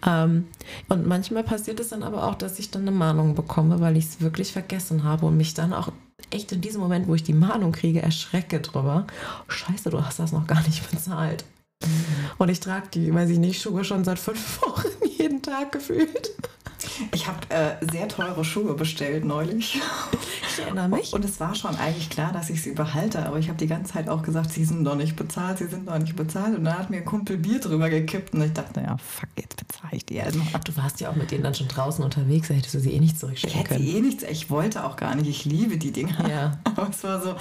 Ähm, 0.06 0.47
und 0.88 1.08
manchmal 1.08 1.43
passiert 1.43 1.80
es 1.80 1.89
dann 1.89 2.04
aber 2.04 2.28
auch, 2.28 2.36
dass 2.36 2.60
ich 2.60 2.69
dann 2.69 2.84
eine 2.84 2.91
Mahnung 2.91 3.34
bekomme, 3.34 3.82
weil 3.82 3.97
ich 3.97 4.06
es 4.06 4.21
wirklich 4.21 4.54
vergessen 4.54 5.04
habe 5.04 5.25
und 5.25 5.36
mich 5.36 5.56
dann 5.56 5.73
auch 5.73 5.91
echt 6.36 6.51
in 6.51 6.62
diesem 6.62 6.82
Moment, 6.82 7.08
wo 7.08 7.15
ich 7.15 7.23
die 7.23 7.34
Mahnung 7.34 7.71
kriege, 7.71 8.01
erschrecke 8.01 8.60
drüber. 8.60 9.08
Scheiße, 9.47 9.89
du 9.89 10.04
hast 10.04 10.19
das 10.19 10.32
noch 10.32 10.47
gar 10.47 10.62
nicht 10.63 10.89
bezahlt. 10.91 11.45
Und 12.38 12.50
ich 12.50 12.60
trage 12.60 12.88
die, 12.94 13.14
weiß 13.14 13.30
ich 13.30 13.40
nicht, 13.40 13.62
Schuhe 13.62 13.84
schon 13.84 14.04
seit 14.04 14.20
fünf 14.20 14.62
Wochen 14.62 14.88
jeden 15.18 15.42
Tag 15.42 15.72
gefühlt. 15.72 16.32
Ich 17.14 17.28
habe 17.28 17.40
äh, 17.50 17.76
sehr 17.92 18.08
teure 18.08 18.46
Schuhe 18.46 18.74
bestellt 18.74 19.26
neulich. 19.26 19.82
Ich 20.50 20.60
erinnere 20.60 20.88
mich. 20.88 21.14
Und 21.14 21.26
es 21.26 21.40
war 21.40 21.56
schon 21.56 21.76
eigentlich 21.76 22.10
klar, 22.10 22.32
dass 22.32 22.50
ich 22.50 22.62
sie 22.62 22.70
überhalte, 22.70 23.26
aber 23.26 23.40
ich 23.40 23.50
habe 23.50 23.58
die 23.58 23.68
ganze 23.68 23.94
Zeit 23.94 24.08
auch 24.08 24.22
gesagt, 24.22 24.52
sie 24.52 24.64
sind 24.64 24.84
noch 24.84 24.96
nicht 24.96 25.16
bezahlt, 25.16 25.58
sie 25.58 25.68
sind 25.68 25.86
noch 25.86 25.98
nicht 25.98 26.16
bezahlt. 26.16 26.58
Und 26.58 26.64
dann 26.64 26.78
hat 26.78 26.90
mir 26.90 26.98
ein 26.98 27.06
Kumpel 27.06 27.38
Bier 27.38 27.60
drüber 27.60 27.90
gekippt 27.90 28.34
und 28.34 28.42
ich 28.42 28.54
dachte, 28.54 28.80
naja, 28.80 28.98
fuck, 28.98 29.30
jetzt 29.38 29.58
bezahle 29.58 29.96
ich 29.96 30.06
die 30.06 30.16
erstmal. 30.16 30.48
Du 30.64 30.76
warst 30.78 31.02
ja 31.02 31.10
auch 31.10 31.16
mit 31.16 31.32
denen 31.32 31.44
dann 31.44 31.56
schon 31.56 31.68
draußen 31.68 32.04
unterwegs, 32.04 32.48
da 32.48 32.54
hättest 32.54 32.76
du 32.76 32.80
sie 32.80 32.94
eh 32.94 33.00
nicht 33.00 33.20
zurückschicken 33.20 33.60
ich 33.62 33.68
können. 33.68 33.82
Ich 33.82 33.90
hätte 33.90 33.98
eh 33.98 34.02
nichts, 34.02 34.24
ich 34.24 34.50
wollte 34.50 34.86
auch 34.86 34.96
gar 34.96 35.16
nicht, 35.16 35.28
ich 35.28 35.46
liebe 35.46 35.78
die 35.78 35.92
Dinger. 35.92 36.30
Ja. 36.30 36.60
Aber 36.64 36.90
es 36.90 37.04
war 37.04 37.22
so, 37.22 37.36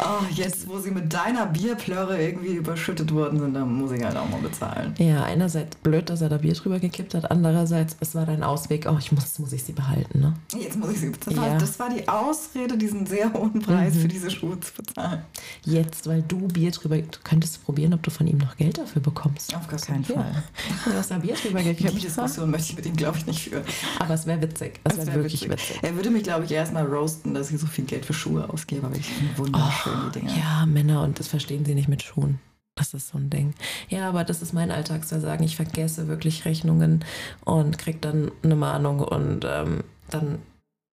oh, 0.00 0.24
jetzt 0.34 0.68
wo 0.68 0.78
sie 0.78 0.90
mit 0.90 1.12
deiner 1.12 1.46
Bierplörre 1.46 2.20
irgendwie 2.20 2.54
überschüttet 2.54 3.12
worden 3.14 3.40
sind, 3.40 3.54
dann 3.54 3.69
muss 3.70 3.92
ich 3.92 4.02
halt 4.02 4.16
auch 4.16 4.28
mal 4.28 4.40
bezahlen. 4.40 4.94
Ja, 4.98 5.24
einerseits 5.24 5.76
blöd, 5.76 6.10
dass 6.10 6.20
er 6.20 6.28
da 6.28 6.38
Bier 6.38 6.54
drüber 6.54 6.78
gekippt 6.78 7.14
hat, 7.14 7.30
andererseits, 7.30 7.96
es 8.00 8.14
war 8.14 8.26
dein 8.26 8.42
Ausweg, 8.42 8.86
oh, 8.90 8.96
ich 8.98 9.12
muss, 9.12 9.38
muss 9.38 9.52
ich 9.52 9.62
sie 9.62 9.72
behalten, 9.72 10.20
ne? 10.20 10.34
Jetzt 10.58 10.78
muss 10.78 10.90
ich 10.92 11.00
sie 11.00 11.10
bezahlen. 11.10 11.36
Ja. 11.36 11.58
Das 11.58 11.78
war 11.78 11.90
die 11.90 12.06
Ausrede, 12.08 12.76
diesen 12.76 13.06
sehr 13.06 13.32
hohen 13.32 13.60
Preis 13.60 13.94
mhm. 13.94 14.00
für 14.00 14.08
diese 14.08 14.30
Schuhe 14.30 14.58
zu 14.60 14.72
bezahlen. 14.74 15.22
Jetzt, 15.64 16.06
weil 16.06 16.22
du 16.22 16.48
Bier 16.48 16.70
drüber, 16.70 16.96
du 16.98 17.18
könntest 17.24 17.64
probieren, 17.64 17.94
ob 17.94 18.02
du 18.02 18.10
von 18.10 18.26
ihm 18.26 18.38
noch 18.38 18.56
Geld 18.56 18.78
dafür 18.78 19.02
bekommst. 19.02 19.54
Auf 19.54 19.68
gar 19.68 19.78
keinen 19.78 20.04
ja. 20.04 20.14
Fall. 20.14 20.42
Du 20.84 20.92
hast 20.92 21.10
da 21.10 21.18
Bier 21.18 21.34
drüber 21.34 21.62
gekippt. 21.62 21.94
Die 21.94 22.00
Diskussion 22.00 22.50
möchte 22.50 22.70
ich 22.70 22.76
mit 22.76 22.86
ihm, 22.86 22.96
glaube 22.96 23.18
ich, 23.18 23.26
nicht 23.26 23.42
führen. 23.42 23.64
Aber 23.98 24.14
es 24.14 24.26
wäre 24.26 24.40
witzig. 24.42 24.80
Es 24.84 24.96
wäre 24.96 25.06
wär 25.06 25.14
wirklich 25.16 25.48
witzig. 25.48 25.70
witzig. 25.70 25.82
Er 25.82 25.94
würde 25.96 26.10
mich, 26.10 26.22
glaube 26.22 26.44
ich, 26.44 26.50
erstmal 26.52 26.86
roasten, 26.86 27.34
dass 27.34 27.50
ich 27.50 27.60
so 27.60 27.66
viel 27.66 27.84
Geld 27.84 28.04
für 28.04 28.14
Schuhe 28.14 28.48
ausgebe, 28.48 28.86
aber 28.86 28.96
ich 28.96 29.06
finde 29.06 29.38
wunderschön 29.38 29.92
oh, 29.94 30.10
die 30.10 30.20
Dinger. 30.20 30.36
Ja, 30.36 30.66
Männer, 30.66 31.02
und 31.02 31.18
das 31.18 31.28
verstehen 31.28 31.64
sie 31.64 31.74
nicht 31.74 31.88
mit 31.88 32.02
Schuhen. 32.02 32.38
Das 32.80 32.94
ist 32.94 33.08
so 33.08 33.18
ein 33.18 33.28
Ding. 33.28 33.52
Ja, 33.90 34.08
aber 34.08 34.24
das 34.24 34.40
ist 34.40 34.54
mein 34.54 34.70
Alltagsversagen. 34.70 35.44
Ich 35.44 35.54
vergesse 35.54 36.08
wirklich 36.08 36.46
Rechnungen 36.46 37.04
und 37.44 37.76
kriege 37.76 37.98
dann 38.00 38.30
eine 38.42 38.56
Mahnung 38.56 39.00
und 39.00 39.44
ähm, 39.46 39.84
dann 40.08 40.38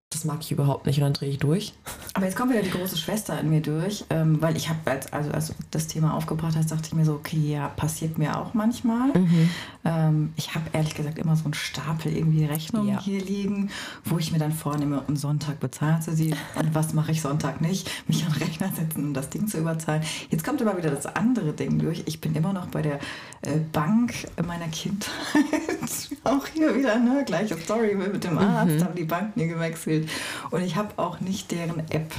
das 0.10 0.24
mag 0.24 0.38
ich 0.40 0.54
überhaupt 0.54 0.86
nicht 0.86 0.98
und 1.00 1.04
dann 1.04 1.14
drehe 1.14 1.30
ich 1.30 1.38
durch. 1.38 1.74
Aber 2.14 2.26
jetzt 2.26 2.38
kommt 2.38 2.52
wieder 2.52 2.62
die 2.62 2.70
große 2.70 2.98
Schwester 2.98 3.38
in 3.42 3.50
mir 3.50 3.62
durch, 3.62 4.06
ähm, 4.10 4.42
weil 4.42 4.56
ich 4.56 4.70
habe, 4.70 4.80
als, 4.90 5.12
also 5.12 5.32
als 5.32 5.48
du 5.48 5.54
das 5.70 5.88
Thema 5.88 6.14
aufgebracht 6.14 6.56
hast, 6.56 6.72
dachte 6.72 6.84
ich 6.88 6.94
mir 6.94 7.04
so, 7.04 7.14
okay, 7.14 7.38
ja, 7.38 7.68
passiert 7.68 8.18
mir 8.18 8.38
auch 8.38 8.54
manchmal. 8.54 9.10
Mhm. 9.10 9.50
Ähm, 9.84 10.34
ich 10.38 10.56
habe 10.56 10.66
ehrlich 10.72 10.96
gesagt 10.96 11.20
immer 11.20 11.36
so 11.36 11.44
einen 11.44 11.54
Stapel 11.54 12.16
irgendwie 12.16 12.46
Rechnungen 12.46 12.94
ja. 12.94 13.02
hier 13.02 13.22
liegen, 13.22 13.70
wo 14.06 14.18
ich 14.18 14.32
mir 14.32 14.40
dann 14.40 14.54
vornehme, 14.54 15.04
am 15.06 15.18
Sonntag 15.18 15.60
bezahlen 15.60 16.02
zu 16.02 16.16
sie 16.16 16.34
und 16.56 16.74
was 16.74 16.94
mache 16.94 17.12
ich 17.12 17.22
Sonntag 17.22 17.60
nicht, 17.60 17.90
mich 18.08 18.26
an 18.26 18.32
den 18.32 18.44
Rechner 18.44 18.72
setzen, 18.74 19.08
um 19.08 19.14
das 19.14 19.30
Ding 19.30 19.48
zu 19.48 19.58
überzahlen. 19.58 20.04
Jetzt 20.30 20.46
kommt 20.46 20.62
aber 20.62 20.78
wieder 20.78 20.90
das 20.90 21.06
andere 21.06 21.52
Ding 21.52 21.80
durch. 21.80 22.04
Ich 22.06 22.22
bin 22.22 22.34
immer 22.34 22.54
noch 22.54 22.68
bei 22.68 22.82
der 22.82 22.96
äh, 23.42 23.60
Bank 23.74 24.14
meiner 24.46 24.70
Kindheit. 24.70 25.12
auch 26.24 26.48
hier 26.48 26.74
wieder, 26.76 26.98
ne, 26.98 27.24
gleiche 27.26 27.58
Story 27.58 27.94
mit 27.94 28.24
dem 28.24 28.38
Arzt, 28.38 28.76
mhm. 28.76 28.84
haben 28.84 28.96
die 28.96 29.04
Bank 29.04 29.36
mir 29.36 29.48
gewechselt 29.48 29.97
gespielt. 30.02 30.10
Und 30.52 30.64
ich 30.64 30.76
habe 30.76 30.98
auch 30.98 31.20
nicht 31.20 31.52
deren 31.52 31.80
App. 31.92 32.14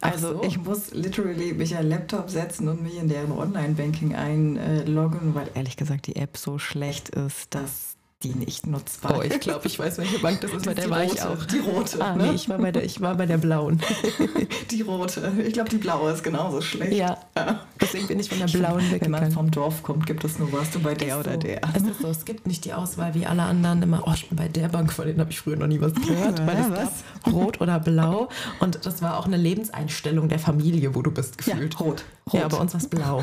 Also 0.00 0.34
so. 0.34 0.42
ich 0.42 0.58
muss 0.58 0.92
literally 0.92 1.52
mich 1.54 1.76
an 1.76 1.88
Laptop 1.88 2.30
setzen 2.30 2.68
und 2.68 2.82
mich 2.82 2.96
in 2.98 3.08
deren 3.08 3.32
Online-Banking 3.32 4.14
einloggen, 4.14 5.34
weil 5.34 5.48
ehrlich 5.54 5.76
gesagt 5.76 6.06
die 6.06 6.16
App 6.16 6.36
so 6.36 6.58
schlecht 6.58 7.08
ist, 7.08 7.54
dass 7.54 7.95
die 8.22 8.34
nicht 8.34 8.66
nutzbar. 8.66 9.18
Oh, 9.18 9.22
ich 9.22 9.40
glaube, 9.40 9.66
ich 9.66 9.78
weiß, 9.78 9.98
welche 9.98 10.18
Bank 10.20 10.40
das 10.40 10.50
ist, 10.50 10.64
bei 10.64 10.72
der 10.72 10.88
war 10.88 11.04
ich 11.04 11.20
auch. 11.20 11.44
Die 11.44 11.58
rote. 11.58 12.02
Ah, 12.02 12.16
ne? 12.16 12.28
nee, 12.28 12.34
ich 12.34 12.48
war 12.48 12.56
bei 12.56 12.72
der, 12.72 12.82
ich 12.82 13.00
war 13.02 13.14
bei 13.14 13.26
der 13.26 13.36
blauen. 13.36 13.78
die 14.70 14.80
rote. 14.80 15.32
Ich 15.44 15.52
glaube, 15.52 15.68
die 15.68 15.76
blaue 15.76 16.12
ist 16.12 16.24
genauso 16.24 16.62
schlecht. 16.62 16.94
Ja. 16.94 17.18
ja. 17.36 17.66
Deswegen 17.78 18.06
bin 18.06 18.18
ich 18.18 18.30
von 18.30 18.38
der 18.38 18.46
blauen 18.46 18.90
weggegangen. 18.90 19.12
Wenn 19.12 19.20
man 19.20 19.32
vom 19.32 19.50
Dorf 19.50 19.82
kommt, 19.82 20.06
gibt 20.06 20.24
es 20.24 20.38
nur, 20.38 20.50
warst 20.52 20.74
du 20.74 20.80
bei 20.80 20.94
der 20.94 21.08
ist 21.08 21.26
oder 21.26 21.32
so. 21.34 21.40
der. 21.40 21.60
Es 21.74 21.82
ist 21.82 22.00
so, 22.00 22.08
es 22.08 22.24
gibt 22.24 22.46
nicht 22.46 22.64
die 22.64 22.72
Auswahl 22.72 23.14
wie 23.14 23.26
alle 23.26 23.42
anderen 23.42 23.82
immer, 23.82 24.02
oh, 24.06 24.12
ich 24.14 24.28
bin 24.28 24.36
bei 24.36 24.48
der 24.48 24.68
Bank, 24.68 24.94
von 24.94 25.06
denen 25.06 25.20
habe 25.20 25.30
ich 25.30 25.40
früher 25.40 25.56
noch 25.56 25.66
nie 25.66 25.80
was 25.82 25.92
gehört. 25.94 26.38
Ja, 26.38 26.46
weil 26.46 26.56
es 26.56 26.70
was? 26.70 27.04
gab 27.22 27.34
rot 27.34 27.60
oder 27.60 27.78
blau. 27.80 28.30
Und 28.60 28.86
das 28.86 29.02
war 29.02 29.18
auch 29.18 29.26
eine 29.26 29.36
Lebenseinstellung 29.36 30.30
der 30.30 30.38
Familie, 30.38 30.94
wo 30.94 31.02
du 31.02 31.10
bist 31.10 31.36
gefühlt. 31.36 31.74
Ja, 31.74 31.80
rot. 31.80 32.04
Rot. 32.32 32.40
Ja, 32.40 32.48
bei 32.48 32.56
uns 32.56 32.72
war 32.74 32.80
es 32.80 32.88
blau. 32.88 33.22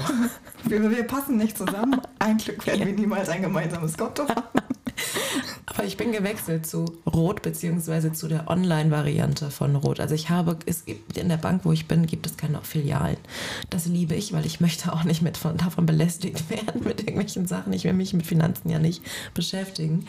wir, 0.63 0.89
wir 0.89 1.03
passen 1.03 1.37
nicht 1.37 1.57
zusammen. 1.57 2.01
Ein 2.19 2.37
Glück 2.37 2.65
werden 2.65 2.81
ja. 2.81 2.85
wir 2.87 2.93
niemals 2.93 3.29
ein 3.29 3.41
gemeinsames 3.41 3.97
Konto 3.97 4.27
haben. 4.27 4.43
Aber 5.75 5.85
ich 5.85 5.97
bin 5.97 6.11
gewechselt 6.11 6.65
zu 6.67 6.85
Rot 7.05 7.41
beziehungsweise 7.41 8.11
zu 8.13 8.27
der 8.27 8.49
Online-Variante 8.49 9.49
von 9.49 9.75
Rot. 9.75 9.99
Also 9.99 10.13
ich 10.15 10.29
habe, 10.29 10.57
es 10.65 10.85
gibt 10.85 11.17
in 11.17 11.29
der 11.29 11.37
Bank, 11.37 11.61
wo 11.63 11.71
ich 11.71 11.87
bin, 11.87 12.05
gibt 12.05 12.25
es 12.25 12.37
keine 12.37 12.59
Filialen. 12.61 13.17
Das 13.69 13.85
liebe 13.85 14.13
ich, 14.15 14.33
weil 14.33 14.45
ich 14.45 14.59
möchte 14.61 14.93
auch 14.93 15.03
nicht 15.03 15.21
mit 15.21 15.37
von, 15.37 15.57
davon 15.57 15.85
belästigt 15.85 16.49
werden 16.49 16.83
mit 16.83 16.99
irgendwelchen 17.01 17.47
Sachen. 17.47 17.73
Ich 17.73 17.83
will 17.85 17.93
mich 17.93 18.13
mit 18.13 18.25
Finanzen 18.25 18.69
ja 18.69 18.79
nicht 18.79 19.01
beschäftigen. 19.33 20.05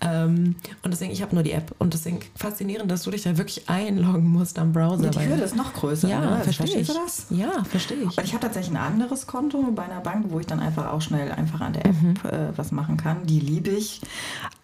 Ähm, 0.00 0.56
und 0.82 0.90
deswegen, 0.92 1.12
ich 1.12 1.22
habe 1.22 1.34
nur 1.34 1.44
die 1.44 1.52
App. 1.52 1.74
Und 1.78 1.94
deswegen 1.94 2.20
faszinierend, 2.36 2.90
dass 2.90 3.02
du 3.02 3.10
dich 3.10 3.22
da 3.22 3.36
wirklich 3.36 3.68
einloggen 3.68 4.28
musst 4.28 4.58
am 4.58 4.72
Browser. 4.72 5.10
Die 5.10 5.18
Hürde 5.28 5.42
ist 5.42 5.56
noch 5.56 5.72
größer. 5.74 6.08
Ja, 6.08 6.20
ne? 6.20 6.40
Verstehe 6.44 6.66
ich. 6.80 6.86
verstehst 6.86 6.90
du 6.90 6.94
das? 6.94 7.26
Ja, 7.30 7.64
verstehe 7.64 7.98
ich. 7.98 8.16
Und 8.18 8.24
ich 8.24 8.32
habe 8.32 8.42
tatsächlich 8.42 8.74
ein 8.76 8.82
anderes 8.82 9.26
Konto 9.26 9.60
bei 9.74 9.84
einer 9.84 10.00
Bank, 10.00 10.26
wo 10.30 10.40
ich 10.40 10.46
dann 10.46 10.60
einfach 10.60 10.92
auch 10.92 11.00
schnell 11.02 11.30
einfach 11.32 11.60
an 11.60 11.72
der 11.74 11.86
App 11.86 11.94
Mhm. 11.94 12.14
äh, 12.28 12.56
was 12.56 12.72
machen 12.72 12.96
kann. 12.96 13.24
Die 13.26 13.38
liebe 13.40 13.70
ich. 13.70 14.00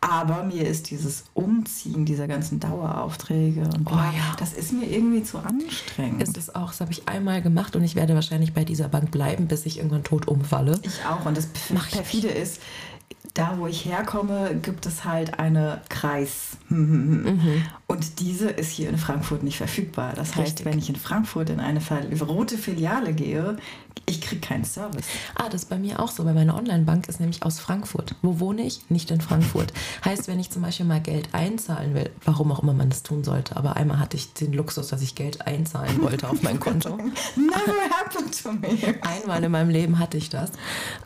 Aber 0.01 0.30
mir 0.45 0.67
ist 0.67 0.91
dieses 0.91 1.25
Umziehen 1.35 2.05
dieser 2.05 2.27
ganzen 2.29 2.61
Daueraufträge 2.61 3.63
und 3.63 3.87
Oh 3.87 3.95
ja. 3.95 4.37
das 4.39 4.53
ist 4.53 4.73
mir 4.73 4.87
irgendwie 4.87 5.23
zu 5.23 5.39
anstrengend. 5.39 6.23
Ist 6.23 6.37
es 6.37 6.55
auch, 6.55 6.69
das 6.69 6.81
habe 6.81 6.93
ich 6.93 7.09
einmal 7.09 7.43
gemacht 7.43 7.77
und 7.77 7.85
ich 7.85 7.95
werde 7.95 8.15
wahrscheinlich 8.15 8.53
bei 8.53 8.65
dieser 8.65 8.89
Bank 8.89 9.11
bleiben, 9.11 9.47
bis 9.47 9.67
ich 9.67 9.79
irgendwann 9.79 10.05
tot 10.05 10.29
umfalle. 10.29 10.79
Ich 10.83 11.05
auch. 11.05 11.27
Und 11.27 11.37
das 11.37 11.49
Mach 11.73 11.87
ich 11.89 11.95
perfide 11.95 12.29
ist, 12.29 12.61
da 13.35 13.59
wo 13.59 13.67
ich 13.67 13.85
herkomme, 13.85 14.57
gibt 14.61 14.87
es 14.87 15.05
halt 15.05 15.39
eine 15.39 15.81
Kreis. 15.89 16.59
Und 16.69 18.21
diese 18.21 18.51
ist 18.51 18.71
hier 18.71 18.89
in 18.89 18.99
Frankfurt 18.99 19.43
nicht 19.43 19.57
verfügbar. 19.57 20.13
Das 20.15 20.37
heißt, 20.37 20.59
Richtig. 20.59 20.67
wenn 20.67 20.79
ich 20.79 20.89
in 20.89 20.97
Frankfurt 20.97 21.51
in 21.51 21.61
eine 21.61 21.81
rote 22.21 22.59
Filiale 22.59 23.13
gehe, 23.13 23.57
ich 24.07 24.21
kriege 24.21 24.41
keinen 24.41 24.65
Service. 24.65 25.07
Ah, 25.37 25.49
das 25.49 25.63
ist 25.63 25.69
bei 25.69 25.79
mir 25.79 26.01
auch 26.01 26.11
so, 26.11 26.25
weil 26.25 26.35
meine 26.35 26.55
Online-Bank 26.55 27.09
ist 27.09 27.21
nämlich 27.21 27.43
aus 27.43 27.61
Frankfurt. 27.61 28.15
Wo 28.23 28.41
wohne 28.41 28.63
ich? 28.63 28.91
Nicht 28.91 29.11
in 29.11 29.21
Frankfurt. 29.21 29.73
heißt, 30.05 30.27
wenn 30.29 30.41
ich 30.41 30.51
zum 30.51 30.63
Beispiel 30.63 30.87
mal 30.87 31.01
Geld 31.01 31.29
einzahlen 31.33 31.95
will, 31.95 32.11
warum 32.25 32.51
auch 32.51 32.63
immer 32.63 32.73
man 32.73 32.91
das 32.91 33.03
tun 33.03 33.23
sollte, 33.23 33.57
aber 33.57 33.77
einmal 33.77 34.01
hatte 34.01 34.17
ich 34.17 34.33
den 34.33 34.53
Luxus, 34.53 34.89
dass 34.89 35.03
ich 35.03 35.15
Geld 35.15 35.47
einzahlen 35.47 36.03
wollte 36.03 36.29
auf 36.29 36.43
mein 36.43 36.59
Konto. 36.59 36.97
Never 37.37 37.91
happened 37.91 38.43
to 38.43 38.53
me. 38.53 38.95
Einmal 39.03 39.45
in 39.45 39.53
meinem 39.53 39.71
Leben 39.71 39.99
hatte 39.99 40.17
ich 40.17 40.29
das. 40.29 40.51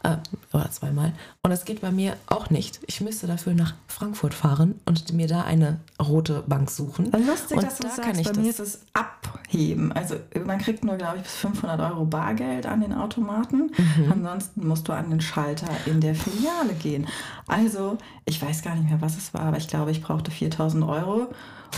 Äh, 0.02 0.16
oder 0.52 0.70
zweimal. 0.70 1.12
Und 1.42 1.52
es 1.52 1.64
geht 1.64 1.80
bei 1.80 1.90
mir 1.90 2.13
auch 2.26 2.50
nicht. 2.50 2.80
Ich 2.86 3.00
müsste 3.00 3.26
dafür 3.26 3.54
nach 3.54 3.74
Frankfurt 3.88 4.34
fahren 4.34 4.80
und 4.86 5.12
mir 5.12 5.26
da 5.26 5.42
eine 5.42 5.80
rote 6.00 6.42
Bank 6.46 6.70
suchen. 6.70 7.10
Lustig, 7.26 7.56
und 7.56 7.62
dass 7.64 7.76
du 7.76 7.82
da 7.84 7.88
das 7.88 7.96
kann 7.98 8.14
sagst. 8.14 8.20
ich 8.20 8.32
Bei 8.32 8.40
mir 8.40 8.52
das. 8.52 8.60
ist 8.60 8.74
es 8.76 8.80
abheben. 8.92 9.92
Also 9.92 10.16
man 10.44 10.58
kriegt 10.58 10.84
nur, 10.84 10.96
glaube 10.96 11.16
ich, 11.18 11.22
bis 11.22 11.32
500 11.36 11.80
Euro 11.80 12.04
Bargeld 12.04 12.66
an 12.66 12.80
den 12.80 12.92
Automaten. 12.92 13.70
Mhm. 13.76 14.12
Ansonsten 14.12 14.66
musst 14.66 14.88
du 14.88 14.92
an 14.92 15.10
den 15.10 15.20
Schalter 15.20 15.68
in 15.86 16.00
der 16.00 16.14
Filiale 16.14 16.74
gehen. 16.74 17.06
Also 17.46 17.98
ich 18.24 18.40
weiß 18.40 18.62
gar 18.62 18.74
nicht 18.74 18.88
mehr, 18.88 19.00
was 19.00 19.16
es 19.16 19.34
war, 19.34 19.42
aber 19.42 19.56
ich 19.58 19.68
glaube, 19.68 19.90
ich 19.90 20.02
brauchte 20.02 20.30
4000 20.30 20.84
Euro. 20.84 21.28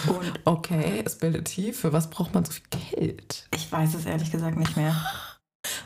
Und 0.09 0.33
Okay, 0.45 1.03
es 1.05 1.17
bildet 1.17 1.47
tief. 1.47 1.81
Für 1.81 1.93
was 1.93 2.11
braucht 2.11 2.35
man 2.35 2.45
so 2.45 2.53
viel 2.53 2.63
Geld? 2.91 3.49
ich 3.55 3.71
weiß 3.73 3.95
es 3.95 4.05
ehrlich 4.07 4.31
gesagt 4.31 4.57
nicht 4.59 4.77
mehr. 4.77 4.95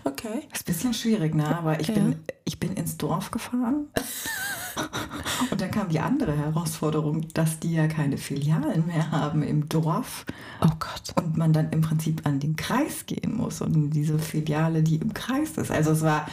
Okay. 0.05 0.47
Ist 0.53 0.63
ein 0.63 0.73
bisschen 0.75 0.95
schwierig, 0.95 1.35
ne? 1.35 1.57
Aber 1.57 1.81
ich, 1.81 1.89
Ja. 1.89 1.95
bin, 1.95 2.17
ich 2.45 2.59
bin 2.61 2.75
ins 2.75 2.97
Dorf 2.99 3.31
gefahren. 3.31 3.87
Und 5.51 5.61
dann 5.61 5.71
kam 5.71 5.89
die 5.89 6.01
andere 6.01 6.37
Herausforderung, 6.37 7.27
dass 7.35 7.59
die 7.61 7.75
ja 7.75 7.89
keine 7.89 8.19
Filialen 8.19 8.87
mehr 8.87 9.11
haben 9.11 9.43
im 9.43 9.69
Dorf. 9.69 10.25
Oh 10.61 10.69
Gott. 10.79 11.15
und 11.17 11.37
man 11.37 11.53
dann 11.53 11.71
im 11.71 11.81
Prinzip 11.81 12.27
an 12.27 12.41
den 12.41 12.57
Kreis 12.57 13.07
gehen 13.07 13.37
muss 13.37 13.61
und 13.61 13.91
diese 13.91 14.19
Filiale, 14.19 14.83
die 14.83 14.97
im 14.97 15.15
Kreis 15.15 15.53
ist. 15.53 15.71
Also 15.71 15.93
es 15.93 16.03
war, 16.03 16.27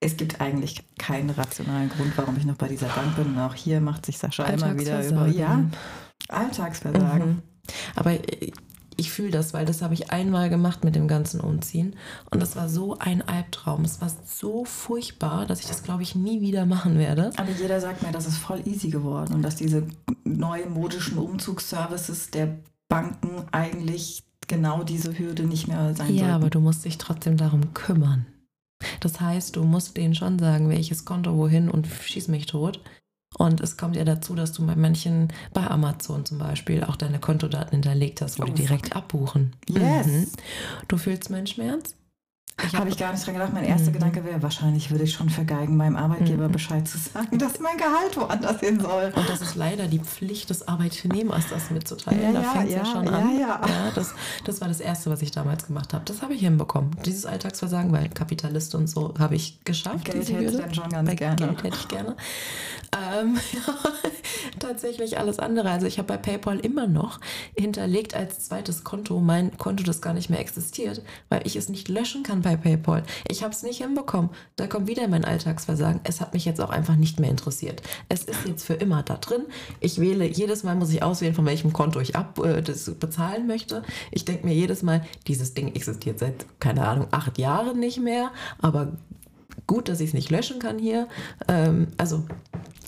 es 0.00 0.16
gibt 0.16 0.40
eigentlich 0.40 0.82
keinen 0.98 1.30
rationalen 1.30 1.88
Grund, 1.90 2.12
warum 2.16 2.36
ich 2.36 2.44
noch 2.44 2.56
bei 2.56 2.68
dieser 2.68 2.88
Bank 2.88 3.16
bin. 3.16 3.26
Und 3.26 3.38
auch 3.38 3.54
hier 3.54 3.80
macht 3.80 4.06
sich 4.06 4.18
Sascha 4.18 4.44
immer 4.44 4.78
wieder 4.78 5.06
über 5.06 5.22
Alltagsversagen. 5.22 5.72
ja, 6.30 6.36
Alltagsversagen. 6.36 7.28
Mhm. 7.28 7.42
Aber 7.96 8.12
ich, 8.96 9.10
fühle 9.10 9.30
das, 9.30 9.52
weil 9.54 9.64
das 9.66 9.82
habe 9.82 9.94
ich 9.94 10.10
einmal 10.10 10.48
gemacht 10.50 10.84
mit 10.84 10.94
dem 10.94 11.08
ganzen 11.08 11.40
Umziehen. 11.40 11.96
Und 12.30 12.40
das 12.42 12.56
war 12.56 12.68
so 12.68 12.98
ein 12.98 13.22
Albtraum. 13.26 13.84
Es 13.84 14.00
war 14.00 14.10
so 14.24 14.64
furchtbar, 14.64 15.46
dass 15.46 15.60
ich 15.60 15.66
das, 15.66 15.82
glaube 15.82 16.02
ich, 16.02 16.14
nie 16.14 16.40
wieder 16.40 16.66
machen 16.66 16.98
werde. 16.98 17.30
Aber 17.36 17.50
jeder 17.50 17.80
sagt 17.80 18.02
mir, 18.02 18.12
das 18.12 18.26
ist 18.26 18.38
voll 18.38 18.62
easy 18.66 18.88
geworden 18.90 19.34
und 19.34 19.42
dass 19.42 19.56
diese 19.56 19.86
neumodischen 20.24 21.18
Umzugsservices 21.18 22.30
der 22.30 22.58
Banken 22.88 23.44
eigentlich 23.52 24.22
genau 24.46 24.82
diese 24.82 25.18
Hürde 25.18 25.44
nicht 25.44 25.68
mehr 25.68 25.94
sein 25.94 26.14
Ja, 26.14 26.20
sollten. 26.20 26.34
aber 26.34 26.50
du 26.50 26.60
musst 26.60 26.84
dich 26.84 26.98
trotzdem 26.98 27.36
darum 27.36 27.72
kümmern. 27.74 28.26
Das 29.00 29.20
heißt, 29.20 29.56
du 29.56 29.64
musst 29.64 29.96
denen 29.96 30.14
schon 30.14 30.38
sagen, 30.38 30.68
welches 30.68 31.04
Konto 31.04 31.36
wohin 31.36 31.70
und 31.70 31.86
schieß 31.86 32.28
mich 32.28 32.46
tot. 32.46 32.80
Und 33.38 33.60
es 33.60 33.76
kommt 33.76 33.96
ja 33.96 34.04
dazu, 34.04 34.34
dass 34.34 34.52
du 34.52 34.66
bei 34.66 34.76
manchen, 34.76 35.32
bei 35.52 35.66
Amazon 35.66 36.24
zum 36.24 36.38
Beispiel, 36.38 36.84
auch 36.84 36.96
deine 36.96 37.18
Kontodaten 37.18 37.70
hinterlegt 37.72 38.20
hast, 38.20 38.38
wo 38.38 38.44
Oh, 38.44 38.46
die 38.46 38.54
direkt 38.54 38.94
abbuchen. 38.94 39.54
Yes. 39.68 40.06
Mhm. 40.06 40.26
Du 40.88 40.96
fühlst 40.96 41.30
meinen 41.30 41.46
Schmerz? 41.46 41.94
Habe 42.72 42.88
ich 42.88 42.96
gar 42.96 43.12
nicht 43.12 43.26
dran 43.26 43.34
gedacht. 43.34 43.52
Mein 43.52 43.64
erster 43.64 43.88
Mhm. 43.90 43.94
Gedanke 43.94 44.24
wäre, 44.24 44.40
wahrscheinlich 44.42 44.90
würde 44.90 45.02
ich 45.04 45.12
schon 45.12 45.28
vergeigen, 45.28 45.76
meinem 45.76 45.96
Arbeitgeber 45.96 46.48
Mhm. 46.48 46.52
Bescheid 46.52 46.86
zu 46.86 46.98
sagen, 46.98 47.36
dass 47.38 47.58
mein 47.58 47.76
Gehalt 47.76 48.16
woanders 48.16 48.60
hin 48.60 48.78
soll. 48.80 49.12
Und 49.14 49.28
das 49.28 49.40
ist 49.40 49.56
leider 49.56 49.86
die 49.88 49.98
Pflicht 49.98 50.50
des 50.50 50.66
Arbeitnehmers, 50.68 51.46
das 51.50 51.70
mitzuteilen. 51.70 52.22
Ja, 52.22 52.32
da 52.32 52.42
ja, 52.42 52.48
fängt 52.50 52.68
es 52.68 52.72
ja, 52.72 52.78
ja, 52.78 52.84
schon 52.86 53.08
an. 53.08 53.38
ja. 53.38 53.60
das, 53.96 54.14
das 54.44 54.60
war 54.60 54.68
das 54.68 54.78
Erste, 54.80 55.10
was 55.10 55.20
ich 55.22 55.32
damals 55.32 55.66
gemacht 55.66 55.92
habe. 55.94 56.04
Das 56.04 56.22
habe 56.22 56.34
ich 56.34 56.40
hinbekommen. 56.40 56.92
Dieses 57.04 57.26
Alltagsversagen, 57.26 57.90
weil 57.92 58.08
Kapitalist 58.08 58.74
und 58.76 58.86
so 58.88 59.14
habe 59.18 59.34
ich 59.34 59.58
geschafft. 59.64 60.04
Geld 60.04 60.28
hätte 60.30 60.44
ich 60.44 60.56
dann 60.56 60.72
schon 60.74 60.88
ganz 60.90 61.08
Bei 61.08 61.16
gerne. 61.16 61.36
Geld 61.36 61.62
hätte 61.64 61.76
ich 61.76 61.88
gerne. 61.88 62.16
Ähm, 63.20 63.36
tatsächlich 64.60 65.18
alles 65.18 65.38
andere. 65.38 65.70
Also 65.70 65.86
ich 65.86 65.98
habe 65.98 66.08
bei 66.08 66.16
PayPal 66.16 66.58
immer 66.60 66.86
noch 66.86 67.20
hinterlegt 67.56 68.14
als 68.14 68.46
zweites 68.46 68.84
Konto 68.84 69.18
mein 69.20 69.56
Konto, 69.58 69.82
das 69.82 70.00
gar 70.00 70.14
nicht 70.14 70.30
mehr 70.30 70.38
existiert, 70.40 71.02
weil 71.28 71.42
ich 71.46 71.56
es 71.56 71.68
nicht 71.68 71.88
löschen 71.88 72.22
kann 72.22 72.43
bei 72.44 72.56
PayPal. 72.56 73.02
Ich 73.28 73.42
habe 73.42 73.52
es 73.52 73.62
nicht 73.62 73.82
hinbekommen. 73.82 74.30
Da 74.56 74.68
kommt 74.68 74.86
wieder 74.86 75.08
mein 75.08 75.24
Alltagsversagen. 75.24 76.00
Es 76.04 76.20
hat 76.20 76.34
mich 76.34 76.44
jetzt 76.44 76.60
auch 76.60 76.70
einfach 76.70 76.94
nicht 76.94 77.18
mehr 77.18 77.30
interessiert. 77.30 77.82
Es 78.08 78.22
ist 78.24 78.46
jetzt 78.46 78.64
für 78.64 78.74
immer 78.74 79.02
da 79.02 79.16
drin. 79.16 79.42
Ich 79.80 79.98
wähle, 79.98 80.26
jedes 80.26 80.62
Mal 80.62 80.76
muss 80.76 80.92
ich 80.92 81.02
auswählen, 81.02 81.34
von 81.34 81.46
welchem 81.46 81.72
Konto 81.72 82.00
ich 82.00 82.14
ab, 82.14 82.38
äh, 82.38 82.62
das 82.62 82.88
bezahlen 82.94 83.46
möchte. 83.46 83.82
Ich 84.12 84.24
denke 84.24 84.46
mir 84.46 84.54
jedes 84.54 84.82
Mal, 84.82 85.04
dieses 85.26 85.54
Ding 85.54 85.74
existiert 85.74 86.18
seit, 86.20 86.46
keine 86.60 86.86
Ahnung, 86.86 87.08
acht 87.10 87.38
Jahren 87.38 87.80
nicht 87.80 87.98
mehr, 87.98 88.30
aber 88.60 88.92
gut, 89.66 89.88
dass 89.88 90.00
ich 90.00 90.08
es 90.08 90.14
nicht 90.14 90.30
löschen 90.30 90.58
kann 90.58 90.78
hier. 90.78 91.08
Ähm, 91.48 91.88
also 91.96 92.24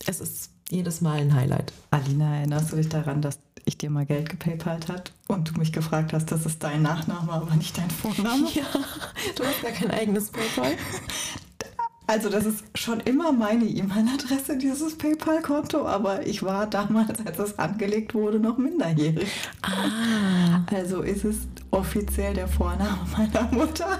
es 0.05 0.21
ist 0.21 0.51
jedes 0.69 1.01
Mal 1.01 1.19
ein 1.19 1.33
Highlight. 1.33 1.73
Alina, 1.89 2.37
erinnerst 2.37 2.71
du 2.71 2.75
dich 2.75 2.89
daran, 2.89 3.21
dass 3.21 3.39
ich 3.67 3.77
dir 3.77 3.89
mal 3.89 4.05
Geld 4.05 4.29
gepaypalt 4.29 4.87
hat 4.87 5.11
und 5.27 5.49
du 5.49 5.59
mich 5.59 5.71
gefragt 5.73 6.13
hast, 6.13 6.31
das 6.31 6.45
ist 6.45 6.63
dein 6.63 6.81
Nachname, 6.81 7.31
aber 7.31 7.53
nicht 7.55 7.77
dein 7.77 7.89
Vorname? 7.91 8.47
Ja, 8.53 8.63
du 9.35 9.43
hast 9.43 9.61
gar 9.61 9.71
kein 9.71 9.91
eigenes 9.91 10.29
PayPal. 10.31 10.71
Also 12.09 12.29
das 12.29 12.45
ist 12.45 12.63
schon 12.75 13.01
immer 13.01 13.33
meine 13.33 13.65
E-Mail-Adresse, 13.65 14.57
dieses 14.57 14.97
PayPal-Konto, 14.97 15.85
aber 15.85 16.25
ich 16.25 16.41
war 16.41 16.65
damals, 16.65 17.19
als 17.25 17.37
es 17.39 17.59
angelegt 17.59 18.13
wurde, 18.13 18.39
noch 18.39 18.57
minderjährig. 18.57 19.27
Ah, 19.61 20.61
Also 20.73 21.01
ist 21.01 21.25
es 21.25 21.39
offiziell 21.71 22.33
der 22.33 22.47
Vorname 22.47 22.99
meiner 23.17 23.43
Mutter. 23.51 23.99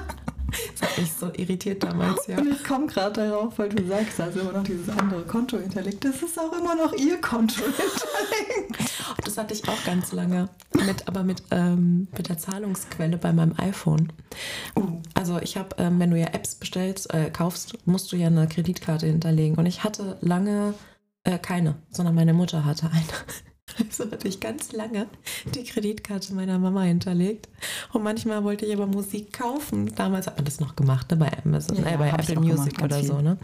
Das 0.79 0.89
hat 0.89 0.97
mich 0.97 1.11
so 1.11 1.31
irritiert 1.35 1.83
damals, 1.83 2.27
ja. 2.27 2.37
Und 2.37 2.51
ich 2.51 2.63
komme 2.63 2.87
gerade 2.87 3.27
darauf, 3.27 3.57
weil 3.59 3.69
du 3.69 3.85
sagst, 3.87 4.19
da 4.19 4.27
ist 4.27 4.37
immer 4.37 4.53
noch 4.53 4.63
dieses 4.63 4.89
andere 4.89 5.23
Konto 5.23 5.57
hinterlegt. 5.57 6.03
Das 6.05 6.21
ist 6.21 6.39
auch 6.39 6.53
immer 6.53 6.75
noch 6.75 6.93
ihr 6.93 7.19
Konto 7.21 7.61
hinterlegt. 7.61 8.77
Das 9.23 9.37
hatte 9.37 9.53
ich 9.53 9.67
auch 9.67 9.83
ganz 9.85 10.11
lange, 10.11 10.49
mit, 10.85 11.07
aber 11.07 11.23
mit, 11.23 11.43
ähm, 11.51 12.07
mit 12.15 12.29
der 12.29 12.37
Zahlungsquelle 12.37 13.17
bei 13.17 13.33
meinem 13.33 13.53
iPhone. 13.57 14.11
Also 15.13 15.39
ich 15.39 15.57
habe, 15.57 15.75
ähm, 15.77 15.99
wenn 15.99 16.11
du 16.11 16.19
ja 16.19 16.27
Apps 16.27 16.55
bestellst, 16.55 17.13
äh, 17.13 17.29
kaufst, 17.29 17.77
musst 17.85 18.11
du 18.11 18.15
ja 18.15 18.27
eine 18.27 18.47
Kreditkarte 18.47 19.07
hinterlegen. 19.07 19.57
Und 19.57 19.65
ich 19.65 19.83
hatte 19.83 20.17
lange 20.21 20.73
äh, 21.23 21.37
keine, 21.37 21.75
sondern 21.89 22.15
meine 22.15 22.33
Mutter 22.33 22.65
hatte 22.65 22.89
eine. 22.91 23.03
Also 23.77 24.09
hatte 24.09 24.27
ich 24.27 24.39
ganz 24.39 24.71
lange 24.71 25.07
die 25.53 25.63
Kreditkarte 25.63 26.33
meiner 26.33 26.57
Mama 26.57 26.83
hinterlegt. 26.83 27.47
Und 27.93 28.03
manchmal 28.03 28.43
wollte 28.43 28.65
ich 28.65 28.73
aber 28.73 28.87
Musik 28.87 29.33
kaufen. 29.33 29.93
Damals 29.95 30.25
hat 30.27 30.37
man 30.37 30.45
das 30.45 30.59
noch 30.59 30.75
gemacht, 30.75 31.11
ne? 31.11 31.17
bei 31.17 31.31
Amazon, 31.43 31.77
Ja, 31.77 31.91
äh, 31.91 31.97
bei 31.97 32.09
Apple 32.09 32.39
Music 32.39 32.81
oder 32.81 32.97
viel. 32.99 33.07
so, 33.07 33.21
ne? 33.21 33.37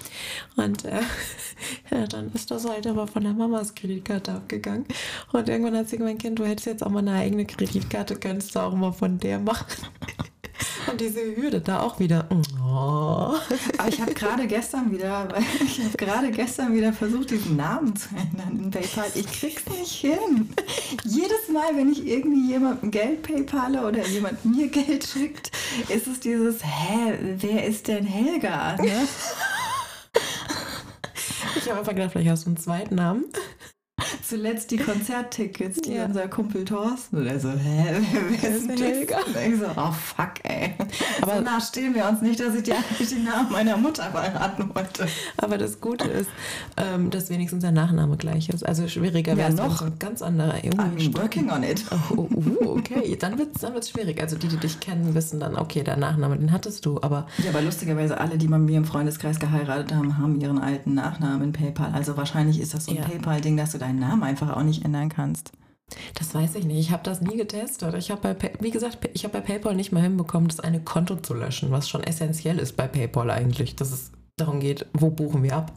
Und 0.56 0.86
äh, 0.86 1.02
ja, 1.92 2.08
dann 2.08 2.32
ist 2.34 2.50
das 2.50 2.68
halt 2.68 2.88
aber 2.88 3.06
von 3.08 3.24
der 3.24 3.34
Mamas 3.34 3.76
Kreditkarte 3.76 4.32
abgegangen. 4.34 4.86
Und 5.34 5.50
irgendwann 5.50 5.76
hat 5.78 5.90
sie 5.90 5.98
gemeint, 5.98 6.22
Kind, 6.22 6.40
du 6.40 6.46
hättest 6.46 6.68
jetzt 6.68 6.84
auch 6.84 6.90
mal 6.90 7.00
eine 7.00 7.14
eigene 7.14 7.46
Kreditkarte, 7.46 8.16
könntest 8.16 8.56
du 8.56 8.60
auch 8.60 8.74
mal 8.74 8.92
von 8.94 9.19
der 9.19 9.40
machen. 9.40 9.65
Und 10.91 11.01
diese 11.01 11.35
Hürde 11.35 11.62
da 11.62 11.81
auch 11.81 11.99
wieder. 11.99 12.27
Oh. 12.31 13.35
Aber 13.77 13.89
ich 13.89 13.99
habe 14.01 14.13
gerade 14.13 14.47
gestern 14.47 14.91
wieder, 14.91 15.27
ich 15.65 15.83
habe 15.83 15.97
gerade 15.97 16.31
gestern 16.31 16.75
wieder 16.75 16.93
versucht, 16.93 17.31
diesen 17.31 17.56
Namen 17.56 17.95
zu 17.95 18.10
ändern 18.10 18.60
in 18.63 18.71
PayPal. 18.71 19.10
Ich 19.15 19.27
krieg's 19.27 19.65
nicht 19.67 19.93
hin. 19.93 20.49
Jedes 21.04 21.49
Mal, 21.51 21.75
wenn 21.75 21.91
ich 21.91 22.06
irgendwie 22.06 22.49
jemandem 22.49 22.91
Geld 22.91 23.23
PayPale 23.23 23.85
oder 23.85 24.06
jemand 24.08 24.43
mir 24.45 24.67
Geld 24.67 25.06
schickt, 25.06 25.51
ist 25.89 26.08
es 26.08 26.19
dieses, 26.19 26.63
hä, 26.63 27.17
wer 27.37 27.65
ist 27.65 27.87
denn 27.87 28.06
Helga? 28.06 28.75
Ne? 28.77 29.08
Ich 31.56 31.69
habe 31.69 31.79
einfach 31.79 31.93
gedacht, 31.93 32.12
vielleicht 32.12 32.29
hast 32.29 32.45
du 32.45 32.49
einen 32.49 32.58
zweiten 32.58 32.95
Namen. 32.95 33.25
zuletzt 34.27 34.71
die 34.71 34.77
Konzerttickets, 34.77 35.81
die 35.81 35.94
Ja. 35.94 36.06
unser 36.06 36.27
Kumpel 36.27 36.65
Thorsten. 36.65 37.17
Und 37.17 37.27
er 37.27 37.39
so, 37.39 37.50
hä, 37.52 38.02
wer 38.41 38.50
ist 38.56 38.67
denn 38.67 38.77
Helga? 38.77 39.17
ich 39.48 39.60
so, 39.60 39.65
oh 39.77 39.91
fuck, 39.91 40.33
ey. 40.44 40.73
Aber- 41.21 41.33
Aber 41.33 41.60
so 41.60 41.67
stehen 41.67 41.94
wir 41.94 42.08
uns 42.10 42.21
nicht, 42.21 42.39
dass 42.39 42.56
ich 42.56 42.63
dir 42.63 42.75
eigentlich 42.75 43.10
den 43.13 43.23
Namen 43.23 43.52
meiner 43.52 43.77
Mutter 43.77 44.04
verraten 44.12 44.71
wollte. 44.73 45.08
Aber 45.37 45.58
das 45.60 45.79
Gute 45.79 46.08
ist, 46.08 46.29
ähm, 46.77 47.12
dass 47.12 47.29
wenigstens 47.29 47.62
der 47.62 47.71
Nachname 47.71 48.17
gleich 48.17 48.50
ist. 48.50 48.65
Also 48.65 48.87
schwieriger 48.87 49.33
Ja, 49.33 49.37
wäre 49.37 49.50
es 49.50 49.56
noch. 49.58 49.81
ein 49.83 50.00
ganz 50.00 50.21
anderer 50.23 50.63
Junge. 50.63 50.77
I'm 50.83 51.15
working 51.21 51.52
on 51.52 51.62
it. 51.63 51.83
Oh, 52.17 52.27
oh, 52.35 52.77
okay, 52.77 53.15
dann 53.19 53.37
wird 53.37 53.56
es 53.56 53.62
dann 53.62 53.73
wird's 53.75 53.89
schwierig. 53.91 54.19
Also 54.19 54.37
die, 54.37 54.48
die 54.48 54.58
dich 54.58 54.79
kennen, 54.79 55.13
wissen 55.13 55.39
dann, 55.39 55.56
okay, 55.56 55.83
der 55.83 55.98
Nachname, 55.98 56.35
den 56.37 56.52
hattest 56.52 56.85
du, 56.87 57.00
aber 57.02 57.27
Ja, 57.37 57.52
aber 57.52 57.62
lustigerweise 57.62 58.19
alle, 58.19 58.37
die 58.39 58.48
bei 58.48 58.58
mir 58.58 58.77
im 58.77 58.85
Freundeskreis 58.85 59.39
geheiratet 59.39 59.94
haben, 59.94 60.17
haben 60.17 60.41
ihren 60.41 60.58
alten 60.60 60.96
Nachnamen 60.96 61.44
in 61.44 61.54
PayPal. 61.54 61.91
Also 61.94 62.17
wahrscheinlich 62.17 62.60
ist 62.60 62.73
das 62.73 62.85
so 62.85 62.91
ein 62.91 62.98
Ja. 62.98 63.04
PayPal-Ding, 63.04 63.56
dass 63.58 63.71
du 63.71 63.77
deinen 63.84 64.00
Namen 64.00 64.23
einfach 64.23 64.56
auch 64.56 64.63
nicht 64.63 64.84
ändern 64.86 65.10
kannst. 65.10 65.52
das 66.15 66.34
weiß 66.34 66.56
ich 66.56 66.65
nicht. 66.65 66.79
Ich 66.79 66.92
habe 66.92 67.04
das 67.04 67.21
nie 67.21 67.38
getestet. 67.38 67.94
Ich 67.96 68.10
habe 68.10 68.34
bei, 68.34 68.52
wie 68.60 68.71
gesagt, 68.71 69.10
ich 69.13 69.23
habe 69.23 69.34
bei 69.34 69.42
PayPal 69.42 69.75
nicht 69.75 69.92
mal 69.92 70.02
hinbekommen, 70.02 70.48
das 70.48 70.60
eine 70.60 70.81
Konto 70.81 71.17
zu 71.17 71.34
löschen, 71.34 71.71
was 71.71 71.90
schon 71.90 72.04
essentiell 72.04 72.60
ist 72.60 72.75
bei 72.75 72.88
PayPal 72.88 73.29
eigentlich, 73.29 73.75
dass 73.75 73.92
es 73.92 74.12
darum 74.38 74.60
geht, 74.60 74.86
wo 74.94 75.10
buchen 75.10 75.44
wir 75.44 75.56
ab. 75.56 75.73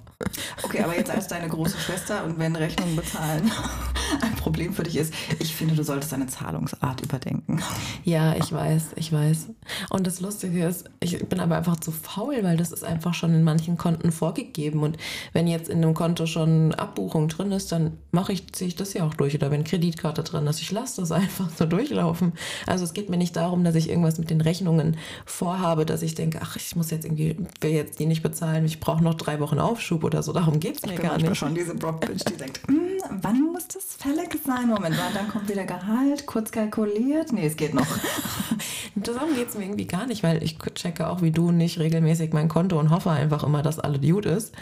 Okay, 0.63 0.83
aber 0.83 0.97
jetzt 0.97 1.11
als 1.11 1.29
deine 1.29 1.49
große 1.49 1.79
Schwester 1.79 2.25
und 2.25 2.39
wenn 2.39 2.57
Rechnungen 2.57 2.97
bezahlen 2.97 3.51
ein 4.23 4.35
Problem 4.37 4.73
für 4.73 4.83
dich 4.83 4.97
ist, 4.97 5.13
ich 5.39 5.55
finde, 5.55 5.75
du 5.75 5.83
solltest 5.83 6.13
deine 6.13 6.27
Zahlungsart 6.27 7.03
überdenken. 7.03 7.63
Ja, 8.05 8.35
ich 8.35 8.51
weiß, 8.51 8.91
ich 8.97 9.13
weiß. 9.13 9.49
Und 9.91 10.07
das 10.07 10.21
Lustige 10.21 10.65
ist, 10.65 10.89
ich 11.01 11.19
bin 11.29 11.41
aber 11.41 11.57
einfach 11.57 11.79
zu 11.81 11.93
faul, 11.93 12.43
weil 12.43 12.57
das 12.57 12.73
ist 12.73 12.85
einfach 12.85 13.13
schon 13.13 13.35
in 13.35 13.43
manchen 13.43 13.77
Konten 13.77 14.11
vorgegeben. 14.11 14.83
Und 14.83 14.97
wenn 15.35 15.47
jetzt 15.47 15.69
in 15.69 15.83
einem 15.83 15.93
Konto 15.93 16.27
schon 16.27 16.75
Abbuchung 16.75 17.29
drin 17.29 17.53
ist, 17.53 17.73
dann 17.73 17.99
mache 18.11 18.33
ich, 18.33 18.53
ziehe 18.53 18.69
ich 18.69 18.77
das 18.77 18.95
ja 18.95 19.05
auch 19.05 19.15
durch. 19.15 19.35
Oder 19.35 19.51
wenn 19.51 19.65
Kreditkarte 19.65 20.23
drin 20.23 20.47
ist, 20.47 20.63
ich 20.63 20.73
lasse 20.73 21.03
das 21.03 21.13
einfach 21.13 21.51
so 21.51 21.67
durchlaufen. 21.67 22.33
Also 22.67 22.85
es 22.85 22.95
geht 22.95 23.11
mir 23.11 23.19
nicht 23.19 23.37
darum, 23.37 23.65
dass 23.65 23.75
ich 23.75 23.91
irgendwas 23.91 24.19
mit 24.19 24.31
den 24.31 24.41
Rechnungen 24.41 24.97
vorhabe, 25.27 25.85
dass 25.85 26.01
ich 26.01 26.15
denke, 26.15 26.41
ach, 26.43 26.57
ich 26.57 26.75
muss 26.75 26.91
jetzt 26.91 27.05
irgendwie, 27.05 27.37
will 27.61 27.71
jetzt 27.71 27.99
die 27.99 28.07
nicht 28.07 28.23
bezahlen, 28.23 28.65
ich 28.65 28.81
brauche 28.81 29.05
noch 29.05 29.15
drei 29.15 29.41
Wochen 29.41 29.59
Aufschub 29.59 30.06
oder 30.07 30.23
so. 30.23 30.33
Darum 30.33 30.59
geht 30.61 30.77
es 30.77 30.87
mir 30.87 30.95
Ich 30.95 31.01
gar 31.01 31.19
nicht. 31.19 31.37
schon 31.37 31.55
diese 31.55 31.75
Brockbitch, 31.75 32.25
die 32.25 32.37
denkt, 32.37 32.61
"Hm, 32.67 32.79
wann 33.23 33.43
muss 33.53 33.69
das 33.69 33.85
fällig 33.99 34.31
sein? 34.47 34.69
Moment, 34.69 34.97
wann, 34.99 35.13
dann 35.15 35.29
kommt 35.29 35.49
wieder 35.49 35.65
Gehalt, 35.67 36.27
kurz 36.27 36.51
kalkuliert. 36.51 37.33
Nee, 37.33 37.47
es 37.47 37.57
geht 37.57 37.75
noch. 37.75 37.87
Darum 38.95 39.35
geht 39.35 39.49
es 39.51 39.55
mir 39.57 39.65
irgendwie 39.65 39.87
gar 39.87 40.07
nicht, 40.07 40.23
weil 40.23 40.43
ich 40.43 40.57
checke 40.75 41.09
auch 41.09 41.21
wie 41.21 41.31
du 41.31 41.51
nicht 41.51 41.79
regelmäßig 41.79 42.33
mein 42.33 42.49
Konto 42.49 42.79
und 42.81 42.91
hoffe 42.91 43.11
einfach 43.11 43.45
immer, 43.45 43.63
dass 43.63 43.79
alles 43.79 44.01
gut 44.01 44.25
ist. 44.27 44.55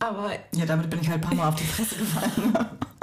Aber 0.00 0.30
Ja, 0.54 0.66
damit 0.66 0.90
bin 0.90 1.00
ich 1.00 1.08
halt 1.08 1.22
ein 1.22 1.28
paar 1.28 1.34
Mal 1.34 1.48
auf 1.48 1.54
die 1.54 1.64
Fresse 1.64 1.96
gefallen. 1.96 2.52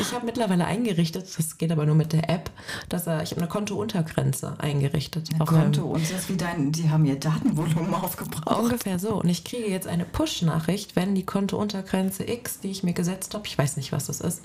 ich 0.00 0.12
habe 0.12 0.26
mittlerweile 0.26 0.64
eingerichtet, 0.64 1.26
das 1.36 1.58
geht 1.58 1.70
aber 1.72 1.86
nur 1.86 1.94
mit 1.94 2.12
der 2.12 2.28
App, 2.28 2.50
dass 2.88 3.06
er, 3.06 3.22
ich 3.22 3.30
habe 3.30 3.40
eine 3.40 3.48
Kontountergrenze 3.48 4.54
eingerichtet. 4.58 5.30
Ein 5.32 5.46
Konto 5.46 5.82
und 5.84 6.02
das 6.02 6.10
ist 6.10 6.28
wie 6.28 6.36
dein, 6.36 6.72
die 6.72 6.90
haben 6.90 7.04
ihr 7.04 7.18
Datenvolumen 7.18 7.94
aufgebraucht. 8.02 8.58
Ungefähr 8.58 8.98
so. 8.98 9.20
Und 9.20 9.28
ich 9.28 9.44
kriege 9.44 9.68
jetzt 9.68 9.86
eine 9.86 10.04
Push-Nachricht, 10.04 10.96
wenn 10.96 11.14
die 11.14 11.24
Kontountergrenze 11.24 12.28
X, 12.28 12.60
die 12.60 12.70
ich 12.70 12.82
mir 12.82 12.92
gesetzt 12.92 13.34
habe, 13.34 13.46
ich 13.46 13.56
weiß 13.56 13.76
nicht, 13.76 13.92
was 13.92 14.06
das 14.06 14.20
ist, 14.20 14.42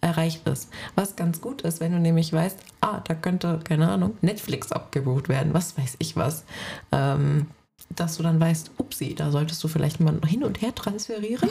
erreicht 0.00 0.46
ist. 0.48 0.70
Was 0.94 1.16
ganz 1.16 1.40
gut 1.40 1.62
ist, 1.62 1.80
wenn 1.80 1.92
du 1.92 1.98
nämlich 1.98 2.32
weißt, 2.32 2.58
ah, 2.80 3.00
da 3.00 3.14
könnte, 3.14 3.60
keine 3.64 3.88
Ahnung, 3.88 4.16
Netflix 4.20 4.72
abgebucht 4.72 5.28
werden, 5.28 5.54
was 5.54 5.76
weiß 5.76 5.96
ich 5.98 6.16
was. 6.16 6.44
Ähm, 6.92 7.46
dass 7.94 8.16
du 8.16 8.22
dann 8.22 8.38
weißt, 8.40 8.72
upsi, 8.78 9.14
da 9.14 9.30
solltest 9.30 9.62
du 9.64 9.68
vielleicht 9.68 10.00
mal 10.00 10.18
hin 10.26 10.44
und 10.44 10.60
her 10.60 10.74
transferieren, 10.74 11.48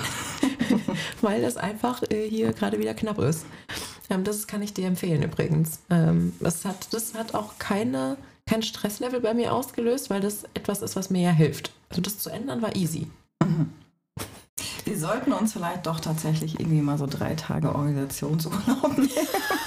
weil 1.21 1.41
das 1.41 1.57
einfach 1.57 2.03
äh, 2.09 2.29
hier 2.29 2.53
gerade 2.53 2.79
wieder 2.79 2.93
knapp 2.93 3.19
ist. 3.19 3.45
Ähm, 4.09 4.23
das 4.23 4.47
kann 4.47 4.61
ich 4.61 4.73
dir 4.73 4.87
empfehlen 4.87 5.23
übrigens. 5.23 5.79
Ähm, 5.89 6.33
das, 6.39 6.65
hat, 6.65 6.93
das 6.93 7.13
hat 7.13 7.33
auch 7.33 7.57
keine, 7.57 8.17
kein 8.45 8.63
Stresslevel 8.63 9.19
bei 9.19 9.33
mir 9.33 9.53
ausgelöst, 9.53 10.09
weil 10.09 10.21
das 10.21 10.43
etwas 10.53 10.81
ist, 10.81 10.95
was 10.95 11.09
mir 11.09 11.21
ja 11.21 11.31
hilft. 11.31 11.71
Also 11.89 12.01
das 12.01 12.19
zu 12.19 12.29
ändern 12.29 12.61
war 12.61 12.75
easy. 12.75 13.07
Wir 14.87 14.97
sollten 14.97 15.33
uns 15.33 15.53
vielleicht 15.53 15.85
doch 15.85 15.99
tatsächlich 15.99 16.59
irgendwie 16.59 16.81
mal 16.81 16.97
so 16.97 17.05
drei 17.07 17.35
Tage 17.35 17.75
Organisationsurlaub 17.75 18.97
nehmen. 18.97 19.09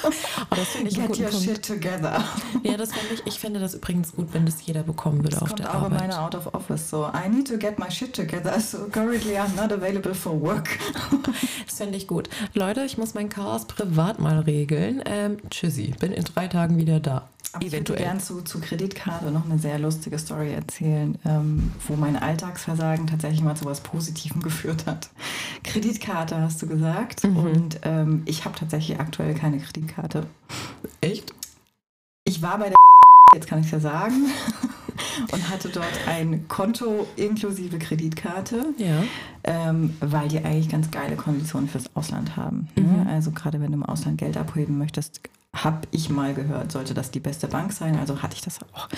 Aber 0.03 0.57
das 0.57 0.69
finde 0.69 0.89
ich 0.91 0.97
Get 0.97 1.11
your 1.19 1.29
Punkt. 1.29 1.45
shit 1.45 1.65
together. 1.65 2.25
Ja, 2.63 2.77
das 2.77 2.93
finde 2.93 3.15
ich, 3.15 3.27
ich 3.27 3.39
finde 3.39 3.61
das 3.61 3.75
übrigens 3.75 4.13
gut, 4.13 4.29
wenn 4.33 4.47
das 4.47 4.65
jeder 4.65 4.83
bekommen 4.83 5.19
würde 5.19 5.31
Das 5.31 5.43
auf 5.43 5.49
kommt 5.49 5.61
der 5.61 5.71
auch 5.71 5.87
in 5.87 5.93
Arbeit. 5.93 6.01
meiner 6.01 6.23
Out 6.23 6.35
of 6.35 6.55
Office 6.55 6.89
so. 6.91 7.07
I 7.15 7.29
need 7.29 7.47
to 7.49 7.59
get 7.59 7.79
my 7.79 7.91
shit 7.91 8.15
together, 8.15 8.59
so 8.61 8.79
currently 8.91 9.37
I'm 9.37 9.55
not 9.57 9.73
available 9.73 10.15
for 10.15 10.41
work. 10.41 10.69
Das 11.67 11.77
finde 11.79 11.97
ich 11.99 12.07
gut. 12.09 12.29
Leute, 12.55 12.83
ich 12.85 12.99
muss 12.99 13.15
mein 13.15 13.29
Chaos 13.29 13.67
privat 13.67 14.19
mal 14.21 14.41
regeln. 14.41 15.03
Ähm, 15.07 15.37
tschüssi, 15.51 15.95
bin 16.01 16.13
in 16.13 16.25
drei 16.25 16.49
Tagen 16.49 16.77
wieder 16.79 16.99
da. 17.01 17.29
Aber 17.53 17.65
ich 17.65 17.73
würde 17.73 17.77
Eventuell. 17.79 18.03
gern 18.05 18.21
zu, 18.21 18.43
zu 18.43 18.61
Kreditkarte 18.61 19.31
noch 19.31 19.45
eine 19.45 19.59
sehr 19.59 19.79
lustige 19.79 20.19
Story 20.19 20.53
erzählen, 20.53 21.19
ähm, 21.25 21.73
wo 21.89 21.97
mein 21.97 22.17
Alltagsversagen 22.17 23.07
tatsächlich 23.09 23.43
mal 23.43 23.57
zu 23.57 23.65
was 23.65 23.81
Positivem 23.81 24.41
geführt 24.43 24.87
hat. 24.87 25.11
Kreditkarte 25.65 26.41
hast 26.41 26.63
du 26.63 26.67
gesagt 26.67 27.25
Mhm. 27.25 27.37
und 27.37 27.81
ähm, 27.83 28.23
ich 28.27 28.45
habe 28.45 28.57
tatsächlich 28.59 29.01
aktuell 29.01 29.35
keine 29.35 29.59
Kreditkarte. 29.59 30.27
Echt? 31.01 31.33
Ich 32.25 32.41
war 32.43 32.59
bei 32.59 32.69
der 32.69 32.77
jetzt 33.35 33.47
kann 33.47 33.61
ich 33.61 33.67
es 33.67 33.73
ja 33.73 33.81
sagen 33.81 34.27
und 35.33 35.49
hatte 35.51 35.69
dort 35.69 35.87
ein 36.09 36.47
Konto 36.49 37.07
inklusive 37.17 37.79
Kreditkarte. 37.79 38.67
Ja. 38.79 39.03
ähm, 39.45 39.97
weil 40.01 40.29
die 40.29 40.39
eigentlich 40.39 40.69
ganz 40.69 40.91
geile 40.91 41.17
Konditionen 41.17 41.69
fürs 41.69 41.95
Ausland 41.97 42.37
haben. 42.37 42.69
Mhm. 42.77 43.05
Ne? 43.05 43.07
Also 43.11 43.31
gerade 43.33 43.61
wenn 43.61 43.69
du 43.73 43.79
im 43.79 43.83
Ausland 43.85 44.19
Geld 44.19 44.37
abheben 44.37 44.79
möchtest, 44.79 45.21
habe 45.55 45.89
ich 45.91 46.11
mal 46.11 46.35
gehört, 46.35 46.73
sollte 46.73 46.95
das 46.95 47.11
die 47.11 47.21
beste 47.21 47.49
Bank 47.49 47.73
sein. 47.73 47.99
Also 47.99 48.23
hatte 48.23 48.35
ich 48.37 48.43
das 48.43 48.59
auch. 48.73 48.89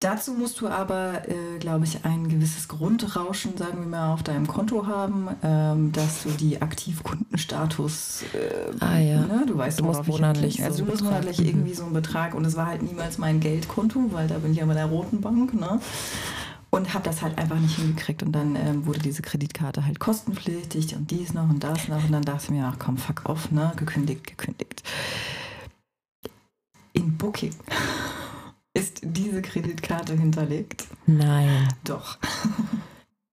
Dazu 0.00 0.34
musst 0.34 0.60
du 0.60 0.68
aber, 0.68 1.22
äh, 1.28 1.58
glaube 1.58 1.86
ich, 1.86 2.04
ein 2.04 2.28
gewisses 2.28 2.68
Grundrauschen, 2.68 3.56
sagen 3.56 3.78
wir 3.80 3.86
mal, 3.86 4.12
auf 4.12 4.22
deinem 4.22 4.46
Konto 4.46 4.86
haben, 4.86 5.28
ähm, 5.42 5.92
dass 5.92 6.24
du 6.24 6.30
die 6.30 6.60
Aktivkundenstatus, 6.60 8.22
äh, 8.34 8.74
Ah, 8.84 8.98
ja. 8.98 9.20
ne? 9.20 9.44
du 9.46 9.56
weißt, 9.56 9.80
Du 9.80 9.84
musst 9.84 10.06
monatlich 10.06 10.62
also 10.62 10.78
so 10.78 10.84
du 10.84 10.90
musst 10.90 11.04
monatlich 11.04 11.38
Betrag, 11.38 11.46
mhm. 11.46 11.58
irgendwie 11.58 11.74
so 11.74 11.84
einen 11.84 11.94
Betrag 11.94 12.34
und 12.34 12.44
es 12.44 12.54
war 12.54 12.66
halt 12.66 12.82
niemals 12.82 13.16
mein 13.16 13.40
Geldkonto, 13.40 14.12
weil 14.12 14.28
da 14.28 14.36
bin 14.38 14.52
ich 14.52 14.58
ja 14.58 14.66
bei 14.66 14.74
der 14.74 14.86
roten 14.86 15.22
Bank, 15.22 15.54
ne? 15.54 15.80
Und 16.74 16.92
habe 16.92 17.04
das 17.04 17.22
halt 17.22 17.38
einfach 17.38 17.60
nicht 17.60 17.76
hingekriegt. 17.76 18.24
Und 18.24 18.32
dann 18.32 18.56
ähm, 18.56 18.84
wurde 18.84 18.98
diese 18.98 19.22
Kreditkarte 19.22 19.86
halt 19.86 20.00
kostenpflichtig 20.00 20.96
und 20.96 21.08
dies 21.08 21.32
noch 21.32 21.48
und 21.48 21.62
das 21.62 21.86
noch. 21.86 22.02
Und 22.02 22.10
dann 22.10 22.22
dachte 22.24 22.46
ich 22.46 22.50
mir, 22.50 22.64
ach 22.64 22.80
komm, 22.80 22.98
fuck 22.98 23.28
off, 23.28 23.52
ne? 23.52 23.72
Gekündigt, 23.76 24.26
gekündigt. 24.26 24.82
In 26.92 27.16
Booking 27.16 27.54
ist 28.74 29.02
diese 29.04 29.40
Kreditkarte 29.40 30.14
hinterlegt. 30.14 30.88
Nein. 31.06 31.68
Doch. 31.84 32.18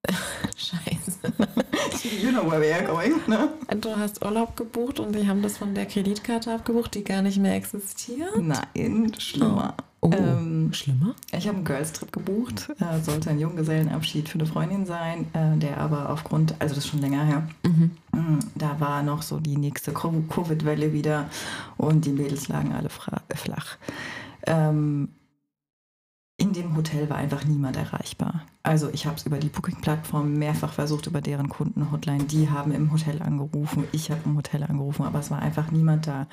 Scheiße. 0.55 1.33
You 2.21 2.29
know 2.29 2.47
where 2.47 2.61
we 2.61 2.71
are 2.71 2.83
going, 2.83 3.21
ne? 3.25 3.49
Du 3.79 3.95
hast 3.97 4.23
Urlaub 4.23 4.55
gebucht 4.55 4.99
und 4.99 5.15
die 5.15 5.27
haben 5.27 5.41
das 5.41 5.57
von 5.57 5.73
der 5.73 5.87
Kreditkarte 5.87 6.53
abgebucht, 6.53 6.93
die 6.93 7.03
gar 7.03 7.23
nicht 7.23 7.39
mehr 7.39 7.55
existiert. 7.55 8.37
Nein, 8.39 9.13
schlimmer. 9.17 9.75
Oh, 9.79 9.83
Ähm, 10.03 10.73
schlimmer? 10.73 11.13
Ich 11.31 11.47
habe 11.47 11.57
einen 11.57 11.65
Girls 11.65 11.93
Trip 11.93 12.11
gebucht. 12.11 12.69
Äh, 12.79 12.99
sollte 13.01 13.29
ein 13.29 13.39
Junggesellenabschied 13.39 14.27
für 14.29 14.39
eine 14.39 14.47
Freundin 14.47 14.85
sein, 14.85 15.27
äh, 15.33 15.57
der 15.57 15.77
aber 15.77 16.09
aufgrund, 16.09 16.55
also 16.59 16.73
das 16.75 16.85
ist 16.85 16.89
schon 16.89 17.01
länger 17.01 17.23
her, 17.23 17.47
Mhm. 17.63 17.91
Mm, 18.13 18.39
Da 18.55 18.79
war 18.79 19.03
noch 19.03 19.21
so 19.21 19.39
die 19.39 19.57
nächste 19.57 19.91
Co- 19.93 20.23
Covid-Welle 20.29 20.91
wieder 20.91 21.29
und 21.77 22.05
die 22.05 22.11
Mädels 22.11 22.47
lagen 22.47 22.73
alle 22.73 22.89
flach. 22.89 23.77
Ähm, 24.47 25.09
in 26.41 26.53
dem 26.53 26.75
Hotel 26.75 27.07
war 27.07 27.17
einfach 27.17 27.45
niemand 27.45 27.77
erreichbar. 27.77 28.41
Also 28.63 28.89
ich 28.91 29.05
habe 29.05 29.15
es 29.15 29.27
über 29.27 29.37
die 29.37 29.49
Booking-Plattform 29.49 30.33
mehrfach 30.33 30.73
versucht, 30.73 31.05
über 31.05 31.21
deren 31.21 31.49
Kundenhotline. 31.49 32.23
Die 32.23 32.49
haben 32.49 32.71
im 32.71 32.91
Hotel 32.91 33.21
angerufen, 33.21 33.83
ich 33.91 34.09
habe 34.09 34.21
im 34.25 34.37
Hotel 34.37 34.63
angerufen, 34.63 35.03
aber 35.05 35.19
es 35.19 35.29
war 35.29 35.39
einfach 35.39 35.69
niemand 35.69 36.07
da. 36.07 36.25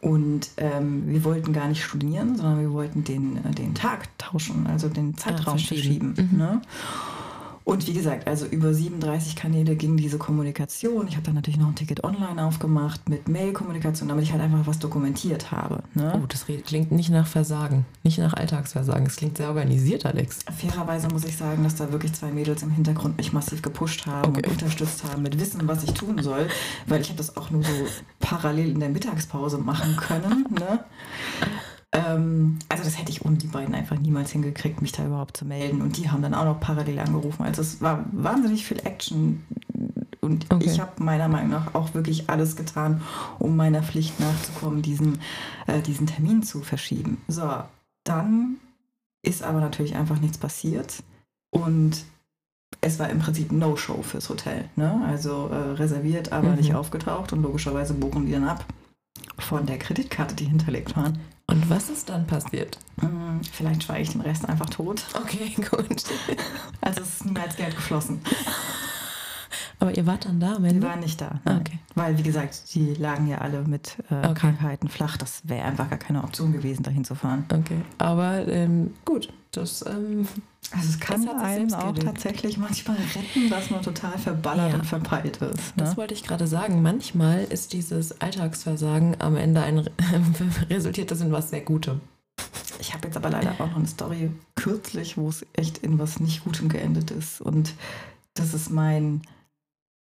Und 0.00 0.50
ähm, 0.58 1.08
wir 1.08 1.24
wollten 1.24 1.52
gar 1.52 1.66
nicht 1.66 1.82
studieren, 1.82 2.36
sondern 2.36 2.60
wir 2.60 2.72
wollten 2.72 3.02
den, 3.02 3.44
äh, 3.44 3.50
den 3.50 3.74
Tag 3.74 4.16
tauschen, 4.16 4.68
also 4.68 4.88
den 4.88 5.16
Zeitraum 5.16 5.58
verschieben. 5.58 6.14
verschieben. 6.14 6.30
Mhm. 6.32 6.38
Ne? 6.38 6.62
Und 7.68 7.86
wie 7.86 7.92
gesagt, 7.92 8.26
also 8.26 8.46
über 8.46 8.72
37 8.72 9.36
Kanäle 9.36 9.76
ging 9.76 9.98
diese 9.98 10.16
Kommunikation. 10.16 11.06
Ich 11.06 11.16
habe 11.16 11.26
dann 11.26 11.34
natürlich 11.34 11.60
noch 11.60 11.68
ein 11.68 11.74
Ticket 11.74 12.02
online 12.02 12.42
aufgemacht 12.42 13.10
mit 13.10 13.28
Mail-Kommunikation, 13.28 14.08
damit 14.08 14.24
ich 14.24 14.32
halt 14.32 14.40
einfach 14.40 14.66
was 14.66 14.78
dokumentiert 14.78 15.52
habe. 15.52 15.82
Ne? 15.92 16.18
Oh, 16.18 16.24
das 16.26 16.46
klingt 16.46 16.90
nicht 16.92 17.10
nach 17.10 17.26
Versagen, 17.26 17.84
nicht 18.04 18.16
nach 18.20 18.32
Alltagsversagen. 18.32 19.06
Es 19.06 19.16
klingt 19.16 19.36
sehr 19.36 19.48
organisiert, 19.48 20.06
Alex. 20.06 20.38
Fairerweise 20.50 21.08
muss 21.08 21.26
ich 21.26 21.36
sagen, 21.36 21.62
dass 21.62 21.74
da 21.74 21.92
wirklich 21.92 22.14
zwei 22.14 22.30
Mädels 22.30 22.62
im 22.62 22.70
Hintergrund 22.70 23.18
mich 23.18 23.34
massiv 23.34 23.60
gepusht 23.60 24.06
haben 24.06 24.30
Okay. 24.30 24.46
und 24.46 24.52
unterstützt 24.52 25.04
haben 25.04 25.20
mit 25.20 25.38
Wissen, 25.38 25.68
was 25.68 25.84
ich 25.84 25.92
tun 25.92 26.22
soll, 26.22 26.48
weil 26.86 27.02
ich 27.02 27.08
habe 27.08 27.18
das 27.18 27.36
auch 27.36 27.50
nur 27.50 27.64
so 27.64 27.72
parallel 28.18 28.70
in 28.70 28.80
der 28.80 28.88
Mittagspause 28.88 29.58
machen 29.58 29.94
können. 29.96 30.46
Ne? 30.58 30.84
Ähm, 31.92 32.58
also 32.68 32.84
das 32.84 32.98
hätte 32.98 33.10
ich 33.10 33.24
ohne 33.24 33.36
die 33.36 33.46
beiden 33.46 33.74
einfach 33.74 33.98
niemals 33.98 34.30
hingekriegt, 34.32 34.82
mich 34.82 34.92
da 34.92 35.06
überhaupt 35.06 35.36
zu 35.36 35.44
melden. 35.46 35.80
Und 35.80 35.96
die 35.96 36.10
haben 36.10 36.22
dann 36.22 36.34
auch 36.34 36.44
noch 36.44 36.60
parallel 36.60 36.98
angerufen. 36.98 37.44
Also 37.44 37.62
es 37.62 37.80
war 37.80 38.04
wahnsinnig 38.12 38.66
viel 38.66 38.78
Action 38.84 39.44
Und 40.20 40.46
Okay. 40.52 40.64
ich 40.66 40.80
habe 40.80 41.02
meiner 41.02 41.28
Meinung 41.28 41.50
nach 41.50 41.74
auch 41.74 41.94
wirklich 41.94 42.28
alles 42.28 42.56
getan, 42.56 43.00
um 43.38 43.56
meiner 43.56 43.82
Pflicht 43.82 44.20
nachzukommen, 44.20 44.82
diesen, 44.82 45.20
äh, 45.66 45.80
diesen 45.80 46.06
Termin 46.06 46.42
zu 46.42 46.60
verschieben. 46.60 47.22
So, 47.28 47.50
dann 48.04 48.56
ist 49.22 49.42
aber 49.42 49.60
natürlich 49.60 49.96
einfach 49.96 50.20
nichts 50.20 50.36
passiert. 50.36 51.02
Und 51.50 52.04
es 52.82 52.98
war 52.98 53.08
im 53.08 53.20
Prinzip 53.20 53.50
No-Show 53.52 54.02
fürs 54.02 54.28
Hotel. 54.28 54.66
Ne? 54.76 55.02
Also 55.06 55.48
äh, 55.48 55.72
reserviert, 55.72 56.32
aber 56.32 56.50
Mhm. 56.50 56.56
nicht 56.56 56.74
aufgetaucht. 56.74 57.32
Und 57.32 57.42
logischerweise 57.42 57.94
buchen 57.94 58.26
die 58.26 58.32
dann 58.32 58.44
ab 58.48 58.66
von 59.38 59.64
der 59.64 59.78
Kreditkarte, 59.78 60.34
die 60.34 60.44
hinterlegt 60.44 60.94
waren. 60.96 61.18
Und 61.50 61.68
was 61.70 61.88
ist 61.88 62.08
dann 62.08 62.26
passiert? 62.26 62.78
Hm, 63.00 63.40
Vielleicht 63.52 63.82
schweige 63.84 64.02
ich 64.02 64.10
den 64.10 64.20
Rest 64.20 64.46
einfach 64.48 64.68
tot. 64.68 65.02
Okay, 65.14 65.54
gut. 65.70 66.04
Also 66.80 67.00
es 67.00 67.08
ist 67.08 67.24
niemals 67.24 67.56
Geld 67.56 67.74
geflossen. 67.74 68.20
Aber 69.80 69.96
ihr 69.96 70.06
wart 70.06 70.24
dann 70.24 70.40
da 70.40 70.56
am 70.56 70.64
Ende? 70.64 70.86
waren 70.86 71.00
nicht 71.00 71.20
da. 71.20 71.40
Ah, 71.44 71.58
okay. 71.58 71.78
Weil, 71.94 72.18
wie 72.18 72.22
gesagt, 72.22 72.74
die 72.74 72.94
lagen 72.94 73.28
ja 73.28 73.38
alle 73.38 73.62
mit 73.62 73.96
äh, 74.10 74.14
Okay. 74.26 74.34
Krankheiten 74.34 74.88
flach. 74.88 75.16
Das 75.16 75.42
wäre 75.48 75.64
einfach 75.66 75.88
gar 75.88 75.98
keine 75.98 76.24
Option 76.24 76.52
gewesen, 76.52 76.82
dahin 76.82 77.04
zu 77.04 77.14
fahren. 77.14 77.44
Okay, 77.52 77.80
aber 77.98 78.46
ähm, 78.48 78.92
gut, 79.04 79.28
das 79.52 79.84
ähm, 79.86 80.26
Also 80.72 80.88
es 80.88 80.98
kann 81.00 81.28
einem 81.28 81.72
auch 81.74 81.88
gelegt. 81.94 82.06
tatsächlich 82.06 82.58
manchmal 82.58 82.96
retten, 82.96 83.48
dass 83.50 83.70
man 83.70 83.82
total 83.82 84.18
verballert 84.18 84.72
Ja. 84.72 84.78
und 84.80 84.84
verpeilt 84.84 85.36
ist. 85.38 85.72
Das 85.76 85.90
Ne? 85.92 85.96
wollte 85.96 86.14
ich 86.14 86.24
gerade 86.24 86.46
sagen. 86.48 86.82
Manchmal 86.82 87.44
ist 87.44 87.72
dieses 87.72 88.20
Alltagsversagen 88.20 89.20
am 89.20 89.36
Ende 89.36 89.62
ein 89.62 89.88
resultiert 90.70 91.10
das 91.12 91.20
in 91.20 91.30
was 91.32 91.50
sehr 91.50 91.60
Gutem. 91.60 92.00
Ich 92.80 92.94
habe 92.94 93.06
jetzt 93.08 93.16
aber 93.16 93.30
leider 93.30 93.52
auch 93.52 93.68
noch 93.70 93.76
eine 93.76 93.86
Story 93.88 94.30
kürzlich, 94.56 95.16
wo 95.16 95.28
es 95.28 95.46
echt 95.52 95.78
in 95.78 95.98
was 95.98 96.18
nicht 96.20 96.44
Gutem 96.44 96.68
geendet 96.68 97.10
ist. 97.12 97.40
Und 97.40 97.74
das 98.34 98.54
ist 98.54 98.70
mein 98.70 99.22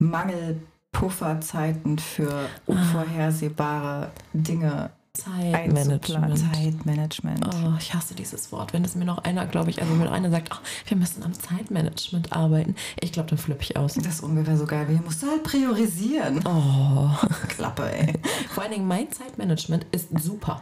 Mangel 0.01 0.59
Pufferzeiten 0.91 1.99
für 1.99 2.49
unvorhersehbare 2.65 4.11
Dinge. 4.33 4.89
Zeitmanagement. 5.13 6.39
Zeitmanagement. 6.39 7.45
Oh, 7.53 7.73
ich 7.77 7.93
hasse 7.93 8.15
dieses 8.15 8.51
Wort. 8.53 8.71
Wenn 8.73 8.83
es 8.85 8.95
mir 8.95 9.03
noch 9.05 9.19
einer, 9.19 9.45
glaube 9.45 9.69
ich, 9.69 9.81
also 9.81 9.99
wenn 9.99 10.07
einer 10.07 10.31
sagt, 10.31 10.49
ach, 10.51 10.61
wir 10.87 10.95
müssen 10.97 11.21
am 11.23 11.33
Zeitmanagement 11.33 12.31
arbeiten, 12.31 12.75
ich 12.99 13.11
glaube, 13.11 13.29
dann 13.29 13.37
flippe 13.37 13.61
ich 13.61 13.75
aus. 13.77 13.95
Das 13.95 14.07
ist 14.07 14.23
ungefähr 14.23 14.57
so 14.57 14.65
geil 14.65 14.87
wie, 14.87 14.93
hier 14.93 15.01
musst 15.03 15.21
du 15.21 15.27
halt 15.27 15.43
priorisieren. 15.43 16.41
Oh. 16.45 17.09
Klappe, 17.49 17.91
ey. 17.93 18.13
Vor 18.49 18.63
allen 18.63 18.71
Dingen, 18.71 18.87
mein 18.87 19.11
Zeitmanagement 19.11 19.85
ist 19.91 20.07
super. 20.21 20.61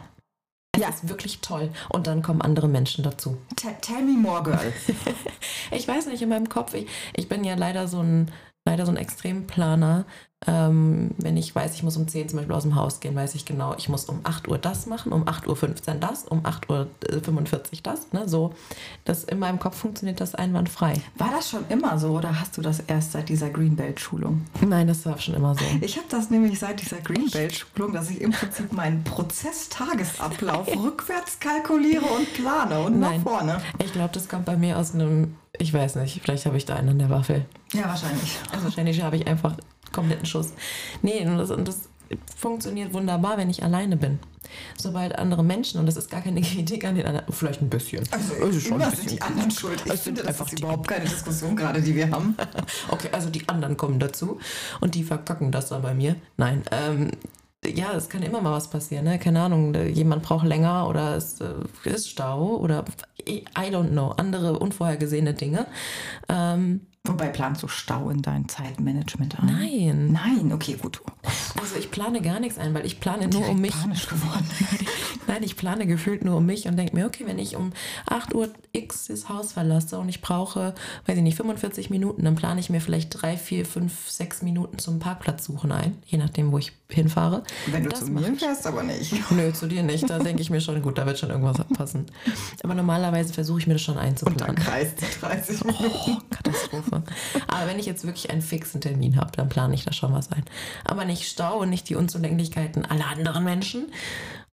Es 0.74 0.82
Ja. 0.82 0.88
ist 0.88 1.08
wirklich 1.08 1.40
toll. 1.40 1.70
Und 1.88 2.08
dann 2.08 2.20
kommen 2.22 2.42
andere 2.42 2.68
Menschen 2.68 3.04
dazu. 3.04 3.38
Tell, 3.56 3.74
tell 3.80 4.02
me 4.02 4.18
more, 4.18 4.42
girl. 4.42 4.72
Ich 5.70 5.86
weiß 5.86 6.06
nicht, 6.06 6.22
in 6.22 6.28
meinem 6.28 6.48
Kopf, 6.48 6.74
ich, 6.74 6.88
ich 7.14 7.28
bin 7.28 7.44
ja 7.44 7.54
leider 7.54 7.86
so 7.86 8.00
ein, 8.00 8.32
leider 8.64 8.86
so 8.86 8.92
ein 8.92 8.96
Extremplaner. 8.96 10.06
Ähm, 10.46 11.10
wenn 11.18 11.36
ich 11.36 11.54
weiß, 11.54 11.74
ich 11.74 11.82
muss 11.82 11.98
um 11.98 12.08
10 12.08 12.30
zum 12.30 12.38
Beispiel 12.38 12.54
aus 12.54 12.62
dem 12.62 12.74
Haus 12.74 13.00
gehen, 13.00 13.14
weiß 13.14 13.34
ich 13.34 13.44
genau, 13.44 13.74
ich 13.76 13.90
muss 13.90 14.06
um 14.06 14.20
8 14.22 14.48
Uhr 14.48 14.56
das 14.56 14.86
machen, 14.86 15.12
um 15.12 15.24
8.15 15.24 15.88
Uhr 15.88 15.94
das, 16.00 16.24
um 16.24 16.40
8.45 16.40 17.52
Uhr 17.52 17.62
das. 17.82 18.12
Ne? 18.12 18.26
So, 18.26 18.54
das, 19.04 19.24
in 19.24 19.38
meinem 19.38 19.58
Kopf 19.58 19.76
funktioniert 19.76 20.18
das 20.18 20.34
einwandfrei. 20.34 20.94
War 21.18 21.30
das 21.30 21.50
schon 21.50 21.66
immer 21.68 21.98
so 21.98 22.12
oder 22.12 22.40
hast 22.40 22.56
du 22.56 22.62
das 22.62 22.80
erst 22.80 23.12
seit 23.12 23.28
dieser 23.28 23.50
Greenbelt-Schulung? 23.50 24.46
Nein, 24.66 24.86
das 24.86 25.04
war 25.04 25.18
schon 25.18 25.34
immer 25.34 25.54
so. 25.54 25.64
Ich 25.82 25.98
habe 25.98 26.06
das 26.08 26.30
nämlich 26.30 26.58
seit 26.58 26.80
dieser 26.80 27.00
Greenbelt-Schulung, 27.00 27.92
dass 27.92 28.08
ich 28.08 28.22
im 28.22 28.30
Prinzip 28.30 28.72
meinen 28.72 29.04
Prozesstagesablauf 29.04 30.68
rückwärts 30.82 31.38
kalkuliere 31.38 32.06
und 32.06 32.32
plane 32.32 32.80
und 32.80 32.98
Nein. 32.98 33.22
nach 33.22 33.30
vorne. 33.30 33.60
Ich 33.84 33.92
glaube, 33.92 34.14
das 34.14 34.26
kommt 34.26 34.46
bei 34.46 34.56
mir 34.56 34.78
aus 34.78 34.94
einem, 34.94 35.36
ich 35.58 35.74
weiß 35.74 35.96
nicht, 35.96 36.22
vielleicht 36.22 36.46
habe 36.46 36.56
ich 36.56 36.64
da 36.64 36.76
einen 36.76 36.88
an 36.88 36.98
der 36.98 37.10
Waffel. 37.10 37.44
Ja, 37.74 37.84
wahrscheinlich. 37.84 38.38
Also 38.52 38.64
wahrscheinlich 38.64 39.02
habe 39.02 39.16
ich 39.16 39.26
einfach 39.26 39.54
kompletten 39.92 40.26
Schuss. 40.26 40.52
Nee, 41.02 41.26
und 41.26 41.38
das, 41.38 41.50
und 41.50 41.66
das 41.68 41.80
funktioniert 42.36 42.92
wunderbar, 42.92 43.36
wenn 43.38 43.50
ich 43.50 43.62
alleine 43.62 43.96
bin. 43.96 44.18
Sobald 44.76 45.16
andere 45.16 45.44
Menschen, 45.44 45.78
und 45.78 45.86
das 45.86 45.96
ist 45.96 46.10
gar 46.10 46.22
keine 46.22 46.40
Kritik 46.42 46.84
an 46.84 46.96
den 46.96 47.06
anderen, 47.06 47.32
vielleicht 47.32 47.62
ein 47.62 47.70
bisschen. 47.70 48.04
Also, 48.10 48.34
ist 48.34 48.66
schon 48.66 48.78
bisschen 48.78 48.96
sind 48.96 49.10
die 49.12 49.22
anderen 49.22 49.50
schuld. 49.50 49.80
Ich 49.86 49.92
sind 49.92 50.02
finde, 50.02 50.22
das 50.22 50.28
einfach 50.40 50.52
ist 50.52 50.58
überhaupt 50.58 50.88
keine 50.88 51.04
Diskussion 51.04 51.54
gerade, 51.54 51.80
die 51.80 51.94
wir 51.94 52.10
haben. 52.10 52.36
Okay, 52.88 53.08
also 53.12 53.30
die 53.30 53.48
anderen 53.48 53.76
kommen 53.76 54.00
dazu 54.00 54.40
und 54.80 54.94
die 54.94 55.04
verkacken 55.04 55.52
das 55.52 55.68
dann 55.68 55.82
bei 55.82 55.94
mir. 55.94 56.16
Nein, 56.36 56.62
ähm, 56.72 57.10
ja, 57.64 57.92
es 57.92 58.08
kann 58.08 58.22
immer 58.22 58.40
mal 58.40 58.52
was 58.52 58.70
passieren, 58.70 59.04
ne? 59.04 59.18
Keine 59.18 59.40
Ahnung, 59.42 59.72
da- 59.72 59.82
jemand 59.84 60.22
braucht 60.22 60.46
länger 60.46 60.88
oder 60.88 61.14
es 61.16 61.40
äh, 61.40 61.52
ist 61.84 62.08
Stau 62.08 62.56
oder 62.56 62.84
I 63.28 63.44
don't 63.70 63.90
know, 63.90 64.08
andere 64.16 64.58
unvorhergesehene 64.58 65.34
Dinge. 65.34 65.66
Ähm, 66.28 66.80
Wobei 67.06 67.28
planst 67.28 67.62
du 67.62 67.68
Stau 67.68 68.10
in 68.10 68.20
dein 68.22 68.48
Zeitmanagement 68.48 69.38
ein? 69.40 69.46
nein. 69.46 70.12
Nein, 70.12 70.52
okay, 70.52 70.76
gut. 70.80 71.00
Also 71.60 71.76
ich 71.76 71.90
plane 71.90 72.20
gar 72.20 72.40
nichts 72.40 72.58
ein, 72.58 72.74
weil 72.74 72.84
ich 72.86 73.00
plane 73.00 73.22
nur 73.22 73.30
Direkt 73.40 73.50
um 73.50 73.60
mich. 73.60 73.70
panisch 73.72 74.06
geworden. 74.06 74.46
Nein, 75.30 75.44
ich 75.44 75.56
plane 75.56 75.86
gefühlt 75.86 76.24
nur 76.24 76.36
um 76.38 76.46
mich 76.46 76.66
und 76.66 76.76
denke 76.76 76.96
mir, 76.96 77.06
okay, 77.06 77.22
wenn 77.24 77.38
ich 77.38 77.54
um 77.54 77.72
8 78.06 78.34
Uhr 78.34 78.48
X 78.72 79.06
das 79.06 79.28
Haus 79.28 79.52
verlasse 79.52 79.96
und 80.00 80.08
ich 80.08 80.20
brauche, 80.20 80.74
weiß 81.06 81.16
ich 81.16 81.22
nicht, 81.22 81.36
45 81.36 81.88
Minuten, 81.88 82.24
dann 82.24 82.34
plane 82.34 82.58
ich 82.58 82.68
mir 82.68 82.80
vielleicht 82.80 83.10
3, 83.22 83.36
4, 83.36 83.64
5, 83.64 84.10
6 84.10 84.42
Minuten 84.42 84.78
zum 84.80 84.98
Parkplatz 84.98 85.44
suchen 85.44 85.70
ein, 85.70 85.96
je 86.04 86.18
nachdem, 86.18 86.50
wo 86.50 86.58
ich 86.58 86.72
hinfahre. 86.90 87.44
Wenn 87.66 87.84
du 87.84 87.90
Das 87.90 88.00
zu 88.00 88.10
mir 88.10 88.34
fährst, 88.34 88.66
aber 88.66 88.82
nicht. 88.82 89.14
Nö, 89.30 89.52
zu 89.52 89.68
dir 89.68 89.84
nicht. 89.84 90.10
Da 90.10 90.18
denke 90.18 90.42
ich 90.42 90.50
mir 90.50 90.60
schon, 90.60 90.82
gut, 90.82 90.98
da 90.98 91.06
wird 91.06 91.20
schon 91.20 91.30
irgendwas 91.30 91.58
passen. 91.76 92.06
Aber 92.64 92.74
normalerweise 92.74 93.32
versuche 93.32 93.60
ich 93.60 93.68
mir 93.68 93.74
das 93.74 93.82
schon 93.82 93.94
Und 93.94 94.00
dann 94.00 94.08
einzuplanen. 94.08 94.56
kreist 94.56 95.00
die 95.00 95.20
30 95.20 95.64
Minuten. 95.64 95.84
Oh, 96.08 96.16
Katastrophe. 96.30 97.02
Aber 97.46 97.66
wenn 97.68 97.78
ich 97.78 97.86
jetzt 97.86 98.04
wirklich 98.04 98.30
einen 98.30 98.42
fixen 98.42 98.80
Termin 98.80 99.16
habe, 99.16 99.30
dann 99.36 99.48
plane 99.48 99.74
ich 99.74 99.84
da 99.84 99.92
schon 99.92 100.12
was 100.12 100.32
ein. 100.32 100.42
Aber 100.84 101.04
nicht 101.04 101.28
Stau 101.28 101.60
und 101.60 101.70
nicht 101.70 101.88
die 101.88 101.94
Unzulänglichkeiten 101.94 102.84
aller 102.84 103.06
anderen 103.06 103.44
Menschen. 103.44 103.86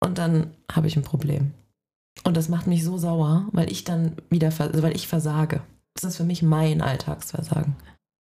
Und 0.00 0.18
dann 0.18 0.54
habe 0.72 0.86
ich 0.86 0.96
ein 0.96 1.02
Problem. 1.02 1.52
Und 2.24 2.36
das 2.36 2.48
macht 2.48 2.66
mich 2.66 2.84
so 2.84 2.98
sauer, 2.98 3.48
weil 3.52 3.70
ich 3.70 3.84
dann 3.84 4.16
wieder, 4.28 4.52
also 4.58 4.82
weil 4.82 4.96
ich 4.96 5.08
versage. 5.08 5.62
Das 5.94 6.04
ist 6.04 6.16
für 6.16 6.24
mich 6.24 6.42
mein 6.42 6.80
Alltagsversagen. 6.80 7.76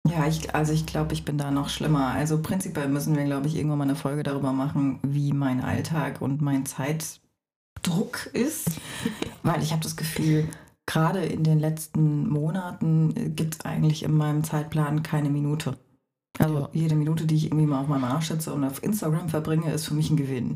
Ja, 0.07 0.27
ich, 0.27 0.55
also 0.55 0.73
ich 0.73 0.85
glaube, 0.85 1.13
ich 1.13 1.25
bin 1.25 1.37
da 1.37 1.51
noch 1.51 1.69
schlimmer. 1.69 2.07
Also 2.07 2.41
prinzipiell 2.41 2.87
müssen 2.87 3.15
wir, 3.15 3.25
glaube 3.25 3.47
ich, 3.47 3.55
irgendwann 3.55 3.79
mal 3.79 3.83
eine 3.83 3.95
Folge 3.95 4.23
darüber 4.23 4.53
machen, 4.53 4.99
wie 5.03 5.33
mein 5.33 5.61
Alltag 5.61 6.21
und 6.21 6.41
mein 6.41 6.65
Zeitdruck 6.65 8.27
ist. 8.33 8.71
Weil 9.43 9.61
ich 9.61 9.71
habe 9.71 9.83
das 9.83 9.97
Gefühl, 9.97 10.47
gerade 10.85 11.23
in 11.23 11.43
den 11.43 11.59
letzten 11.59 12.27
Monaten 12.29 13.35
gibt 13.35 13.55
es 13.55 13.65
eigentlich 13.65 14.03
in 14.03 14.15
meinem 14.15 14.43
Zeitplan 14.43 15.03
keine 15.03 15.29
Minute. 15.29 15.77
Also 16.39 16.69
jede 16.71 16.95
Minute, 16.95 17.25
die 17.25 17.35
ich 17.35 17.45
irgendwie 17.45 17.65
mal 17.65 17.81
auf 17.81 17.87
meinem 17.87 18.05
Arsch 18.05 18.29
sitze 18.29 18.53
und 18.53 18.63
auf 18.63 18.81
Instagram 18.81 19.29
verbringe, 19.29 19.71
ist 19.71 19.85
für 19.85 19.93
mich 19.93 20.09
ein 20.09 20.17
Gewinn. 20.17 20.55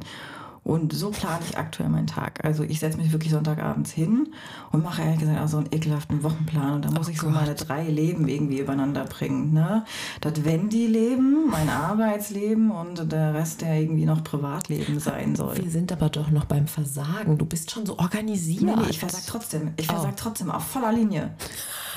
Und 0.66 0.94
so 0.94 1.10
plane 1.12 1.40
ich 1.50 1.58
aktuell 1.58 1.90
meinen 1.90 2.08
Tag. 2.08 2.40
Also 2.46 2.64
ich 2.64 2.80
setze 2.80 2.98
mich 2.98 3.12
wirklich 3.12 3.34
Sonntagabends 3.34 3.92
hin 3.92 4.30
und 4.72 4.82
mache 4.82 5.02
ehrlich 5.02 5.20
gesagt 5.20 5.42
auch 5.42 5.48
so 5.50 5.58
einen 5.58 5.68
ekelhaften 5.72 6.24
Wochenplan. 6.24 6.76
Und 6.76 6.86
da 6.86 6.92
muss 6.92 7.08
Oh 7.08 7.12
ich 7.12 7.20
so 7.20 7.26
Gott. 7.28 7.36
meine 7.36 7.54
drei 7.56 7.84
Leben 7.90 8.30
irgendwie 8.30 8.60
übereinander 8.60 9.04
bringen. 9.04 9.52
Ne? 9.54 9.84
Das 10.22 10.46
Wendy-Leben, 10.46 11.50
mein 11.50 11.68
Arbeitsleben 11.70 12.72
und 12.72 13.12
der 13.12 13.34
Rest, 13.34 13.62
der 13.62 13.80
irgendwie 13.82 14.06
noch 14.06 14.24
Privatleben 14.24 15.00
sein 15.02 15.36
soll. 15.36 15.58
Wir 15.58 15.70
sind 15.70 15.92
aber 15.92 16.08
doch 16.10 16.32
noch 16.32 16.46
beim 16.46 16.68
Versagen. 16.68 17.38
Du 17.38 17.46
bist 17.46 17.70
schon 17.70 17.86
so 17.86 18.00
organisiert. 18.00 18.62
Nee, 18.64 18.76
nee, 18.76 18.90
ich 18.90 19.00
versag 19.00 19.24
trotzdem. 19.28 19.72
Ich 19.76 19.90
Oh. 19.90 19.94
versag 19.94 20.16
trotzdem 20.16 20.50
auf 20.50 20.64
voller 20.66 20.94
Linie. 20.94 21.32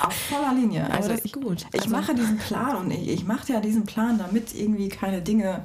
Auf 0.01 0.13
voller 0.13 0.53
Linie. 0.53 0.85
Aber 0.87 0.95
Also 0.95 1.09
das 1.09 1.21
ist 1.21 1.33
gut. 1.33 1.65
ich 1.71 1.81
Also- 1.83 1.95
mache 1.95 2.13
diesen 2.13 2.37
Plan 2.37 2.75
und 2.75 2.91
ich, 2.91 3.07
ich 3.07 3.25
mache 3.25 3.53
ja 3.53 3.61
diesen 3.61 3.85
Plan, 3.85 4.17
damit 4.17 4.53
irgendwie 4.53 4.89
keine 4.89 5.21
Dinge 5.21 5.61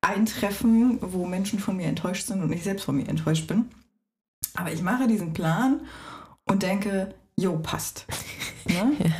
eintreffen, 0.00 0.98
wo 1.00 1.26
Menschen 1.26 1.58
von 1.58 1.76
mir 1.76 1.86
enttäuscht 1.86 2.26
sind 2.26 2.42
und 2.42 2.52
ich 2.52 2.64
selbst 2.64 2.84
von 2.84 2.96
mir 2.96 3.08
enttäuscht 3.08 3.46
bin. 3.46 3.66
Aber 4.54 4.72
ich 4.72 4.82
mache 4.82 5.06
diesen 5.06 5.32
Plan 5.32 5.80
und 6.44 6.62
denke, 6.62 7.14
jo, 7.36 7.58
passt. 7.58 8.06
Ne? 8.68 8.92
Äh, 9.00 9.10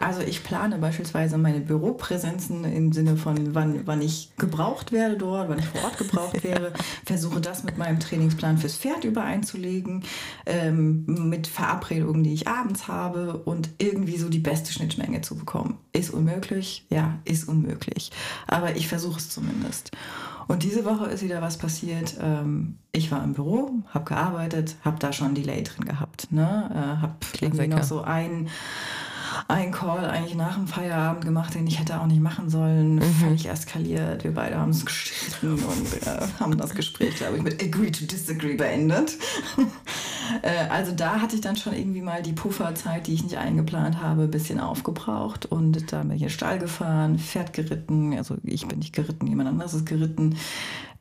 Also 0.00 0.22
ich 0.22 0.42
plane 0.42 0.78
beispielsweise 0.78 1.38
meine 1.38 1.60
Büropräsenzen 1.60 2.64
im 2.64 2.92
Sinne 2.92 3.16
von, 3.16 3.54
wann, 3.54 3.86
wann 3.86 4.02
ich 4.02 4.32
gebraucht 4.36 4.90
werde 4.90 5.16
dort, 5.16 5.48
wann 5.48 5.60
ich 5.60 5.66
vor 5.66 5.84
Ort 5.84 5.96
gebraucht 5.96 6.42
werde, 6.44 6.72
versuche 7.04 7.40
das 7.40 7.62
mit 7.62 7.78
meinem 7.78 8.00
Trainingsplan 8.00 8.58
fürs 8.58 8.76
Pferd 8.76 9.04
übereinzulegen, 9.04 10.02
ähm, 10.46 11.04
mit 11.06 11.46
Verabredungen, 11.46 12.24
die 12.24 12.34
ich 12.34 12.48
abends 12.48 12.88
habe 12.88 13.38
und 13.44 13.70
irgendwie 13.78 14.16
so 14.16 14.28
die 14.28 14.40
beste 14.40 14.72
Schnittmenge 14.72 15.20
zu 15.20 15.36
bekommen. 15.36 15.78
Ist 15.92 16.10
unmöglich? 16.10 16.84
Ja, 16.90 17.20
ist 17.24 17.48
unmöglich. 17.48 18.10
Aber 18.48 18.74
ich 18.74 18.88
versuche 18.88 19.18
es 19.18 19.30
zumindest. 19.30 19.92
Und 20.48 20.64
diese 20.64 20.84
Woche 20.84 21.06
ist 21.06 21.22
wieder 21.22 21.42
was 21.42 21.58
passiert. 21.58 22.16
Ähm, 22.20 22.78
ich 22.90 23.12
war 23.12 23.22
im 23.22 23.34
Büro, 23.34 23.70
habe 23.90 24.04
gearbeitet, 24.04 24.74
habe 24.84 24.98
da 24.98 25.12
schon 25.12 25.36
Delay 25.36 25.62
drin 25.62 25.84
gehabt. 25.84 26.32
Ne? 26.32 26.70
Äh, 26.74 27.02
habe 27.02 27.14
irgendwie 27.40 27.68
noch 27.68 27.84
so 27.84 28.02
ein 28.02 28.48
einen 29.48 29.72
Call 29.72 30.04
eigentlich 30.04 30.34
nach 30.34 30.54
dem 30.54 30.66
Feierabend 30.66 31.24
gemacht, 31.24 31.54
den 31.54 31.66
ich 31.66 31.78
hätte 31.78 32.00
auch 32.00 32.06
nicht 32.06 32.20
machen 32.20 32.50
sollen. 32.50 33.00
Völlig 33.20 33.48
eskaliert. 33.48 34.24
Wir 34.24 34.34
beide 34.34 34.56
haben 34.56 34.70
es 34.70 34.84
gestritten 34.84 35.52
und 35.52 36.06
äh, 36.06 36.26
haben 36.38 36.56
das 36.56 36.74
Gespräch, 36.74 37.16
glaube 37.16 37.36
ich, 37.36 37.42
mit 37.42 37.62
Agree 37.62 37.90
to 37.90 38.04
Disagree 38.04 38.56
beendet. 38.56 39.16
Äh, 40.42 40.68
also 40.70 40.92
da 40.92 41.20
hatte 41.20 41.34
ich 41.34 41.40
dann 41.40 41.56
schon 41.56 41.72
irgendwie 41.74 42.02
mal 42.02 42.22
die 42.22 42.32
Pufferzeit, 42.32 43.08
die 43.08 43.14
ich 43.14 43.24
nicht 43.24 43.36
eingeplant 43.36 44.00
habe, 44.00 44.22
ein 44.22 44.30
bisschen 44.30 44.60
aufgebraucht. 44.60 45.46
Und 45.46 45.92
da 45.92 46.02
bin 46.02 46.12
ich 46.12 46.22
in 46.22 46.28
den 46.28 46.30
Stall 46.30 46.60
gefahren, 46.60 47.18
Pferd 47.18 47.52
geritten. 47.52 48.16
Also 48.16 48.36
ich 48.44 48.68
bin 48.68 48.78
nicht 48.78 48.94
geritten, 48.94 49.26
jemand 49.26 49.48
anderes 49.48 49.74
ist 49.74 49.86
geritten 49.86 50.36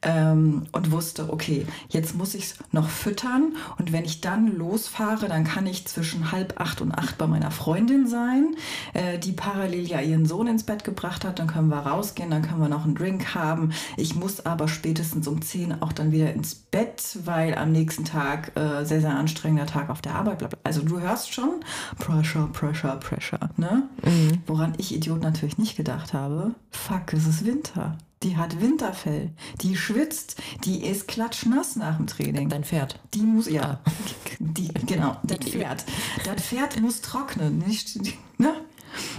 ähm, 0.02 0.64
und 0.72 0.92
wusste, 0.92 1.32
okay, 1.32 1.68
jetzt 1.90 2.16
muss 2.16 2.34
ich 2.34 2.46
es 2.46 2.56
noch 2.72 2.90
füttern 2.90 3.54
und 3.78 3.92
wenn 3.92 4.06
ich 4.06 4.22
dann 4.22 4.56
losfahre, 4.58 5.28
dann 5.28 5.44
kann 5.44 5.68
ich 5.68 5.86
zwischen 5.88 6.32
halb 6.32 6.60
acht 6.60 6.82
und 6.82 6.92
acht 6.92 7.18
bei 7.18 7.28
meiner 7.28 7.52
Freundin 7.52 8.08
sein, 8.08 8.56
äh, 8.94 9.20
die 9.20 9.34
parallel 9.34 9.88
ja 9.88 10.02
ihren 10.02 10.26
Sohn 10.26 10.48
ins 10.48 10.64
Bett 10.64 10.84
gebracht 10.84 11.26
hat, 11.26 11.40
dann 11.40 11.48
können 11.48 11.70
wir 11.70 11.78
rausgehen, 11.78 12.32
dann 12.32 12.42
können 12.42 12.62
wir 12.62 12.70
noch 12.70 12.86
einen 12.86 12.96
Drink 12.96 13.36
haben. 13.36 13.72
Ich 13.98 14.16
muss 14.16 14.46
aber 14.46 14.68
spätestens 14.68 15.28
um 15.28 15.42
zehn 15.42 15.82
auch 15.82 15.94
dann 15.94 16.12
wieder 16.12 16.34
ins 16.34 16.56
Bett, 16.56 17.18
weil 17.26 17.56
am 17.56 17.72
nächsten 17.72 18.06
Tag 18.06 18.56
äh, 18.56 18.84
sehr, 18.84 19.02
sehr 19.02 19.16
anstrengender 19.16 19.66
Tag 19.66 19.90
auf 19.90 20.02
der 20.02 20.16
Arbeit. 20.16 20.40
Blablabla. 20.40 20.60
Also 20.64 20.82
du 20.82 21.00
hörst 21.00 21.34
schon, 21.34 21.62
Pressure, 22.00 22.48
Pressure, 22.52 22.96
Pressure, 22.98 23.50
ne? 23.58 23.84
Mhm. 24.04 24.42
Woran 24.48 24.74
ich 24.78 24.96
Idiot 24.96 25.22
natürlich 25.22 25.58
nicht 25.58 25.76
gedacht 25.76 26.14
habe, 26.14 26.56
fuck, 26.72 27.14
es 27.14 27.28
ist 27.28 27.46
Winter. 27.46 27.98
Die 28.24 28.36
hat 28.36 28.60
Winterfell. 28.60 29.32
Die 29.62 29.78
schwitzt. 29.78 30.36
Die 30.66 30.84
ist 30.86 31.08
klatschnass 31.08 31.78
nach 31.78 31.98
dem 31.98 32.08
Training. 32.08 32.50
Dein 32.50 32.66
Pferd. 32.66 33.00
Die 33.14 33.22
muss, 33.22 33.50
ja. 33.50 33.80
Ah. 33.84 33.92
Die, 34.40 34.68
genau, 34.86 35.18
das 35.24 35.40
Pferd. 35.40 35.86
Das 36.26 36.42
Pferd 36.44 36.82
muss 36.82 37.02
trocknen. 37.02 37.60
Nicht, 37.60 37.98
ne? 38.38 38.54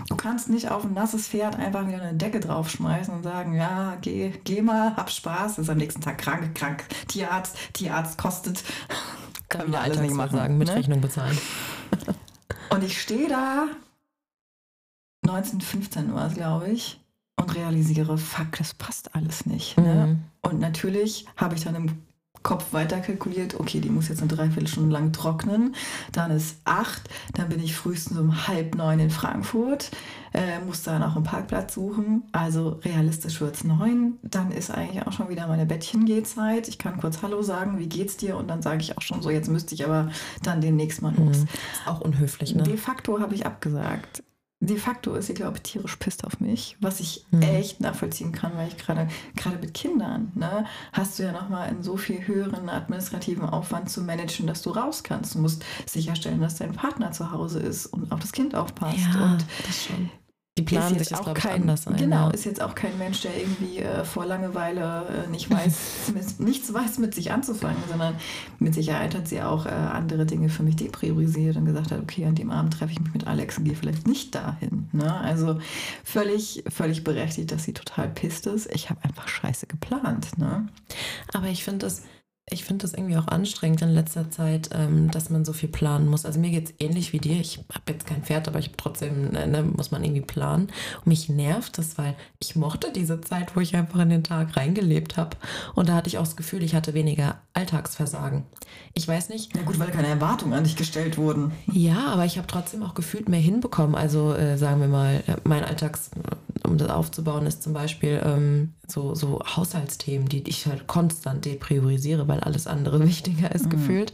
Du 0.08 0.16
kannst 0.16 0.50
nicht 0.50 0.70
auf 0.70 0.84
ein 0.84 0.94
nasses 0.94 1.28
Pferd 1.28 1.56
einfach 1.56 1.86
wieder 1.86 2.02
eine 2.02 2.14
Decke 2.14 2.40
draufschmeißen 2.40 3.14
und 3.14 3.22
sagen, 3.22 3.54
ja, 3.54 3.96
geh, 4.00 4.32
geh 4.44 4.62
mal, 4.62 4.96
hab 4.96 5.10
Spaß, 5.10 5.58
ist 5.58 5.70
am 5.70 5.78
nächsten 5.78 6.00
Tag 6.00 6.18
krank, 6.18 6.54
krank, 6.54 6.84
Tierarzt, 7.08 7.56
Tierarzt 7.72 8.18
kostet. 8.18 8.64
Können 9.48 9.72
wir 9.72 9.80
alles 9.80 10.00
nicht 10.00 10.14
machen, 10.14 10.36
sagen, 10.36 10.58
mit 10.58 10.68
ne? 10.68 10.74
Rechnung 10.74 11.00
bezahlen. 11.00 11.38
Und 12.70 12.84
ich 12.84 13.00
stehe 13.00 13.28
da, 13.28 13.66
1915 15.22 16.14
war 16.14 16.26
es, 16.26 16.34
glaube 16.34 16.68
ich, 16.70 16.99
und 17.40 17.54
realisiere, 17.54 18.18
fuck, 18.18 18.56
das 18.58 18.74
passt 18.74 19.14
alles 19.14 19.46
nicht. 19.46 19.78
Ne? 19.78 20.06
Mhm. 20.06 20.50
Und 20.50 20.60
natürlich 20.60 21.26
habe 21.36 21.54
ich 21.54 21.64
dann 21.64 21.74
im 21.74 21.90
Kopf 22.42 22.72
weiter 22.72 23.00
kalkuliert, 23.00 23.60
okay, 23.60 23.80
die 23.80 23.90
muss 23.90 24.08
jetzt 24.08 24.20
eine 24.20 24.28
Dreiviertelstunde 24.28 24.90
lang 24.90 25.12
trocknen. 25.12 25.74
Dann 26.12 26.30
ist 26.30 26.56
acht, 26.64 27.10
dann 27.34 27.50
bin 27.50 27.62
ich 27.62 27.76
frühestens 27.76 28.16
um 28.16 28.46
halb 28.46 28.74
neun 28.74 28.98
in 28.98 29.10
Frankfurt, 29.10 29.90
äh, 30.32 30.58
muss 30.64 30.82
da 30.82 30.98
noch 30.98 31.16
einen 31.16 31.24
Parkplatz 31.24 31.74
suchen. 31.74 32.22
Also 32.32 32.80
realistisch 32.82 33.42
wird 33.42 33.56
es 33.56 33.64
neun. 33.64 34.18
Dann 34.22 34.52
ist 34.52 34.70
eigentlich 34.70 35.06
auch 35.06 35.12
schon 35.12 35.28
wieder 35.28 35.46
meine 35.48 35.66
Bettchengehzeit. 35.66 36.66
Ich 36.68 36.78
kann 36.78 36.98
kurz 36.98 37.20
Hallo 37.20 37.42
sagen, 37.42 37.78
wie 37.78 37.88
geht's 37.88 38.16
dir? 38.16 38.38
Und 38.38 38.48
dann 38.48 38.62
sage 38.62 38.80
ich 38.80 38.96
auch 38.96 39.02
schon 39.02 39.20
so, 39.20 39.28
jetzt 39.28 39.50
müsste 39.50 39.74
ich 39.74 39.84
aber 39.84 40.10
dann 40.42 40.62
demnächst 40.62 41.02
mal 41.02 41.14
los. 41.14 41.40
Mhm. 41.40 41.48
Ist 41.74 41.86
auch 41.86 42.00
unhöflich, 42.00 42.54
ne? 42.54 42.62
De 42.62 42.78
facto 42.78 43.20
habe 43.20 43.34
ich 43.34 43.44
abgesagt 43.44 44.22
de 44.60 44.76
facto 44.76 45.14
ist 45.14 45.26
sie, 45.26 45.34
glaube 45.34 45.56
ich, 45.56 45.62
tierisch 45.62 45.96
pisst 45.96 46.24
auf 46.24 46.38
mich, 46.38 46.76
was 46.80 47.00
ich 47.00 47.24
mhm. 47.30 47.42
echt 47.42 47.80
nachvollziehen 47.80 48.30
kann, 48.30 48.56
weil 48.56 48.68
ich 48.68 48.76
gerade 48.76 49.08
gerade 49.34 49.56
mit 49.56 49.72
Kindern, 49.72 50.32
ne, 50.34 50.66
hast 50.92 51.18
du 51.18 51.22
ja 51.22 51.32
nochmal 51.32 51.68
einen 51.68 51.82
so 51.82 51.96
viel 51.96 52.26
höheren 52.26 52.68
administrativen 52.68 53.48
Aufwand 53.48 53.88
zu 53.88 54.02
managen, 54.02 54.46
dass 54.46 54.60
du 54.60 54.70
raus 54.70 55.02
kannst. 55.02 55.34
Du 55.34 55.38
musst 55.38 55.64
sicherstellen, 55.86 56.40
dass 56.40 56.56
dein 56.56 56.72
Partner 56.72 57.10
zu 57.12 57.32
Hause 57.32 57.60
ist 57.60 57.86
und 57.86 58.12
auf 58.12 58.20
das 58.20 58.32
Kind 58.32 58.54
aufpasst. 58.54 58.98
Ja, 59.14 59.32
und 59.32 59.46
das 59.66 59.84
schon. 59.84 60.10
Die 60.60 60.74
planen 60.74 60.98
sich 60.98 61.14
auch 61.14 61.32
kein, 61.34 61.62
anders 61.62 61.86
ein. 61.86 61.96
Genau, 61.96 62.28
ja. 62.28 62.30
ist 62.30 62.44
jetzt 62.44 62.60
auch 62.60 62.74
kein 62.74 62.96
Mensch, 62.98 63.22
der 63.22 63.36
irgendwie 63.36 63.78
äh, 63.78 64.04
vor 64.04 64.26
Langeweile 64.26 65.24
äh, 65.26 65.30
nicht 65.30 65.50
weiß, 65.50 66.12
nichts 66.38 66.72
weiß 66.72 66.98
mit 66.98 67.14
sich 67.14 67.32
anzufangen, 67.32 67.82
sondern 67.88 68.14
mit 68.58 68.74
Sicherheit 68.74 69.14
hat 69.14 69.28
sie 69.28 69.40
auch 69.42 69.66
äh, 69.66 69.70
andere 69.70 70.26
Dinge 70.26 70.48
für 70.48 70.62
mich 70.62 70.76
depriorisiert 70.76 71.56
und 71.56 71.64
gesagt 71.64 71.90
hat, 71.90 72.00
okay, 72.00 72.26
an 72.26 72.34
dem 72.34 72.50
Abend 72.50 72.74
treffe 72.74 72.92
ich 72.92 73.00
mich 73.00 73.12
mit 73.12 73.26
Alex 73.26 73.58
und 73.58 73.64
gehe 73.64 73.74
vielleicht 73.74 74.06
nicht 74.06 74.34
dahin. 74.34 74.88
Ne? 74.92 75.12
Also 75.12 75.58
völlig, 76.04 76.64
völlig 76.68 77.04
berechtigt, 77.04 77.52
dass 77.52 77.64
sie 77.64 77.72
total 77.72 78.08
pisst 78.08 78.46
ist. 78.46 78.68
Ich 78.72 78.90
habe 78.90 79.02
einfach 79.04 79.28
scheiße 79.28 79.66
geplant. 79.66 80.38
Ne? 80.38 80.68
Aber 81.32 81.46
ich 81.46 81.64
finde 81.64 81.86
das 81.86 82.02
ich 82.50 82.64
finde 82.64 82.82
das 82.82 82.94
irgendwie 82.94 83.16
auch 83.16 83.28
anstrengend 83.28 83.82
in 83.82 83.90
letzter 83.90 84.30
Zeit, 84.30 84.70
ähm, 84.72 85.10
dass 85.10 85.30
man 85.30 85.44
so 85.44 85.52
viel 85.52 85.68
planen 85.68 86.08
muss. 86.08 86.26
Also 86.26 86.40
mir 86.40 86.50
geht 86.50 86.68
es 86.68 86.74
ähnlich 86.78 87.12
wie 87.12 87.18
dir. 87.18 87.40
Ich 87.40 87.58
habe 87.72 87.92
jetzt 87.92 88.06
kein 88.06 88.22
Pferd, 88.22 88.48
aber 88.48 88.58
ich 88.58 88.72
trotzdem, 88.76 89.30
ne, 89.30 89.46
ne, 89.46 89.62
muss 89.62 89.90
man 89.90 90.02
irgendwie 90.02 90.20
planen. 90.22 90.68
Und 90.98 91.06
mich 91.06 91.28
nervt 91.28 91.78
das, 91.78 91.96
weil 91.96 92.16
ich 92.40 92.56
mochte 92.56 92.92
diese 92.92 93.20
Zeit, 93.20 93.54
wo 93.54 93.60
ich 93.60 93.76
einfach 93.76 94.00
in 94.00 94.10
den 94.10 94.24
Tag 94.24 94.56
reingelebt 94.56 95.16
habe. 95.16 95.36
Und 95.74 95.88
da 95.88 95.94
hatte 95.94 96.08
ich 96.08 96.18
auch 96.18 96.24
das 96.24 96.36
Gefühl, 96.36 96.62
ich 96.62 96.74
hatte 96.74 96.92
weniger 96.92 97.40
Alltagsversagen. 97.54 98.44
Ich 98.94 99.06
weiß 99.06 99.28
nicht. 99.28 99.56
Ja 99.56 99.62
gut, 99.62 99.78
weil 99.78 99.90
keine 99.90 100.08
Erwartungen 100.08 100.52
an 100.52 100.64
dich 100.64 100.76
gestellt 100.76 101.16
wurden. 101.18 101.52
Ja, 101.72 102.08
aber 102.08 102.24
ich 102.24 102.36
habe 102.36 102.46
trotzdem 102.46 102.82
auch 102.82 102.94
gefühlt 102.94 103.28
mehr 103.28 103.40
hinbekommen. 103.40 103.94
Also 103.94 104.34
äh, 104.34 104.58
sagen 104.58 104.80
wir 104.80 104.88
mal, 104.88 105.22
äh, 105.26 105.36
mein 105.44 105.64
Alltags, 105.64 106.10
um 106.64 106.76
das 106.76 106.90
aufzubauen, 106.90 107.46
ist 107.46 107.62
zum 107.62 107.72
Beispiel 107.72 108.20
ähm, 108.22 108.74
so, 108.90 109.14
so 109.14 109.40
Haushaltsthemen, 109.44 110.28
die 110.28 110.48
ich 110.48 110.66
halt 110.66 110.86
konstant 110.86 111.44
depriorisiere, 111.44 112.28
weil 112.28 112.40
alles 112.40 112.66
andere 112.66 113.00
wichtiger 113.06 113.54
ist 113.54 113.66
mhm. 113.66 113.70
gefühlt. 113.70 114.12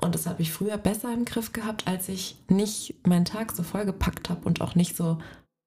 Und 0.00 0.14
das 0.14 0.26
habe 0.26 0.42
ich 0.42 0.52
früher 0.52 0.78
besser 0.78 1.12
im 1.12 1.24
Griff 1.24 1.52
gehabt, 1.52 1.86
als 1.86 2.08
ich 2.08 2.36
nicht 2.48 2.94
meinen 3.06 3.24
Tag 3.24 3.52
so 3.52 3.62
vollgepackt 3.62 4.30
habe 4.30 4.44
und 4.44 4.60
auch 4.60 4.74
nicht 4.74 4.96
so 4.96 5.18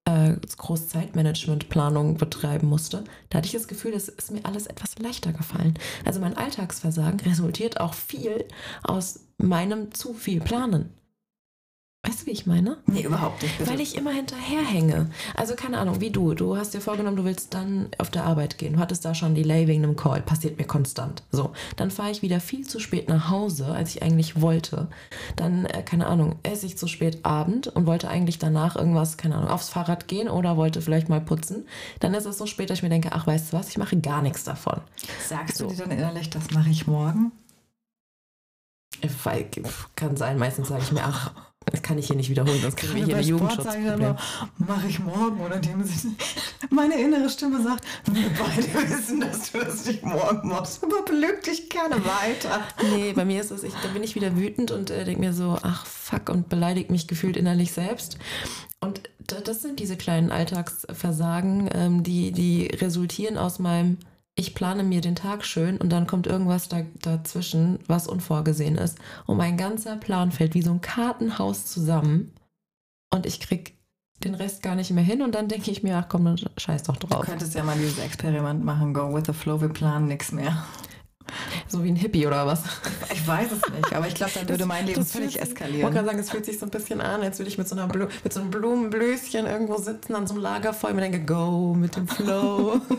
äh, 0.05 0.35
groß 0.57 0.89
Zeitmanagement-Planung 0.89 2.17
betreiben 2.17 2.67
musste. 2.67 3.03
Da 3.29 3.37
hatte 3.37 3.47
ich 3.47 3.53
das 3.53 3.67
Gefühl, 3.67 3.93
es 3.93 4.09
ist 4.09 4.31
mir 4.31 4.43
alles 4.43 4.67
etwas 4.67 4.97
leichter 4.99 5.33
gefallen. 5.33 5.75
Also 6.05 6.19
mein 6.19 6.37
Alltagsversagen 6.37 7.19
resultiert 7.21 7.79
auch 7.79 7.93
viel 7.93 8.45
aus 8.83 9.21
meinem 9.37 9.93
zu 9.93 10.13
viel 10.13 10.41
Planen. 10.41 10.89
Weißt 12.05 12.23
du, 12.23 12.25
wie 12.25 12.31
ich 12.31 12.45
meine? 12.45 12.75
Nee, 12.85 13.03
überhaupt 13.03 13.41
nicht. 13.41 13.57
Bitte. 13.57 13.69
Weil 13.69 13.79
ich 13.79 13.95
immer 13.95 14.11
hinterherhänge. 14.11 15.09
Also 15.35 15.55
keine 15.55 15.77
Ahnung, 15.77 16.01
wie 16.01 16.09
du. 16.09 16.33
Du 16.33 16.57
hast 16.57 16.73
dir 16.73 16.81
vorgenommen, 16.81 17.15
du 17.15 17.23
willst 17.23 17.53
dann 17.53 17.87
auf 17.97 18.11
der 18.11 18.25
Arbeit 18.25 18.57
gehen. 18.57 18.73
Du 18.73 18.79
hattest 18.79 19.05
da 19.05 19.15
schon 19.15 19.35
Delay 19.35 19.67
wegen 19.67 19.85
einem 19.85 19.95
Call. 19.95 20.21
Passiert 20.21 20.57
mir 20.57 20.65
konstant. 20.65 21.23
So, 21.31 21.53
dann 21.77 21.91
fahre 21.91 22.11
ich 22.11 22.21
wieder 22.21 22.41
viel 22.41 22.67
zu 22.67 22.79
spät 22.79 23.07
nach 23.07 23.29
Hause, 23.29 23.67
als 23.67 23.95
ich 23.95 24.03
eigentlich 24.03 24.41
wollte. 24.41 24.89
Dann, 25.37 25.65
äh, 25.65 25.81
keine 25.81 26.07
Ahnung, 26.07 26.35
esse 26.43 26.65
ich 26.65 26.77
zu 26.77 26.87
spät 26.87 27.23
Abend 27.23 27.67
und 27.67 27.85
wollte 27.85 28.09
eigentlich 28.09 28.37
danach 28.37 28.75
irgendwas, 28.75 29.15
keine 29.15 29.35
Ahnung, 29.35 29.49
aufs 29.49 29.69
Fahrrad 29.69 30.09
gehen 30.09 30.27
oder 30.27 30.57
wollte 30.57 30.81
vielleicht 30.81 31.07
mal 31.07 31.21
putzen. 31.21 31.65
Dann 32.01 32.13
ist 32.15 32.25
es 32.25 32.37
so 32.37 32.47
spät, 32.47 32.69
dass 32.69 32.79
ich 32.79 32.83
mir 32.83 32.89
denke, 32.89 33.13
ach, 33.13 33.27
weißt 33.27 33.53
du 33.53 33.57
was, 33.57 33.69
ich 33.69 33.77
mache 33.77 33.95
gar 33.95 34.21
nichts 34.21 34.43
davon. 34.43 34.81
Sagst 35.25 35.55
so. 35.55 35.67
du 35.67 35.73
dir 35.73 35.83
dann 35.83 35.91
innerlich, 35.91 36.29
das 36.29 36.51
mache 36.51 36.69
ich 36.69 36.85
morgen? 36.85 37.31
Kann 39.95 40.17
sein, 40.17 40.37
meistens 40.37 40.67
sage 40.67 40.81
ich 40.83 40.91
mir, 40.91 41.03
ach, 41.03 41.31
das 41.71 41.81
kann 41.81 41.97
ich 41.97 42.07
hier 42.07 42.15
nicht 42.15 42.29
wiederholen, 42.29 42.59
sonst 42.61 42.77
kriegen 42.77 42.95
wir 42.95 43.05
hier 43.05 43.15
eine 43.17 43.25
Jugendschutzproblem. 43.25 44.15
Mache 44.57 44.87
ich 44.87 44.99
morgen 44.99 45.39
oder 45.41 45.59
dem. 45.59 45.83
Meine 46.69 46.99
innere 46.99 47.29
Stimme 47.29 47.61
sagt, 47.61 47.85
wir 48.11 48.29
beide 48.29 48.89
wissen, 48.89 49.21
dass 49.21 49.51
du 49.51 49.59
das 49.59 49.85
nicht 49.85 50.03
morgen 50.03 50.49
machst, 50.49 50.83
aber 50.83 51.03
belüg 51.03 51.43
dich 51.43 51.69
gerne 51.69 51.95
weiter. 51.95 52.61
Nee, 52.95 53.13
bei 53.13 53.25
mir 53.25 53.41
ist 53.41 53.51
es, 53.51 53.63
ich, 53.63 53.73
da 53.81 53.89
bin 53.89 54.03
ich 54.03 54.15
wieder 54.15 54.35
wütend 54.35 54.71
und 54.71 54.89
äh, 54.89 55.05
denke 55.05 55.19
mir 55.19 55.33
so, 55.33 55.57
ach 55.61 55.85
fuck, 55.85 56.29
und 56.29 56.49
beleidigt 56.49 56.91
mich 56.91 57.07
gefühlt 57.07 57.37
innerlich 57.37 57.71
selbst. 57.71 58.17
Und 58.79 59.01
das 59.19 59.61
sind 59.61 59.79
diese 59.79 59.95
kleinen 59.95 60.31
Alltagsversagen, 60.31 61.69
ähm, 61.73 62.03
die, 62.03 62.31
die 62.31 62.67
resultieren 62.67 63.37
aus 63.37 63.59
meinem 63.59 63.97
ich 64.35 64.55
plane 64.55 64.83
mir 64.83 65.01
den 65.01 65.15
Tag 65.15 65.45
schön 65.45 65.77
und 65.77 65.89
dann 65.89 66.07
kommt 66.07 66.27
irgendwas 66.27 66.67
da, 66.67 66.81
dazwischen, 67.01 67.79
was 67.87 68.07
unvorgesehen 68.07 68.75
ist. 68.75 68.97
Und 69.25 69.37
mein 69.37 69.57
ganzer 69.57 69.95
Plan 69.97 70.31
fällt 70.31 70.55
wie 70.55 70.63
so 70.63 70.71
ein 70.71 70.81
Kartenhaus 70.81 71.65
zusammen 71.65 72.33
und 73.11 73.25
ich 73.25 73.39
krieg 73.39 73.77
den 74.23 74.35
Rest 74.35 74.63
gar 74.63 74.75
nicht 74.75 74.91
mehr 74.91 75.03
hin 75.03 75.21
und 75.21 75.35
dann 75.35 75.49
denke 75.49 75.69
ich 75.69 75.83
mir, 75.83 75.97
ach 75.97 76.07
komm, 76.09 76.25
dann 76.25 76.39
scheiß 76.57 76.83
doch 76.83 76.97
drauf. 76.97 77.21
Du 77.21 77.27
könntest 77.27 77.53
ja 77.55 77.63
mal 77.63 77.77
dieses 77.77 77.99
Experiment 77.99 78.63
machen, 78.63 78.93
go 78.93 79.13
with 79.13 79.23
the 79.27 79.33
flow, 79.33 79.61
wir 79.61 79.69
planen 79.69 80.07
nichts 80.07 80.31
mehr. 80.31 80.65
So 81.67 81.83
wie 81.83 81.89
ein 81.89 81.95
Hippie 81.95 82.27
oder 82.27 82.45
was? 82.45 82.63
Ich 83.11 83.27
weiß 83.27 83.47
es 83.51 83.73
nicht, 83.73 83.93
aber 83.93 84.07
ich 84.07 84.15
glaube, 84.15 84.31
dann 84.35 84.49
würde 84.49 84.65
mein 84.65 84.85
Leben 84.85 85.05
völlig 85.05 85.41
eskalieren. 85.41 85.77
Ich 85.77 85.83
wollte 85.83 85.95
gerade 85.95 86.07
sagen, 86.07 86.19
es 86.19 86.29
fühlt 86.29 86.45
sich 86.45 86.59
so 86.59 86.65
ein 86.65 86.69
bisschen 86.69 87.01
an, 87.01 87.21
als 87.21 87.39
würde 87.39 87.49
ich 87.49 87.57
mit 87.57 87.67
so, 87.67 87.75
einer 87.75 87.87
Blu 87.87 88.07
mit 88.23 88.33
so 88.33 88.41
einem 88.41 88.51
Blumenblöschen 88.51 89.45
irgendwo 89.45 89.77
sitzen 89.77 90.15
an 90.15 90.27
so 90.27 90.33
einem 90.33 90.43
Lagerfeuer 90.43 90.91
und 90.91 90.97
mir 90.97 91.01
denke, 91.03 91.21
go 91.21 91.73
mit 91.73 91.95
dem 91.95 92.07
Flow. 92.07 92.79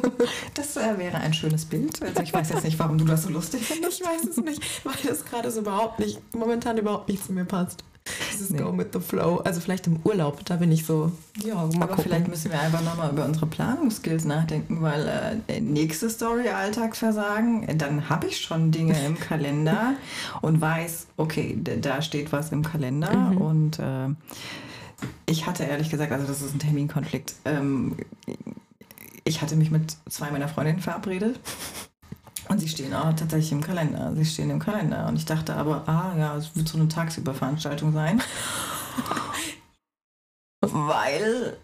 Das 0.54 0.76
äh, 0.76 0.98
wäre 0.98 1.18
ein 1.18 1.34
schönes 1.34 1.64
Bild. 1.64 2.00
Also 2.02 2.22
ich 2.22 2.32
weiß 2.32 2.48
jetzt 2.50 2.64
nicht, 2.64 2.78
warum 2.78 2.98
du 2.98 3.04
das 3.04 3.24
so 3.24 3.30
lustig 3.30 3.62
findest. 3.64 4.00
Ich 4.00 4.06
weiß 4.06 4.24
es 4.24 4.36
nicht, 4.36 4.62
weil 4.84 4.94
das 5.06 5.24
gerade 5.24 5.50
so 5.50 5.60
überhaupt 5.60 5.98
nicht, 5.98 6.20
momentan 6.34 6.78
überhaupt 6.78 7.08
nicht 7.08 7.24
zu 7.24 7.32
mir 7.32 7.44
passt. 7.44 7.84
Dieses 8.32 8.50
nee. 8.50 8.58
Go 8.58 8.76
with 8.76 8.88
the 8.92 9.00
Flow. 9.00 9.38
Also 9.38 9.60
vielleicht 9.60 9.86
im 9.86 9.98
Urlaub, 10.04 10.44
da 10.44 10.56
bin 10.56 10.70
ich 10.70 10.84
so, 10.84 11.12
ja, 11.42 11.54
mal 11.54 11.74
Aber 11.76 11.88
gucken. 11.88 12.04
vielleicht 12.04 12.28
müssen 12.28 12.52
wir 12.52 12.60
einfach 12.60 12.82
nochmal 12.82 13.10
über 13.10 13.24
unsere 13.24 13.46
Planungsskills 13.46 14.24
nachdenken, 14.24 14.82
weil 14.82 15.40
äh, 15.48 15.60
nächste 15.60 16.10
Story, 16.10 16.48
Alltagsversagen, 16.48 17.78
dann 17.78 18.08
habe 18.10 18.26
ich 18.26 18.40
schon 18.40 18.70
Dinge 18.70 18.94
im 19.06 19.18
Kalender 19.20 19.94
und 20.42 20.60
weiß, 20.60 21.06
okay, 21.16 21.58
da 21.80 22.02
steht 22.02 22.32
was 22.32 22.52
im 22.52 22.62
Kalender 22.62 23.14
mhm. 23.14 23.36
und 23.38 23.78
äh, 23.78 24.08
ich 25.26 25.46
hatte 25.46 25.64
ehrlich 25.64 25.90
gesagt, 25.90 26.12
also 26.12 26.26
das 26.26 26.42
ist 26.42 26.54
ein 26.54 26.58
Terminkonflikt. 26.58 27.34
Ähm, 27.44 27.96
ich 29.24 29.40
hatte 29.40 29.56
mich 29.56 29.70
mit 29.70 29.96
zwei 30.08 30.30
meiner 30.30 30.48
Freundinnen 30.48 30.80
verabredet. 30.80 31.40
Und 32.48 32.60
sie 32.60 32.68
stehen 32.68 32.94
auch 32.94 33.12
tatsächlich 33.14 33.52
im 33.52 33.62
Kalender. 33.62 34.14
Sie 34.14 34.24
stehen 34.24 34.50
im 34.50 34.58
Kalender. 34.58 35.06
Und 35.08 35.16
ich 35.16 35.24
dachte 35.24 35.54
aber, 35.54 35.88
ah 35.88 36.14
ja, 36.16 36.36
es 36.36 36.54
wird 36.54 36.68
so 36.68 36.78
eine 36.78 36.88
Tagsüberveranstaltung 36.88 37.92
sein. 37.92 38.22
Weil 40.60 41.56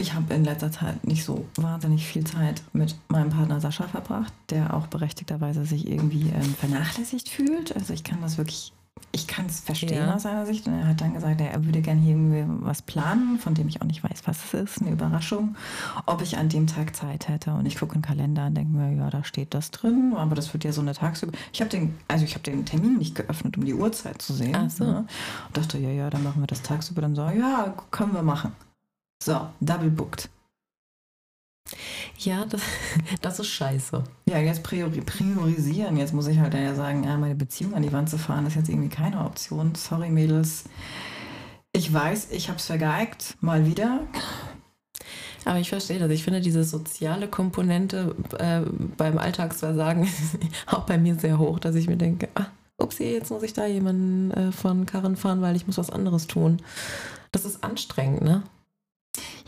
ich 0.00 0.14
habe 0.14 0.34
in 0.34 0.44
letzter 0.44 0.70
Zeit 0.70 1.04
nicht 1.04 1.24
so 1.24 1.46
wahnsinnig 1.56 2.06
viel 2.06 2.24
Zeit 2.24 2.62
mit 2.72 2.94
meinem 3.08 3.30
Partner 3.30 3.60
Sascha 3.60 3.88
verbracht, 3.88 4.32
der 4.50 4.74
auch 4.74 4.86
berechtigterweise 4.86 5.64
sich 5.64 5.88
irgendwie 5.88 6.30
ähm, 6.30 6.54
vernachlässigt 6.54 7.28
fühlt. 7.28 7.74
Also 7.74 7.92
ich 7.92 8.04
kann 8.04 8.20
das 8.20 8.38
wirklich, 8.38 8.72
ich 9.12 9.26
kann 9.26 9.46
es 9.46 9.60
verstehen 9.60 10.06
Ja. 10.06 10.14
aus 10.14 10.22
seiner 10.22 10.46
Sicht. 10.46 10.66
Und 10.66 10.74
er 10.74 10.88
hat 10.88 11.00
dann 11.00 11.14
gesagt, 11.14 11.40
er 11.40 11.64
würde 11.64 11.80
gerne 11.80 12.00
hier 12.00 12.12
irgendwie 12.16 12.44
was 12.64 12.82
planen, 12.82 13.38
von 13.38 13.54
dem 13.54 13.68
ich 13.68 13.80
auch 13.80 13.86
nicht 13.86 14.02
weiß, 14.04 14.22
was 14.26 14.44
es 14.44 14.54
ist, 14.54 14.82
eine 14.82 14.90
Überraschung, 14.92 15.56
ob 16.06 16.22
ich 16.22 16.36
an 16.38 16.48
dem 16.48 16.66
Tag 16.66 16.94
Zeit 16.94 17.28
hätte. 17.28 17.52
Und 17.52 17.66
ich 17.66 17.78
gucke 17.78 17.94
in 17.94 18.00
den 18.02 18.06
Kalender 18.06 18.46
und 18.46 18.54
denke 18.54 18.76
mir, 18.76 18.92
ja, 18.94 19.10
da 19.10 19.24
steht 19.24 19.54
das 19.54 19.70
drin, 19.70 20.14
aber 20.16 20.34
das 20.34 20.52
wird 20.52 20.64
ja 20.64 20.72
so 20.72 20.80
eine 20.80 20.94
Tagsüber. 20.94 21.32
Ich 21.52 21.60
habe 21.60 21.70
den, 21.70 21.94
also 22.08 22.24
ich 22.24 22.34
habe 22.34 22.44
den 22.44 22.64
Termin 22.64 22.98
nicht 22.98 23.14
geöffnet, 23.14 23.56
um 23.56 23.64
die 23.64 23.74
Uhrzeit 23.74 24.20
zu 24.22 24.32
sehen. 24.32 24.54
Ach 24.56 24.70
so. 24.70 24.84
ne? 24.84 24.98
Und 25.46 25.56
dachte, 25.56 25.78
ja, 25.78 25.90
ja, 25.90 26.10
dann 26.10 26.22
machen 26.22 26.40
wir 26.42 26.46
das 26.46 26.62
tagsüber. 26.62 27.02
Dann 27.02 27.14
so, 27.14 27.22
ja, 27.28 27.74
können 27.90 28.12
wir 28.14 28.22
machen. 28.22 28.52
So, 29.22 29.48
double 29.60 29.90
booked. 29.90 30.28
Ja, 32.18 32.44
das, 32.44 32.62
das 33.20 33.38
ist 33.40 33.48
scheiße. 33.48 34.02
Ja, 34.26 34.38
jetzt 34.38 34.62
priori 34.62 35.00
priorisieren. 35.00 35.96
Jetzt 35.96 36.14
muss 36.14 36.26
ich 36.26 36.38
halt 36.38 36.54
ja 36.54 36.74
sagen, 36.74 37.04
ja, 37.04 37.16
meine 37.16 37.34
Beziehung 37.34 37.74
an 37.74 37.82
die 37.82 37.92
Wand 37.92 38.10
zu 38.10 38.18
fahren, 38.18 38.46
ist 38.46 38.56
jetzt 38.56 38.68
irgendwie 38.68 38.88
keine 38.88 39.24
Option. 39.24 39.74
Sorry, 39.74 40.10
Mädels. 40.10 40.64
Ich 41.72 41.92
weiß, 41.92 42.28
ich 42.32 42.48
habe 42.48 42.58
es 42.58 42.66
vergeigt. 42.66 43.36
Mal 43.40 43.66
wieder. 43.66 44.00
Aber 45.44 45.58
ich 45.60 45.68
verstehe 45.68 45.98
das. 45.98 46.10
Ich 46.10 46.24
finde 46.24 46.40
diese 46.40 46.64
soziale 46.64 47.28
Komponente 47.28 48.14
äh, 48.38 48.60
beim 48.96 49.18
Alltagsversagen 49.18 50.08
auch 50.66 50.84
bei 50.84 50.98
mir 50.98 51.14
sehr 51.14 51.38
hoch, 51.38 51.58
dass 51.58 51.74
ich 51.74 51.88
mir 51.88 51.96
denke, 51.96 52.28
ah, 52.34 52.46
upsie, 52.76 53.12
jetzt 53.12 53.30
muss 53.30 53.42
ich 53.42 53.52
da 53.52 53.66
jemanden 53.66 54.30
äh, 54.32 54.52
von 54.52 54.86
Karren 54.86 55.16
fahren, 55.16 55.40
weil 55.40 55.56
ich 55.56 55.66
muss 55.66 55.78
was 55.78 55.90
anderes 55.90 56.26
tun. 56.26 56.60
Das 57.32 57.44
ist 57.44 57.64
anstrengend, 57.64 58.22
ne? 58.22 58.42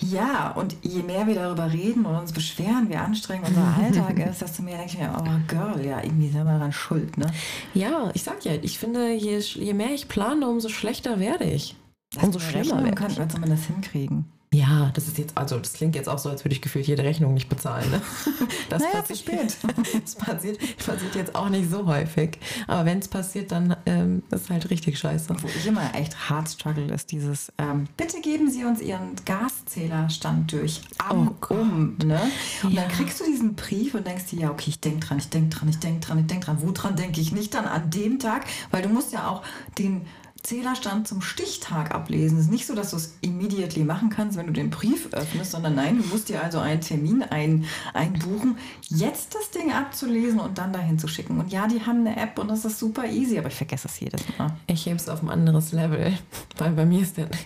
Ja, 0.00 0.50
und 0.52 0.76
je 0.82 1.02
mehr 1.02 1.26
wir 1.26 1.34
darüber 1.34 1.70
reden 1.70 2.06
und 2.06 2.16
uns 2.16 2.32
beschweren, 2.32 2.88
wie 2.88 2.96
anstrengend 2.96 3.48
unser 3.48 3.74
Alltag 3.82 4.18
ist, 4.30 4.40
desto 4.40 4.62
mehr 4.62 4.78
denke 4.78 4.92
ich 4.94 4.98
mir, 4.98 5.12
oh 5.18 5.24
Girl, 5.46 5.84
ja, 5.84 6.02
irgendwie 6.02 6.28
selber 6.30 6.52
daran 6.52 6.72
schuld, 6.72 7.18
ne? 7.18 7.26
Ja, 7.74 8.10
ich 8.14 8.22
sag 8.22 8.44
ja, 8.44 8.52
ich 8.62 8.78
finde, 8.78 9.12
je, 9.12 9.38
je 9.38 9.74
mehr 9.74 9.92
ich 9.92 10.08
plane, 10.08 10.48
umso 10.48 10.68
schlechter 10.68 11.18
werde 11.20 11.44
ich. 11.44 11.76
Umso 12.16 12.38
Eine 12.38 12.48
schlimmer 12.48 12.60
Rechnung 12.60 12.84
werde 12.84 12.94
könnten 12.96 13.12
ich. 13.12 13.18
wir 13.18 13.28
zumindest 13.28 13.64
hinkriegen. 13.66 14.24
Ja, 14.52 14.90
das 14.94 15.06
ist 15.06 15.16
jetzt, 15.16 15.38
also 15.38 15.60
das 15.60 15.74
klingt 15.74 15.94
jetzt 15.94 16.08
auch 16.08 16.18
so, 16.18 16.28
als 16.28 16.44
würde 16.44 16.56
ich 16.56 16.60
gefühlt 16.60 16.84
jede 16.88 17.04
Rechnung 17.04 17.34
nicht 17.34 17.48
bezahlen. 17.48 17.88
Ne? 17.88 18.02
Das, 18.68 18.82
Naja, 18.82 19.00
passiert, 19.00 19.18
zu 19.18 19.24
spät. 19.24 19.56
das 20.04 20.14
passiert, 20.16 20.58
passiert 20.84 21.14
jetzt 21.14 21.34
auch 21.36 21.48
nicht 21.48 21.70
so 21.70 21.86
häufig. 21.86 22.38
Aber 22.68 22.84
wenn 22.84 22.98
es 22.98 23.06
passiert, 23.08 23.50
dann 23.52 23.76
ähm, 23.86 24.22
ist 24.30 24.44
es 24.44 24.50
halt 24.50 24.70
richtig 24.70 24.98
scheiße. 24.98 25.34
Wo 25.40 25.46
ich 25.48 25.66
immer 25.66 25.92
echt 25.94 26.28
hart 26.30 26.48
struggle, 26.48 26.92
ist 26.92 27.10
dieses, 27.12 27.52
ähm, 27.58 27.86
bitte 27.96 28.20
geben 28.20 28.48
Sie 28.50 28.64
uns 28.64 28.80
Ihren 28.80 29.14
Gaszählerstand 29.24 30.52
durch. 30.52 30.80
Am 30.98 31.36
Oh 31.48 31.54
um, 31.54 31.96
ne? 32.04 32.20
Und 32.64 32.72
Ja. 32.72 32.82
dann 32.82 32.90
kriegst 32.90 33.20
du 33.20 33.24
diesen 33.24 33.54
Brief 33.54 33.94
und 33.94 34.06
denkst 34.06 34.26
dir, 34.30 34.40
ja, 34.40 34.50
okay, 34.50 34.70
ich 34.70 34.80
denke 34.80 35.06
dran, 35.06 35.18
ich 35.18 35.28
denke 35.30 35.56
dran, 35.56 35.68
ich 35.68 35.78
denke 35.78 36.06
dran, 36.06 36.18
ich 36.20 36.26
denke 36.26 36.46
dran. 36.46 36.58
Woran 36.60 36.96
denke 36.96 37.20
ich 37.20 37.30
nicht 37.32 37.54
dann 37.54 37.66
an 37.66 37.90
dem 37.90 38.18
Tag? 38.18 38.46
Weil 38.72 38.82
du 38.82 38.88
musst 38.88 39.12
ja 39.12 39.28
auch 39.28 39.42
den 39.78 40.06
Zählerstand 40.42 41.06
zum 41.06 41.20
Stichtag 41.20 41.94
ablesen. 41.94 42.38
Es 42.38 42.44
ist 42.44 42.50
nicht 42.50 42.66
so, 42.66 42.74
dass 42.74 42.90
du 42.90 42.96
es 42.96 43.14
immediately 43.20 43.84
machen 43.84 44.08
kannst, 44.08 44.38
wenn 44.38 44.46
du 44.46 44.52
den 44.52 44.70
Brief 44.70 45.12
öffnest, 45.12 45.50
sondern 45.50 45.74
nein, 45.74 45.98
du 45.98 46.04
musst 46.08 46.28
dir 46.28 46.42
also 46.42 46.58
einen 46.58 46.80
Termin 46.80 47.22
ein, 47.22 47.66
einbuchen, 47.92 48.56
jetzt 48.88 49.34
das 49.34 49.50
Ding 49.50 49.72
abzulesen 49.72 50.40
und 50.40 50.56
dann 50.58 50.72
dahin 50.72 50.98
zu 50.98 51.08
schicken. 51.08 51.38
Und 51.38 51.52
ja, 51.52 51.66
die 51.66 51.84
haben 51.84 52.06
eine 52.06 52.16
App 52.16 52.38
und 52.38 52.48
das 52.48 52.64
ist 52.64 52.78
super 52.78 53.06
easy, 53.06 53.38
aber 53.38 53.48
ich 53.48 53.54
vergesse 53.54 53.88
es 53.88 54.00
jedes 54.00 54.22
Mal. 54.38 54.56
Ich 54.66 54.86
hebe 54.86 54.96
es 54.96 55.08
auf 55.08 55.22
ein 55.22 55.28
anderes 55.28 55.72
Level, 55.72 56.16
weil 56.56 56.72
bei 56.72 56.86
mir 56.86 57.02
ist 57.02 57.16
der. 57.16 57.28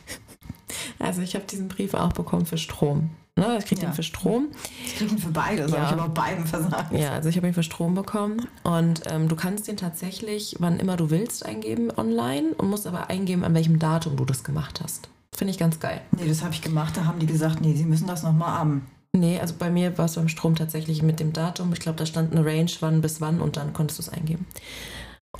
Also 0.98 1.22
ich 1.22 1.34
habe 1.34 1.44
diesen 1.44 1.68
Brief 1.68 1.94
auch 1.94 2.12
bekommen 2.12 2.46
für 2.46 2.58
Strom. 2.58 3.10
Ne? 3.36 3.58
Ich 3.58 3.64
kriege 3.66 3.80
Ja. 3.82 3.88
den 3.88 3.94
für 3.94 4.02
Strom. 4.04 4.48
Ich 4.86 4.96
kriege 4.96 5.12
ihn 5.12 5.18
für 5.18 5.30
beides, 5.30 5.72
Ja. 5.72 5.78
aber 5.78 5.84
ich 5.86 5.90
habe 5.92 6.02
auch 6.02 6.14
beiden 6.14 6.46
versagt. 6.46 6.92
Ja, 6.92 7.12
also 7.12 7.28
ich 7.28 7.36
habe 7.36 7.48
ihn 7.48 7.54
für 7.54 7.64
Strom 7.64 7.94
bekommen 7.94 8.46
und 8.62 9.02
ähm, 9.10 9.28
du 9.28 9.34
kannst 9.34 9.66
den 9.66 9.76
tatsächlich, 9.76 10.54
wann 10.60 10.78
immer 10.78 10.96
du 10.96 11.10
willst, 11.10 11.44
eingeben 11.44 11.90
online 11.96 12.54
und 12.58 12.70
musst 12.70 12.86
aber 12.86 13.10
eingeben, 13.10 13.42
an 13.42 13.54
welchem 13.54 13.78
Datum 13.80 14.16
du 14.16 14.24
das 14.24 14.44
gemacht 14.44 14.80
hast. 14.82 15.08
Finde 15.36 15.50
ich 15.50 15.58
ganz 15.58 15.80
geil. 15.80 16.00
Nee, 16.12 16.28
das 16.28 16.42
habe 16.44 16.54
ich 16.54 16.62
gemacht. 16.62 16.96
Da 16.96 17.06
haben 17.06 17.18
die 17.18 17.26
gesagt, 17.26 17.60
nee, 17.60 17.74
sie 17.74 17.84
müssen 17.84 18.06
das 18.06 18.22
nochmal 18.22 18.56
am. 18.60 18.82
Nee, 19.16 19.40
also 19.40 19.54
bei 19.58 19.68
mir 19.68 19.98
war 19.98 20.04
es 20.04 20.14
beim 20.14 20.28
Strom 20.28 20.54
tatsächlich 20.54 21.02
mit 21.02 21.18
dem 21.18 21.32
Datum. 21.32 21.72
Ich 21.72 21.80
glaube, 21.80 21.98
da 21.98 22.06
stand 22.06 22.32
eine 22.32 22.44
Range, 22.46 22.70
wann 22.80 23.00
bis 23.00 23.20
wann 23.20 23.40
und 23.40 23.56
dann 23.56 23.72
konntest 23.72 23.98
du 23.98 24.02
es 24.02 24.08
eingeben. 24.10 24.46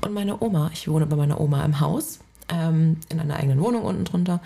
Und 0.03 0.13
meine 0.13 0.43
Oma, 0.43 0.71
ich 0.73 0.89
wohne 0.89 1.07
bei 1.07 1.15
meiner 1.15 1.41
Oma 1.41 1.65
im 1.65 1.79
Haus, 1.79 2.19
ähm, 2.49 2.99
in 3.09 3.21
einer 3.21 3.37
eigenen 3.37 3.61
Wohnung 3.61 3.83
unten 3.85 4.05
drunter. 4.05 4.41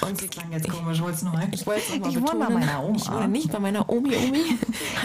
Und 0.00 0.20
Das 0.20 0.28
klang 0.30 0.50
jetzt 0.52 0.68
komisch, 0.68 1.00
wolltest 1.00 1.22
du 1.22 1.26
noch 1.26 1.34
ein? 1.34 1.50
ich 1.52 1.66
wollte 1.66 1.80
es 1.82 1.90
nochmal 1.94 2.10
Ich 2.10 2.16
wohne 2.20 2.44
bei 2.46 2.50
meiner 2.52 2.82
Oma. 2.84 2.96
Ich 2.96 3.10
wohne 3.12 3.28
nicht 3.28 3.52
bei 3.52 3.58
meiner 3.58 3.88
Omi 3.88 4.16
Omi. 4.16 4.38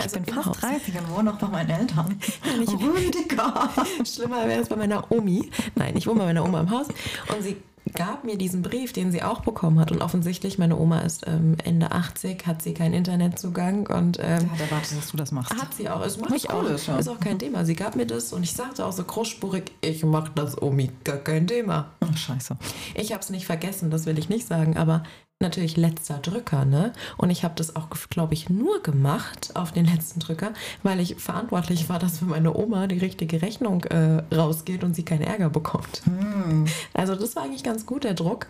Ich 0.06 0.12
bin 0.12 0.24
im 0.26 0.34
fast 0.34 0.48
Haus. 0.48 0.58
30 0.60 0.96
und 1.00 1.10
wohne 1.16 1.24
noch 1.32 1.38
bei 1.40 1.48
meinen 1.48 1.70
Eltern. 1.70 2.20
ich- 2.62 2.70
Rüdiger. 2.70 3.70
Schlimmer 4.06 4.48
wäre 4.48 4.62
es 4.62 4.70
bei 4.70 4.76
meiner 4.76 5.12
Omi. 5.12 5.50
Nein, 5.76 5.96
ich 5.96 6.08
wohne 6.08 6.20
bei 6.20 6.26
meiner 6.26 6.44
Oma 6.44 6.62
im 6.62 6.70
Haus. 6.72 6.88
Und 6.88 7.42
sie 7.44 7.58
gab 7.94 8.24
mir 8.24 8.38
diesen 8.38 8.62
Brief, 8.62 8.94
den 8.94 9.12
sie 9.12 9.24
auch 9.24 9.42
bekommen 9.42 9.80
hat. 9.80 9.92
Und 9.92 10.02
offensichtlich, 10.02 10.58
meine 10.58 10.78
Oma 10.78 11.00
ist 11.00 11.28
ähm, 11.28 11.56
Ende 11.64 11.92
80, 11.92 12.48
hat 12.48 12.62
sie 12.62 12.74
keinen 12.74 12.94
Internetzugang 12.94 13.88
und 13.88 14.20
ähm, 14.22 14.52
hat 14.52 14.60
erwartet, 14.60 14.98
dass 14.98 15.12
du 15.12 15.18
das 15.18 15.32
machst. 15.32 15.54
hat 15.54 15.74
sie 15.74 15.90
auch. 15.90 16.02
Das 16.02 16.18
mache 16.18 16.36
ich 16.36 16.50
auch. 16.50 16.64
cool 16.64 16.70
ist, 16.72 16.90
auch 16.90 17.20
kein 17.20 17.40
Thema. 17.40 17.66
Sie 17.66 17.76
gab 17.76 17.96
mir 17.96 18.06
das 18.06 18.34
und 18.34 18.44
ich 18.44 18.54
sagte 18.54 18.86
auch 18.86 18.94
so 18.94 19.04
großspurig, 19.04 19.72
ich 19.82 20.04
mache 20.04 20.32
das, 20.36 20.62
Omi, 20.62 20.92
gar 21.04 21.18
kein 21.18 21.48
Thema. 21.48 21.92
Ach, 22.00 22.18
scheiße. 22.18 22.58
Ich 22.96 23.12
habe 23.12 23.22
es 23.22 23.30
nicht 23.30 23.46
vergessen, 23.46 23.92
das 23.92 24.06
will 24.06 24.18
ich 24.18 24.30
nicht 24.30 24.48
sagen, 24.48 24.78
aber 24.78 25.04
natürlich 25.44 25.78
letzter 25.78 26.18
Drücker, 26.18 26.66
ne? 26.66 26.94
Und 27.18 27.30
ich 27.30 27.44
habe 27.44 27.54
das 27.56 27.76
auch, 27.76 27.90
glaube 28.10 28.34
ich, 28.34 28.50
nur 28.50 28.82
gemacht 28.82 29.52
auf 29.54 29.72
den 29.72 29.86
letzten 29.86 30.20
Drücker, 30.20 30.54
weil 30.82 31.00
ich 31.00 31.16
verantwortlich 31.16 31.90
war, 31.90 32.00
dass 32.00 32.20
für 32.20 32.26
meine 32.26 32.56
Oma 32.56 32.88
die 32.88 32.98
richtige 32.98 33.42
Rechnung 33.42 33.84
äh, 33.86 34.24
rausgeht 34.34 34.84
und 34.84 34.96
sie 34.96 35.04
keinen 35.04 35.22
Ärger 35.22 35.50
bekommt. 35.50 36.02
Hm. 36.06 36.66
Also 36.94 37.16
das 37.16 37.36
war 37.36 37.44
eigentlich 37.44 37.64
ganz 37.64 37.86
gut, 37.86 38.04
der 38.04 38.16
Druck. 38.16 38.48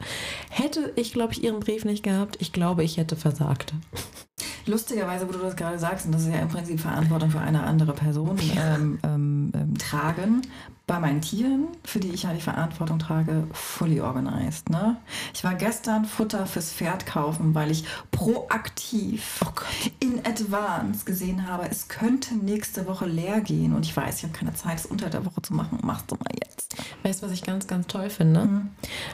Hätte 0.50 0.94
ich, 0.96 1.12
glaube 1.12 1.34
ich, 1.34 1.44
ihren 1.44 1.60
Brief 1.60 1.84
nicht 1.84 2.04
gehabt, 2.04 2.38
ich 2.39 2.54
glaube, 2.54 2.84
ich 2.84 2.98
hätte 2.98 3.16
versagt. 3.16 3.74
Lustigerweise, 4.66 5.28
wo 5.28 5.34
du 5.34 5.39
das 5.39 5.56
gerade 5.56 5.78
sagst, 5.78 6.06
und 6.06 6.14
das 6.14 6.22
ist 6.22 6.34
ja 6.34 6.39
im 6.39 6.48
Prinzip 6.48 6.80
Verantwortung 6.80 7.30
für 7.30 7.39
eine 7.39 7.64
andere 7.64 7.94
Person 7.94 8.39
ähm, 8.56 9.00
ähm, 9.04 9.52
ähm, 9.54 9.78
tragen. 9.78 10.41
Bei 10.86 11.00
meinen 11.00 11.22
Tieren, 11.22 11.70
für 11.86 12.02
die 12.02 12.10
ich 12.10 12.24
ja 12.24 12.34
die 12.34 12.42
Verantwortung 12.42 13.00
trage, 13.00 13.48
fully 13.54 14.02
organized. 14.02 14.70
Ne? 14.70 14.98
Ich 15.34 15.42
war 15.46 15.56
gestern 15.56 16.04
Futter 16.04 16.46
fürs 16.46 16.74
Pferd 16.74 17.06
kaufen, 17.06 17.56
weil 17.56 17.72
ich 17.72 17.86
proaktiv 18.12 19.40
in 20.02 20.26
advance 20.26 21.06
gesehen 21.06 21.48
habe, 21.48 21.70
es 21.70 21.88
könnte 21.88 22.36
nächste 22.36 22.86
Woche 22.86 23.06
leer 23.06 23.40
gehen. 23.40 23.74
Und 23.74 23.86
ich 23.86 23.96
weiß, 23.96 24.18
ich 24.18 24.24
habe 24.24 24.34
keine 24.34 24.54
Zeit, 24.56 24.80
es 24.80 24.86
unter 24.86 25.10
der 25.10 25.26
Woche 25.26 25.42
zu 25.42 25.54
machen. 25.54 25.80
Machst 25.84 26.12
du 26.12 26.16
mal 26.16 26.36
jetzt. 26.44 26.62
Weißt 27.04 27.22
du, 27.22 27.26
was 27.28 27.34
ich 27.34 27.43
ganz, 27.43 27.68
ganz 27.68 27.88
toll 27.88 28.10
finde? 28.10 28.47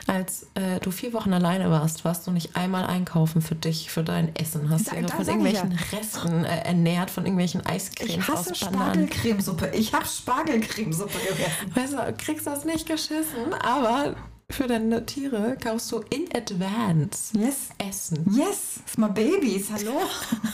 Als 0.06 0.44
äh, 0.54 0.78
du 0.80 0.90
vier 0.90 1.12
Wochen 1.12 1.32
alleine 1.32 1.70
warst, 1.70 2.04
warst 2.04 2.26
du 2.26 2.30
nicht 2.30 2.54
einmal 2.56 2.84
einkaufen 2.86 3.42
für 3.42 3.56
dich, 3.56 3.90
für 3.90 4.04
dein 4.04 4.34
Essen. 4.36 4.70
Hast 4.70 4.92
Da- 4.92 5.00
da 5.00 5.08
von 5.08 5.26
irgendwelchen 5.26 5.72
Resten 5.92 6.44
äh, 6.44 6.60
ernährt, 6.62 7.10
von 7.10 7.24
irgendwelchen 7.24 7.66
Eiscremes 7.66 8.14
Ich 8.14 8.28
hasse 8.28 8.52
aus 8.52 8.60
Bananen. 8.60 9.08
Spargelcremesuppe. 9.08 9.70
Ich 9.74 9.92
habe 9.92 10.06
Spargelcremesuppe 10.06 11.18
gegessen. 11.18 11.74
Weißt 11.74 11.92
du, 11.94 12.14
kriegst 12.24 12.46
das 12.46 12.64
nicht 12.64 12.86
geschissen, 12.86 13.52
aber 13.62 14.14
für 14.50 14.66
deine 14.66 15.04
Tiere 15.06 15.56
kaufst 15.62 15.90
du 15.92 16.00
in 16.10 16.28
advance 16.34 17.36
Yes. 17.38 17.68
Essen. 17.78 18.24
Yes, 18.36 18.80
ist 18.84 18.98
mal 18.98 19.08
Babys, 19.08 19.68
hallo. 19.72 19.92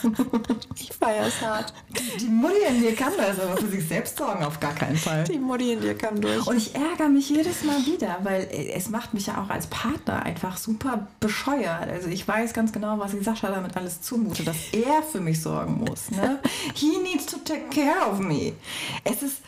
Ich 0.78 0.92
feiere 0.92 1.26
es 1.26 1.40
hart. 1.40 1.72
Die 2.20 2.26
Mutti 2.26 2.56
in 2.68 2.80
mir 2.80 2.94
kann 2.94 3.12
das, 3.16 3.40
aber 3.40 3.56
für 3.56 3.66
sich 3.68 3.86
selbst 3.88 4.16
sorgen 4.18 4.44
auf 4.44 4.60
gar 4.60 4.74
keinen 4.74 4.96
Fall. 4.96 5.24
Die 5.24 5.38
Mutti 5.38 5.72
in 5.72 5.80
dir 5.80 5.96
kam 5.96 6.20
durch. 6.20 6.46
Und 6.46 6.56
ich 6.56 6.74
ärgere 6.74 7.08
mich 7.08 7.28
jedes 7.30 7.64
Mal 7.64 7.84
wieder, 7.86 8.18
weil 8.22 8.42
äh, 8.50 8.72
es 8.72 8.88
macht 8.90 9.14
mich 9.14 9.26
ja 9.26 9.42
auch 9.42 9.48
als 9.50 9.66
Partner 9.68 10.22
einfach 10.22 10.56
super 10.56 11.08
bescheuert. 11.20 11.88
Also 11.88 12.08
ich 12.08 12.26
weiß 12.26 12.52
ganz 12.52 12.72
genau, 12.72 12.98
was 12.98 13.14
ich 13.14 13.24
Sascha 13.24 13.50
damit 13.50 13.76
alles 13.76 14.02
zumute, 14.02 14.44
dass 14.44 14.56
er 14.72 15.02
für 15.02 15.20
mich 15.20 15.40
sorgen 15.42 15.84
muss. 15.84 16.10
Ne? 16.10 16.40
He 16.74 16.98
needs 16.98 17.26
to 17.26 17.38
take 17.38 17.68
care 17.70 18.10
of 18.10 18.18
me. 18.18 18.52
Es 19.04 19.22
ist 19.22 19.40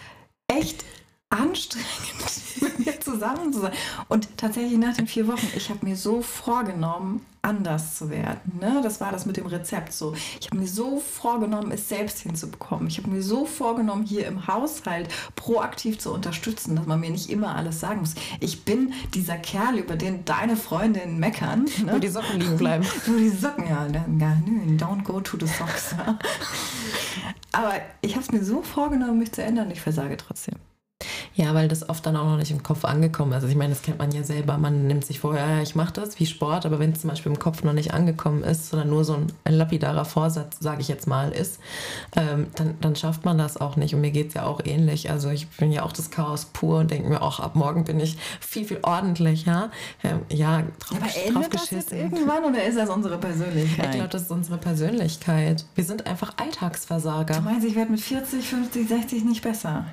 echt 0.48 0.84
anstrengend, 1.30 2.60
mit 2.60 2.86
mir 2.86 3.00
zusammen 3.00 3.52
zu 3.52 3.60
sein. 3.60 3.72
Und 4.08 4.28
tatsächlich 4.36 4.78
nach 4.78 4.96
den 4.96 5.06
vier 5.06 5.26
Wochen, 5.28 5.46
ich 5.56 5.68
habe 5.70 5.84
mir 5.84 5.96
so 5.96 6.22
vorgenommen, 6.22 7.24
anders 7.42 7.96
zu 7.96 8.10
werden. 8.10 8.58
Ne? 8.60 8.80
Das 8.82 9.00
war 9.00 9.12
das 9.12 9.24
mit 9.24 9.36
dem 9.36 9.46
Rezept 9.46 9.92
so. 9.92 10.14
Ich 10.40 10.46
habe 10.46 10.58
mir 10.58 10.66
so 10.66 10.98
vorgenommen, 11.00 11.70
es 11.70 11.88
selbst 11.88 12.20
hinzubekommen. 12.20 12.88
Ich 12.88 12.98
habe 12.98 13.08
mir 13.10 13.22
so 13.22 13.46
vorgenommen, 13.46 14.04
hier 14.04 14.26
im 14.26 14.46
Haushalt 14.46 15.08
proaktiv 15.36 15.98
zu 15.98 16.12
unterstützen, 16.12 16.76
dass 16.76 16.86
man 16.86 17.00
mir 17.00 17.10
nicht 17.10 17.30
immer 17.30 17.54
alles 17.54 17.80
sagen 17.80 18.00
muss. 18.00 18.14
Ich 18.40 18.64
bin 18.64 18.92
dieser 19.14 19.36
Kerl, 19.36 19.78
über 19.78 19.96
den 19.96 20.24
deine 20.24 20.56
Freundinnen 20.56 21.18
meckern. 21.18 21.66
Ne? 21.78 21.92
Wo 21.94 21.98
die 21.98 22.08
Socken 22.08 22.40
liegen 22.40 22.56
bleiben. 22.56 22.84
Wo 23.06 23.16
die 23.16 23.28
Socken, 23.28 23.68
ja. 23.68 23.86
Nö, 23.86 24.76
don't 24.76 25.04
go 25.04 25.20
to 25.20 25.38
the 25.38 25.46
socks. 25.46 25.94
Aber 27.52 27.74
ich 28.00 28.14
habe 28.14 28.24
es 28.24 28.32
mir 28.32 28.44
so 28.44 28.62
vorgenommen, 28.62 29.18
mich 29.18 29.32
zu 29.32 29.42
ändern. 29.42 29.70
Ich 29.70 29.80
versage 29.80 30.16
trotzdem. 30.16 30.56
Ja, 31.34 31.54
weil 31.54 31.68
das 31.68 31.88
oft 31.88 32.04
dann 32.04 32.16
auch 32.16 32.24
noch 32.24 32.36
nicht 32.36 32.50
im 32.50 32.64
Kopf 32.64 32.84
angekommen 32.84 33.30
ist. 33.30 33.36
Also 33.36 33.48
ich 33.48 33.54
meine, 33.54 33.72
das 33.72 33.82
kennt 33.82 33.98
man 34.00 34.10
ja 34.10 34.24
selber. 34.24 34.58
Man 34.58 34.88
nimmt 34.88 35.04
sich 35.04 35.20
vorher, 35.20 35.46
ja, 35.46 35.62
ich 35.62 35.76
mache 35.76 35.92
das 35.92 36.18
wie 36.18 36.26
Sport, 36.26 36.66
aber 36.66 36.80
wenn 36.80 36.90
es 36.90 37.02
zum 37.02 37.10
Beispiel 37.10 37.30
im 37.30 37.38
Kopf 37.38 37.62
noch 37.62 37.72
nicht 37.72 37.94
angekommen 37.94 38.42
ist, 38.42 38.70
sondern 38.70 38.90
nur 38.90 39.04
so 39.04 39.14
ein, 39.14 39.28
ein 39.44 39.54
lapidarer 39.54 40.04
Vorsatz, 40.04 40.56
sage 40.58 40.80
ich 40.80 40.88
jetzt 40.88 41.06
mal, 41.06 41.30
ist, 41.30 41.60
ähm, 42.16 42.48
dann, 42.56 42.74
dann 42.80 42.96
schafft 42.96 43.24
man 43.24 43.38
das 43.38 43.56
auch 43.56 43.76
nicht. 43.76 43.94
Und 43.94 44.00
mir 44.00 44.10
geht 44.10 44.28
es 44.28 44.34
ja 44.34 44.46
auch 44.46 44.60
ähnlich. 44.64 45.10
Also 45.10 45.30
ich 45.30 45.48
bin 45.48 45.70
ja 45.70 45.84
auch 45.84 45.92
das 45.92 46.10
Chaos 46.10 46.46
pur 46.46 46.80
und 46.80 46.90
denke 46.90 47.08
mir 47.08 47.22
auch, 47.22 47.38
ab 47.38 47.54
morgen 47.54 47.84
bin 47.84 48.00
ich 48.00 48.18
viel, 48.40 48.64
viel 48.64 48.80
ordentlicher. 48.82 49.70
Ähm, 50.02 50.22
ja, 50.30 50.62
drauf, 50.80 50.98
aber 50.98 51.28
ändert 51.28 51.54
das 51.54 51.70
jetzt 51.70 51.92
irgendwann 51.92 52.44
oder 52.44 52.64
ist 52.64 52.76
das 52.76 52.90
unsere 52.90 53.18
Persönlichkeit? 53.18 53.90
Ich 53.90 53.94
glaube, 53.94 54.08
das 54.08 54.22
ist 54.22 54.32
unsere 54.32 54.58
Persönlichkeit. 54.58 55.64
Wir 55.76 55.84
sind 55.84 56.08
einfach 56.08 56.32
Alltagsversager. 56.36 57.34
Du 57.34 57.42
meinst, 57.42 57.64
ich 57.64 57.76
werde 57.76 57.92
mit 57.92 58.00
40, 58.00 58.44
50, 58.48 58.88
60 58.88 59.24
nicht 59.24 59.42
besser? 59.42 59.86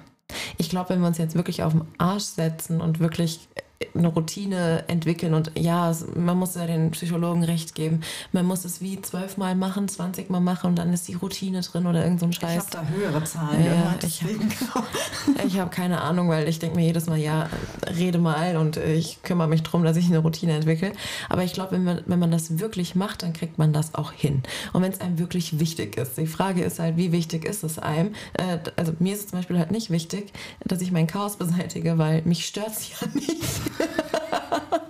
Ich 0.57 0.69
glaube, 0.69 0.89
wenn 0.89 1.01
wir 1.01 1.07
uns 1.07 1.17
jetzt 1.17 1.35
wirklich 1.35 1.63
auf 1.63 1.73
den 1.73 1.85
Arsch 1.97 2.23
setzen 2.23 2.81
und 2.81 2.99
wirklich 2.99 3.47
eine 3.93 4.07
Routine 4.07 4.83
entwickeln 4.87 5.33
und 5.33 5.51
ja, 5.57 5.93
man 6.15 6.37
muss 6.37 6.55
ja 6.55 6.65
den 6.65 6.91
Psychologen 6.91 7.43
recht 7.43 7.75
geben. 7.75 8.01
Man 8.31 8.45
muss 8.45 8.63
es 8.63 8.81
wie 8.81 9.01
zwölfmal 9.01 9.55
machen, 9.55 9.87
20 9.87 10.29
Mal 10.29 10.39
machen 10.39 10.71
und 10.71 10.75
dann 10.77 10.93
ist 10.93 11.07
die 11.07 11.15
Routine 11.15 11.61
drin 11.61 11.85
oder 11.85 12.03
irgend 12.03 12.21
so 12.21 12.25
ein 12.25 12.33
Scheiß. 12.33 12.67
Ich 12.67 12.75
habe 12.75 12.87
da 12.87 12.93
höhere 12.93 13.23
Zahlen. 13.23 13.65
Ja, 13.65 13.95
ich 14.01 14.23
habe 14.23 15.59
hab 15.59 15.71
keine 15.71 16.01
Ahnung, 16.01 16.29
weil 16.29 16.47
ich 16.47 16.59
denke 16.59 16.77
mir 16.77 16.85
jedes 16.85 17.07
Mal, 17.07 17.17
ja, 17.17 17.49
rede 17.97 18.17
mal 18.17 18.57
und 18.57 18.77
ich 18.77 19.21
kümmere 19.23 19.47
mich 19.47 19.63
darum, 19.63 19.83
dass 19.83 19.97
ich 19.97 20.05
eine 20.05 20.19
Routine 20.19 20.53
entwickle. 20.53 20.93
Aber 21.29 21.43
ich 21.43 21.53
glaube, 21.53 21.73
wenn 21.73 21.83
man, 21.83 22.01
wenn 22.05 22.19
man 22.19 22.31
das 22.31 22.59
wirklich 22.59 22.95
macht, 22.95 23.23
dann 23.23 23.33
kriegt 23.33 23.57
man 23.57 23.73
das 23.73 23.95
auch 23.95 24.13
hin. 24.13 24.43
Und 24.71 24.83
wenn 24.83 24.91
es 24.91 25.01
einem 25.01 25.19
wirklich 25.19 25.59
wichtig 25.59 25.97
ist. 25.97 26.17
Die 26.17 26.27
Frage 26.27 26.63
ist 26.63 26.79
halt, 26.79 26.97
wie 26.97 27.11
wichtig 27.11 27.45
ist 27.45 27.63
es 27.63 27.79
einem? 27.79 28.13
Äh, 28.33 28.59
also 28.77 28.93
mir 28.99 29.13
ist 29.13 29.19
es 29.19 29.27
zum 29.27 29.39
Beispiel 29.39 29.59
halt 29.59 29.71
nicht 29.71 29.89
wichtig, 29.89 30.31
dass 30.63 30.81
ich 30.81 30.91
mein 30.91 31.07
Chaos 31.07 31.35
beseitige, 31.37 31.97
weil 31.97 32.21
mich 32.23 32.45
stört 32.45 32.69
es 32.69 32.89
ja 32.89 33.07
nicht. 33.13 33.64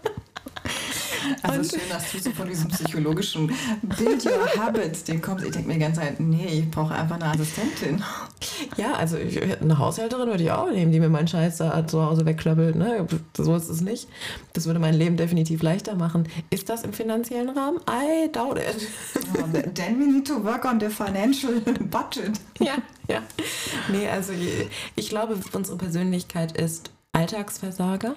Also 1.42 1.60
und 1.60 1.70
schön, 1.70 1.90
dass 1.90 2.12
du 2.12 2.20
so 2.20 2.32
von 2.32 2.48
diesem 2.48 2.70
psychologischen 2.70 3.48
Build 3.84 4.26
Your 4.26 4.48
Habits, 4.58 5.04
den 5.04 5.22
kommst. 5.22 5.46
Ich 5.46 5.52
denke 5.52 5.68
mir 5.68 5.74
die 5.76 5.80
ganze 5.80 6.02
Zeit, 6.02 6.20
nee, 6.20 6.48
ich 6.48 6.72
brauche 6.72 6.94
einfach 6.94 7.16
eine 7.16 7.26
Assistentin. 7.26 8.04
Ja, 8.78 8.94
also 8.94 9.18
ich, 9.18 9.42
eine 9.62 9.78
Haushälterin 9.78 10.28
würde 10.28 10.44
ich 10.44 10.52
auch 10.52 10.70
nehmen, 10.72 10.92
die 10.92 11.00
mir 11.00 11.10
meinen 11.10 11.28
Scheiß 11.28 11.58
da 11.58 11.86
zu 11.86 12.04
Hause 12.04 12.26
wegklöppelt. 12.26 12.76
Ne? 12.76 13.08
So 13.36 13.56
ist 13.56 13.70
es 13.70 13.82
nicht. 13.82 14.08
Das 14.54 14.66
würde 14.66 14.80
mein 14.80 14.94
Leben 14.94 15.18
definitiv 15.18 15.62
leichter 15.62 15.96
machen. 15.96 16.28
Ist 16.50 16.70
das 16.70 16.84
im 16.84 16.94
finanziellen 16.94 17.50
Rahmen? 17.50 17.80
I 17.90 18.32
doubt 18.32 18.58
it. 18.58 19.76
then 19.76 20.00
we 20.00 20.06
need 20.06 20.28
to 20.28 20.44
work 20.44 20.66
on 20.66 20.80
the 20.80 20.90
financial 20.90 21.60
budget. 21.62 22.40
Ja, 22.60 22.78
ja. 23.08 23.22
Nee, 23.92 24.08
also 24.10 24.34
ich 24.96 25.10
glaube, 25.10 25.38
unsere 25.54 25.78
Persönlichkeit 25.78 26.58
ist 26.58 26.92
Alltagsversager. 27.14 28.16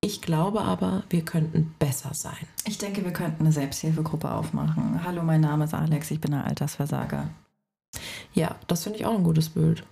Ich 0.00 0.22
glaube 0.22 0.60
aber, 0.60 1.02
wir 1.10 1.24
könnten 1.24 1.74
besser 1.80 2.14
sein. 2.14 2.46
Ich 2.64 2.78
denke, 2.78 3.04
wir 3.04 3.12
könnten 3.12 3.42
eine 3.42 3.52
Selbsthilfegruppe 3.52 4.30
aufmachen. 4.30 5.02
Hallo, 5.02 5.24
mein 5.24 5.40
Name 5.40 5.64
ist 5.64 5.74
Alex, 5.74 6.12
ich 6.12 6.20
bin 6.20 6.34
ein 6.34 6.44
Altersversager. 6.44 7.30
Ja, 8.32 8.54
das 8.68 8.84
finde 8.84 9.00
ich 9.00 9.06
auch 9.06 9.16
ein 9.16 9.24
gutes 9.24 9.48
Bild. 9.48 9.82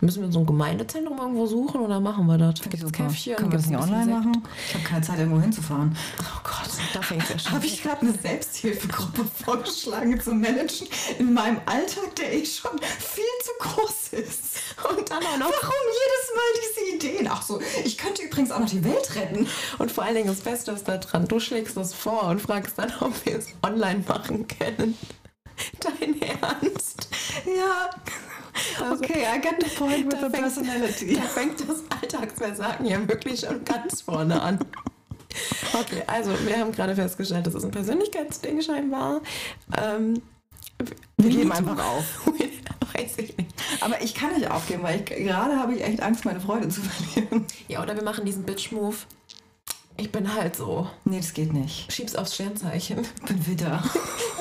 Müssen 0.00 0.22
wir 0.22 0.32
so 0.32 0.40
ein 0.40 0.46
Gemeindezentrum 0.46 1.18
irgendwo 1.18 1.46
suchen 1.46 1.80
oder 1.80 2.00
machen 2.00 2.26
wir 2.26 2.38
das? 2.38 2.60
Gibt 2.60 2.74
es 2.74 2.92
Käffchen? 2.92 3.36
Können 3.36 3.52
wir 3.52 3.58
das 3.58 3.68
nicht 3.68 3.80
online 3.80 4.06
machen? 4.06 4.42
Ich 4.68 4.74
habe 4.74 4.84
keine 4.84 5.02
Zeit, 5.02 5.18
irgendwo 5.18 5.40
hinzufahren. 5.40 5.96
Oh 6.20 6.40
Gott, 6.42 6.70
da 6.92 7.02
fängt 7.02 7.22
es 7.24 7.28
ja 7.30 7.38
schon 7.38 7.52
Habe 7.52 7.66
ich 7.66 7.82
gerade 7.82 8.02
eine 8.02 8.12
Selbsthilfegruppe 8.12 9.24
vorgeschlagen 9.44 10.20
zu 10.20 10.34
managen 10.34 10.88
in 11.18 11.32
meinem 11.32 11.60
Alltag, 11.66 12.14
der 12.16 12.32
eh 12.32 12.44
schon 12.44 12.78
viel 12.80 13.24
zu 13.42 13.50
groß 13.60 14.08
ist. 14.12 14.58
Und 14.88 15.10
dann 15.10 15.22
auch 15.22 15.38
noch. 15.38 15.50
Warum 15.50 15.84
jedes 15.92 16.34
Mal 16.34 16.50
diese 16.60 16.96
Ideen? 16.96 17.28
Ach 17.30 17.42
so, 17.42 17.60
ich 17.84 17.98
könnte 17.98 18.22
übrigens 18.22 18.50
auch 18.50 18.60
noch 18.60 18.70
die 18.70 18.84
Welt 18.84 19.14
retten. 19.16 19.46
Und 19.78 19.92
vor 19.92 20.04
allen 20.04 20.14
Dingen 20.14 20.28
das 20.28 20.40
Beste 20.40 20.72
ist 20.72 20.88
da 20.88 20.98
dran, 20.98 21.26
du 21.28 21.40
schlägst 21.40 21.76
das 21.76 21.94
vor 21.94 22.24
und 22.24 22.40
fragst 22.40 22.78
dann, 22.78 22.92
ob 23.00 23.24
wir 23.24 23.38
es 23.38 23.48
online 23.62 24.04
machen 24.06 24.46
können. 24.48 24.96
Dein 25.80 26.20
Ernst? 26.20 27.08
Ja. 27.46 27.90
Also, 28.80 29.04
okay, 29.04 29.26
I 29.26 29.40
get 29.40 29.62
the 29.62 29.70
point 29.76 30.06
with 30.06 30.20
the 30.20 30.30
fängt, 30.30 30.42
personality. 30.42 31.14
Da 31.14 31.22
fängt 31.22 31.60
das 31.60 31.82
Alltagsversagen 32.00 32.86
ja 32.86 33.06
wirklich 33.08 33.40
schon 33.40 33.64
ganz 33.64 34.00
vorne 34.02 34.40
an. 34.40 34.58
Okay, 35.72 36.02
also 36.06 36.30
wir 36.46 36.58
haben 36.58 36.72
gerade 36.72 36.94
festgestellt, 36.94 37.46
das 37.46 37.54
ist 37.54 37.64
ein 37.64 37.70
Persönlichkeitsding 37.70 38.62
scheinbar. 38.62 39.20
Ähm, 39.82 40.22
wir 41.16 41.30
geben 41.30 41.52
einfach 41.52 41.78
auf. 41.84 42.26
Weiß 42.94 43.18
ich 43.18 43.36
nicht. 43.36 43.50
Aber 43.80 44.00
ich 44.02 44.14
kann 44.14 44.32
nicht 44.34 44.48
aufgeben, 44.48 44.84
weil 44.84 45.00
ich, 45.00 45.06
gerade 45.06 45.58
habe 45.58 45.74
ich 45.74 45.82
echt 45.82 46.00
Angst, 46.00 46.24
meine 46.24 46.40
Freude 46.40 46.68
zu 46.68 46.80
verlieren. 46.80 47.44
Ja, 47.66 47.82
oder 47.82 47.96
wir 47.96 48.04
machen 48.04 48.24
diesen 48.24 48.44
Bitch-Move. 48.44 48.94
Ich 49.96 50.10
bin 50.10 50.34
halt 50.34 50.56
so. 50.56 50.88
Nee, 51.04 51.18
das 51.18 51.32
geht 51.34 51.52
nicht. 51.52 51.92
Schieb's 51.92 52.16
aufs 52.16 52.34
Sternzeichen. 52.34 53.06
Ich 53.20 53.22
bin 53.26 53.46
wieder. 53.46 53.82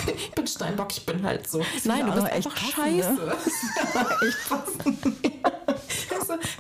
ich 0.08 0.32
bin 0.32 0.48
Steinbock, 0.48 0.92
ich 0.92 1.06
bin 1.06 1.24
halt 1.24 1.48
so. 1.48 1.60
Das 1.60 1.86
Nein, 1.86 2.06
du 2.08 2.14
bist 2.14 2.28
echt 2.32 2.58
scheiße. 2.58 3.14
Ne? 3.14 3.36
echt 4.28 4.50
passen. 4.50 4.98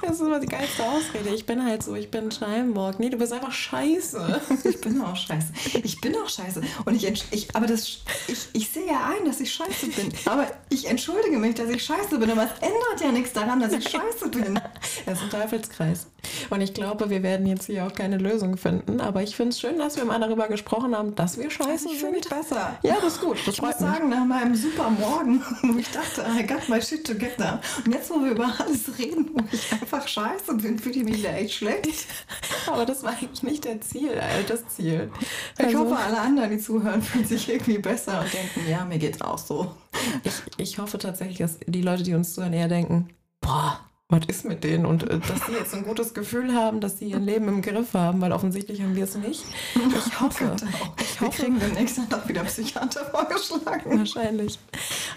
Das 0.01 0.11
ist 0.11 0.21
immer 0.21 0.39
die 0.39 0.47
geilste 0.47 0.83
Ausrede. 0.83 1.29
Ich 1.33 1.45
bin 1.45 1.63
halt 1.63 1.83
so, 1.83 1.95
ich 1.95 2.09
bin 2.09 2.31
Steinbock. 2.31 2.99
Nee, 2.99 3.09
du 3.09 3.17
bist 3.17 3.33
einfach 3.33 3.51
scheiße. 3.51 4.41
Ich 4.63 4.79
bin 4.81 5.01
auch 5.01 5.15
scheiße. 5.15 5.53
Ich 5.83 5.99
bin 5.99 6.15
auch 6.15 6.29
scheiße. 6.29 6.61
Und 6.85 6.95
ich, 6.95 7.23
ich 7.31 7.55
aber 7.55 7.67
das, 7.67 7.99
ich, 8.27 8.47
ich 8.53 8.69
sehe 8.69 8.85
ja 8.87 9.11
ein, 9.15 9.25
dass 9.25 9.39
ich 9.39 9.51
scheiße 9.51 9.87
bin. 9.87 10.11
Aber 10.25 10.47
ich 10.69 10.87
entschuldige 10.87 11.37
mich, 11.37 11.55
dass 11.55 11.69
ich 11.69 11.83
scheiße 11.83 12.17
bin. 12.17 12.29
Aber 12.31 12.43
es 12.43 12.51
ändert 12.61 13.01
ja 13.01 13.11
nichts 13.11 13.33
daran, 13.33 13.59
dass 13.59 13.73
ich 13.73 13.87
scheiße 13.87 14.29
bin. 14.29 14.59
Das 15.05 15.17
ist 15.17 15.23
ein 15.23 15.41
Teufelskreis. 15.41 16.07
Und 16.49 16.61
ich 16.61 16.73
glaube, 16.73 17.09
wir 17.09 17.23
werden 17.23 17.45
jetzt 17.45 17.65
hier 17.65 17.85
auch 17.85 17.93
keine 17.93 18.17
Lösung 18.17 18.57
finden. 18.57 19.01
Aber 19.01 19.21
ich 19.21 19.35
finde 19.35 19.49
es 19.49 19.59
schön, 19.59 19.77
dass 19.77 19.97
wir 19.97 20.05
mal 20.05 20.19
darüber 20.19 20.47
gesprochen 20.47 20.95
haben, 20.95 21.15
dass 21.15 21.37
wir 21.37 21.49
scheiße 21.49 21.89
ich 21.91 21.99
sind. 21.99 22.15
Ich 22.15 22.29
besser. 22.29 22.77
Ja, 22.83 22.95
das 23.01 23.15
ist 23.15 23.21
gut. 23.21 23.37
Das 23.45 23.55
ich 23.55 23.61
muss 23.61 23.71
mich. 23.71 23.79
sagen, 23.79 24.09
nach 24.09 24.25
meinem 24.25 24.55
super 24.55 24.89
Morgen, 24.89 25.41
wo 25.63 25.77
ich 25.77 25.89
dachte, 25.89 26.25
I 26.39 26.45
got 26.45 26.67
my 26.69 26.81
shit 26.81 27.05
together. 27.05 27.59
Und 27.85 27.93
jetzt, 27.93 28.09
wo 28.09 28.23
wir 28.23 28.31
über 28.31 28.45
alles 28.59 28.97
reden, 28.97 29.29
wo 29.33 29.43
ich 29.51 29.62
einfach 29.71 30.07
scheiße 30.07 30.55
bin, 30.55 30.79
fühle 30.79 30.95
ich 30.95 31.03
mich 31.03 31.25
echt 31.25 31.55
schlecht. 31.55 32.07
Aber 32.67 32.85
das 32.85 33.03
war 33.03 33.11
eigentlich 33.11 33.43
nicht 33.43 33.65
der 33.65 33.81
Ziel, 33.81 34.11
äh, 34.11 34.43
das 34.47 34.67
Ziel. 34.67 35.11
Ich 35.57 35.65
also, 35.65 35.79
hoffe, 35.79 35.97
alle 35.97 36.19
anderen, 36.19 36.49
die 36.49 36.59
zuhören, 36.59 37.01
fühlen 37.01 37.25
sich 37.25 37.49
irgendwie 37.49 37.77
besser 37.77 38.21
und 38.21 38.33
denken, 38.33 38.69
ja, 38.69 38.85
mir 38.85 38.97
geht's 38.97 39.21
auch 39.21 39.37
so. 39.37 39.75
Ich, 40.23 40.33
ich 40.57 40.79
hoffe 40.79 40.97
tatsächlich, 40.97 41.37
dass 41.37 41.59
die 41.65 41.81
Leute, 41.81 42.03
die 42.03 42.13
uns 42.13 42.33
zuhören, 42.33 42.53
eher 42.53 42.67
denken, 42.67 43.09
boah, 43.41 43.79
was 44.13 44.25
ist 44.27 44.45
mit 44.45 44.63
denen? 44.63 44.85
Und 44.85 45.03
äh, 45.03 45.19
dass 45.19 45.45
sie 45.47 45.53
jetzt 45.53 45.73
ein 45.73 45.83
gutes 45.83 46.13
Gefühl 46.13 46.53
haben, 46.53 46.79
dass 46.79 46.99
sie 46.99 47.05
ihr 47.05 47.19
Leben 47.19 47.47
im 47.47 47.61
Griff 47.61 47.93
haben, 47.93 48.21
weil 48.21 48.31
offensichtlich 48.31 48.81
haben 48.81 48.95
wir 48.95 49.03
es 49.05 49.15
nicht. 49.15 49.43
Ich 49.75 50.19
hoffe. 50.21 50.55
Ich 50.99 51.19
hoffe, 51.19 51.39
wir 51.39 51.45
kriegen 51.45 51.59
demnächst 51.59 51.97
dann 51.97 52.09
doch 52.09 52.27
wieder 52.27 52.43
Psychiater 52.43 53.05
vorgeschlagen. 53.11 53.97
Wahrscheinlich. 53.97 54.59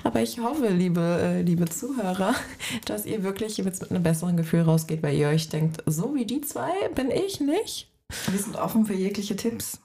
Aber 0.03 0.23
ich 0.23 0.39
hoffe, 0.39 0.69
liebe, 0.69 1.01
äh, 1.01 1.43
liebe 1.43 1.67
Zuhörer, 1.67 2.35
dass 2.87 3.07
ihr 3.07 3.23
wirklich 3.23 3.59
jetzt 3.59 3.83
mit 3.83 3.91
einem 3.91 4.03
besseren 4.03 4.37
Gefühl 4.37 4.63
rausgeht, 4.63 5.03
weil 5.03 5.15
ihr 5.15 5.29
euch 5.29 5.49
denkt, 5.49 5.83
so 5.87 6.15
wie 6.15 6.25
die 6.25 6.41
zwei 6.41 6.73
bin 6.95 7.11
ich 7.11 7.41
nicht. 7.41 7.89
Wir 8.31 8.39
sind 8.39 8.57
offen 8.57 8.87
für 8.87 8.95
jegliche 8.95 9.37
Tipps. 9.37 9.81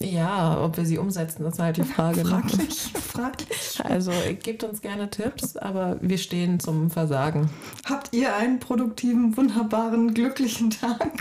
Ja, 0.00 0.62
ob 0.62 0.76
wir 0.76 0.86
sie 0.86 0.96
umsetzen, 0.96 1.44
ist 1.44 1.58
halt 1.58 1.76
die 1.76 1.82
Frage. 1.94 2.22
Ne? 2.22 2.26
Fraglich, 2.26 2.94
ne? 2.94 3.00
fraglich. 3.00 3.80
Also 3.82 4.12
gebt 4.42 4.62
uns 4.62 4.80
gerne 4.80 5.10
Tipps, 5.10 5.56
aber 5.56 5.96
wir 6.00 6.18
stehen 6.18 6.60
zum 6.60 6.90
Versagen. 6.90 7.50
Habt 7.84 8.14
ihr 8.14 8.34
einen 8.36 8.60
produktiven, 8.60 9.36
wunderbaren, 9.36 10.14
glücklichen 10.14 10.70
Tag? 10.70 11.12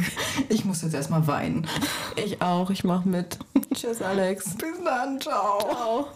Ich 0.49 0.63
muss 0.63 0.83
jetzt 0.83 0.93
erstmal 0.93 1.25
weinen. 1.25 1.67
Ich 2.15 2.41
auch, 2.41 2.69
ich 2.69 2.83
mach 2.83 3.03
mit. 3.03 3.39
Tschüss, 3.73 4.01
Alex. 4.01 4.55
Bis 4.55 4.83
dann, 4.83 5.19
ciao. 5.19 5.59
ciao. 5.59 6.07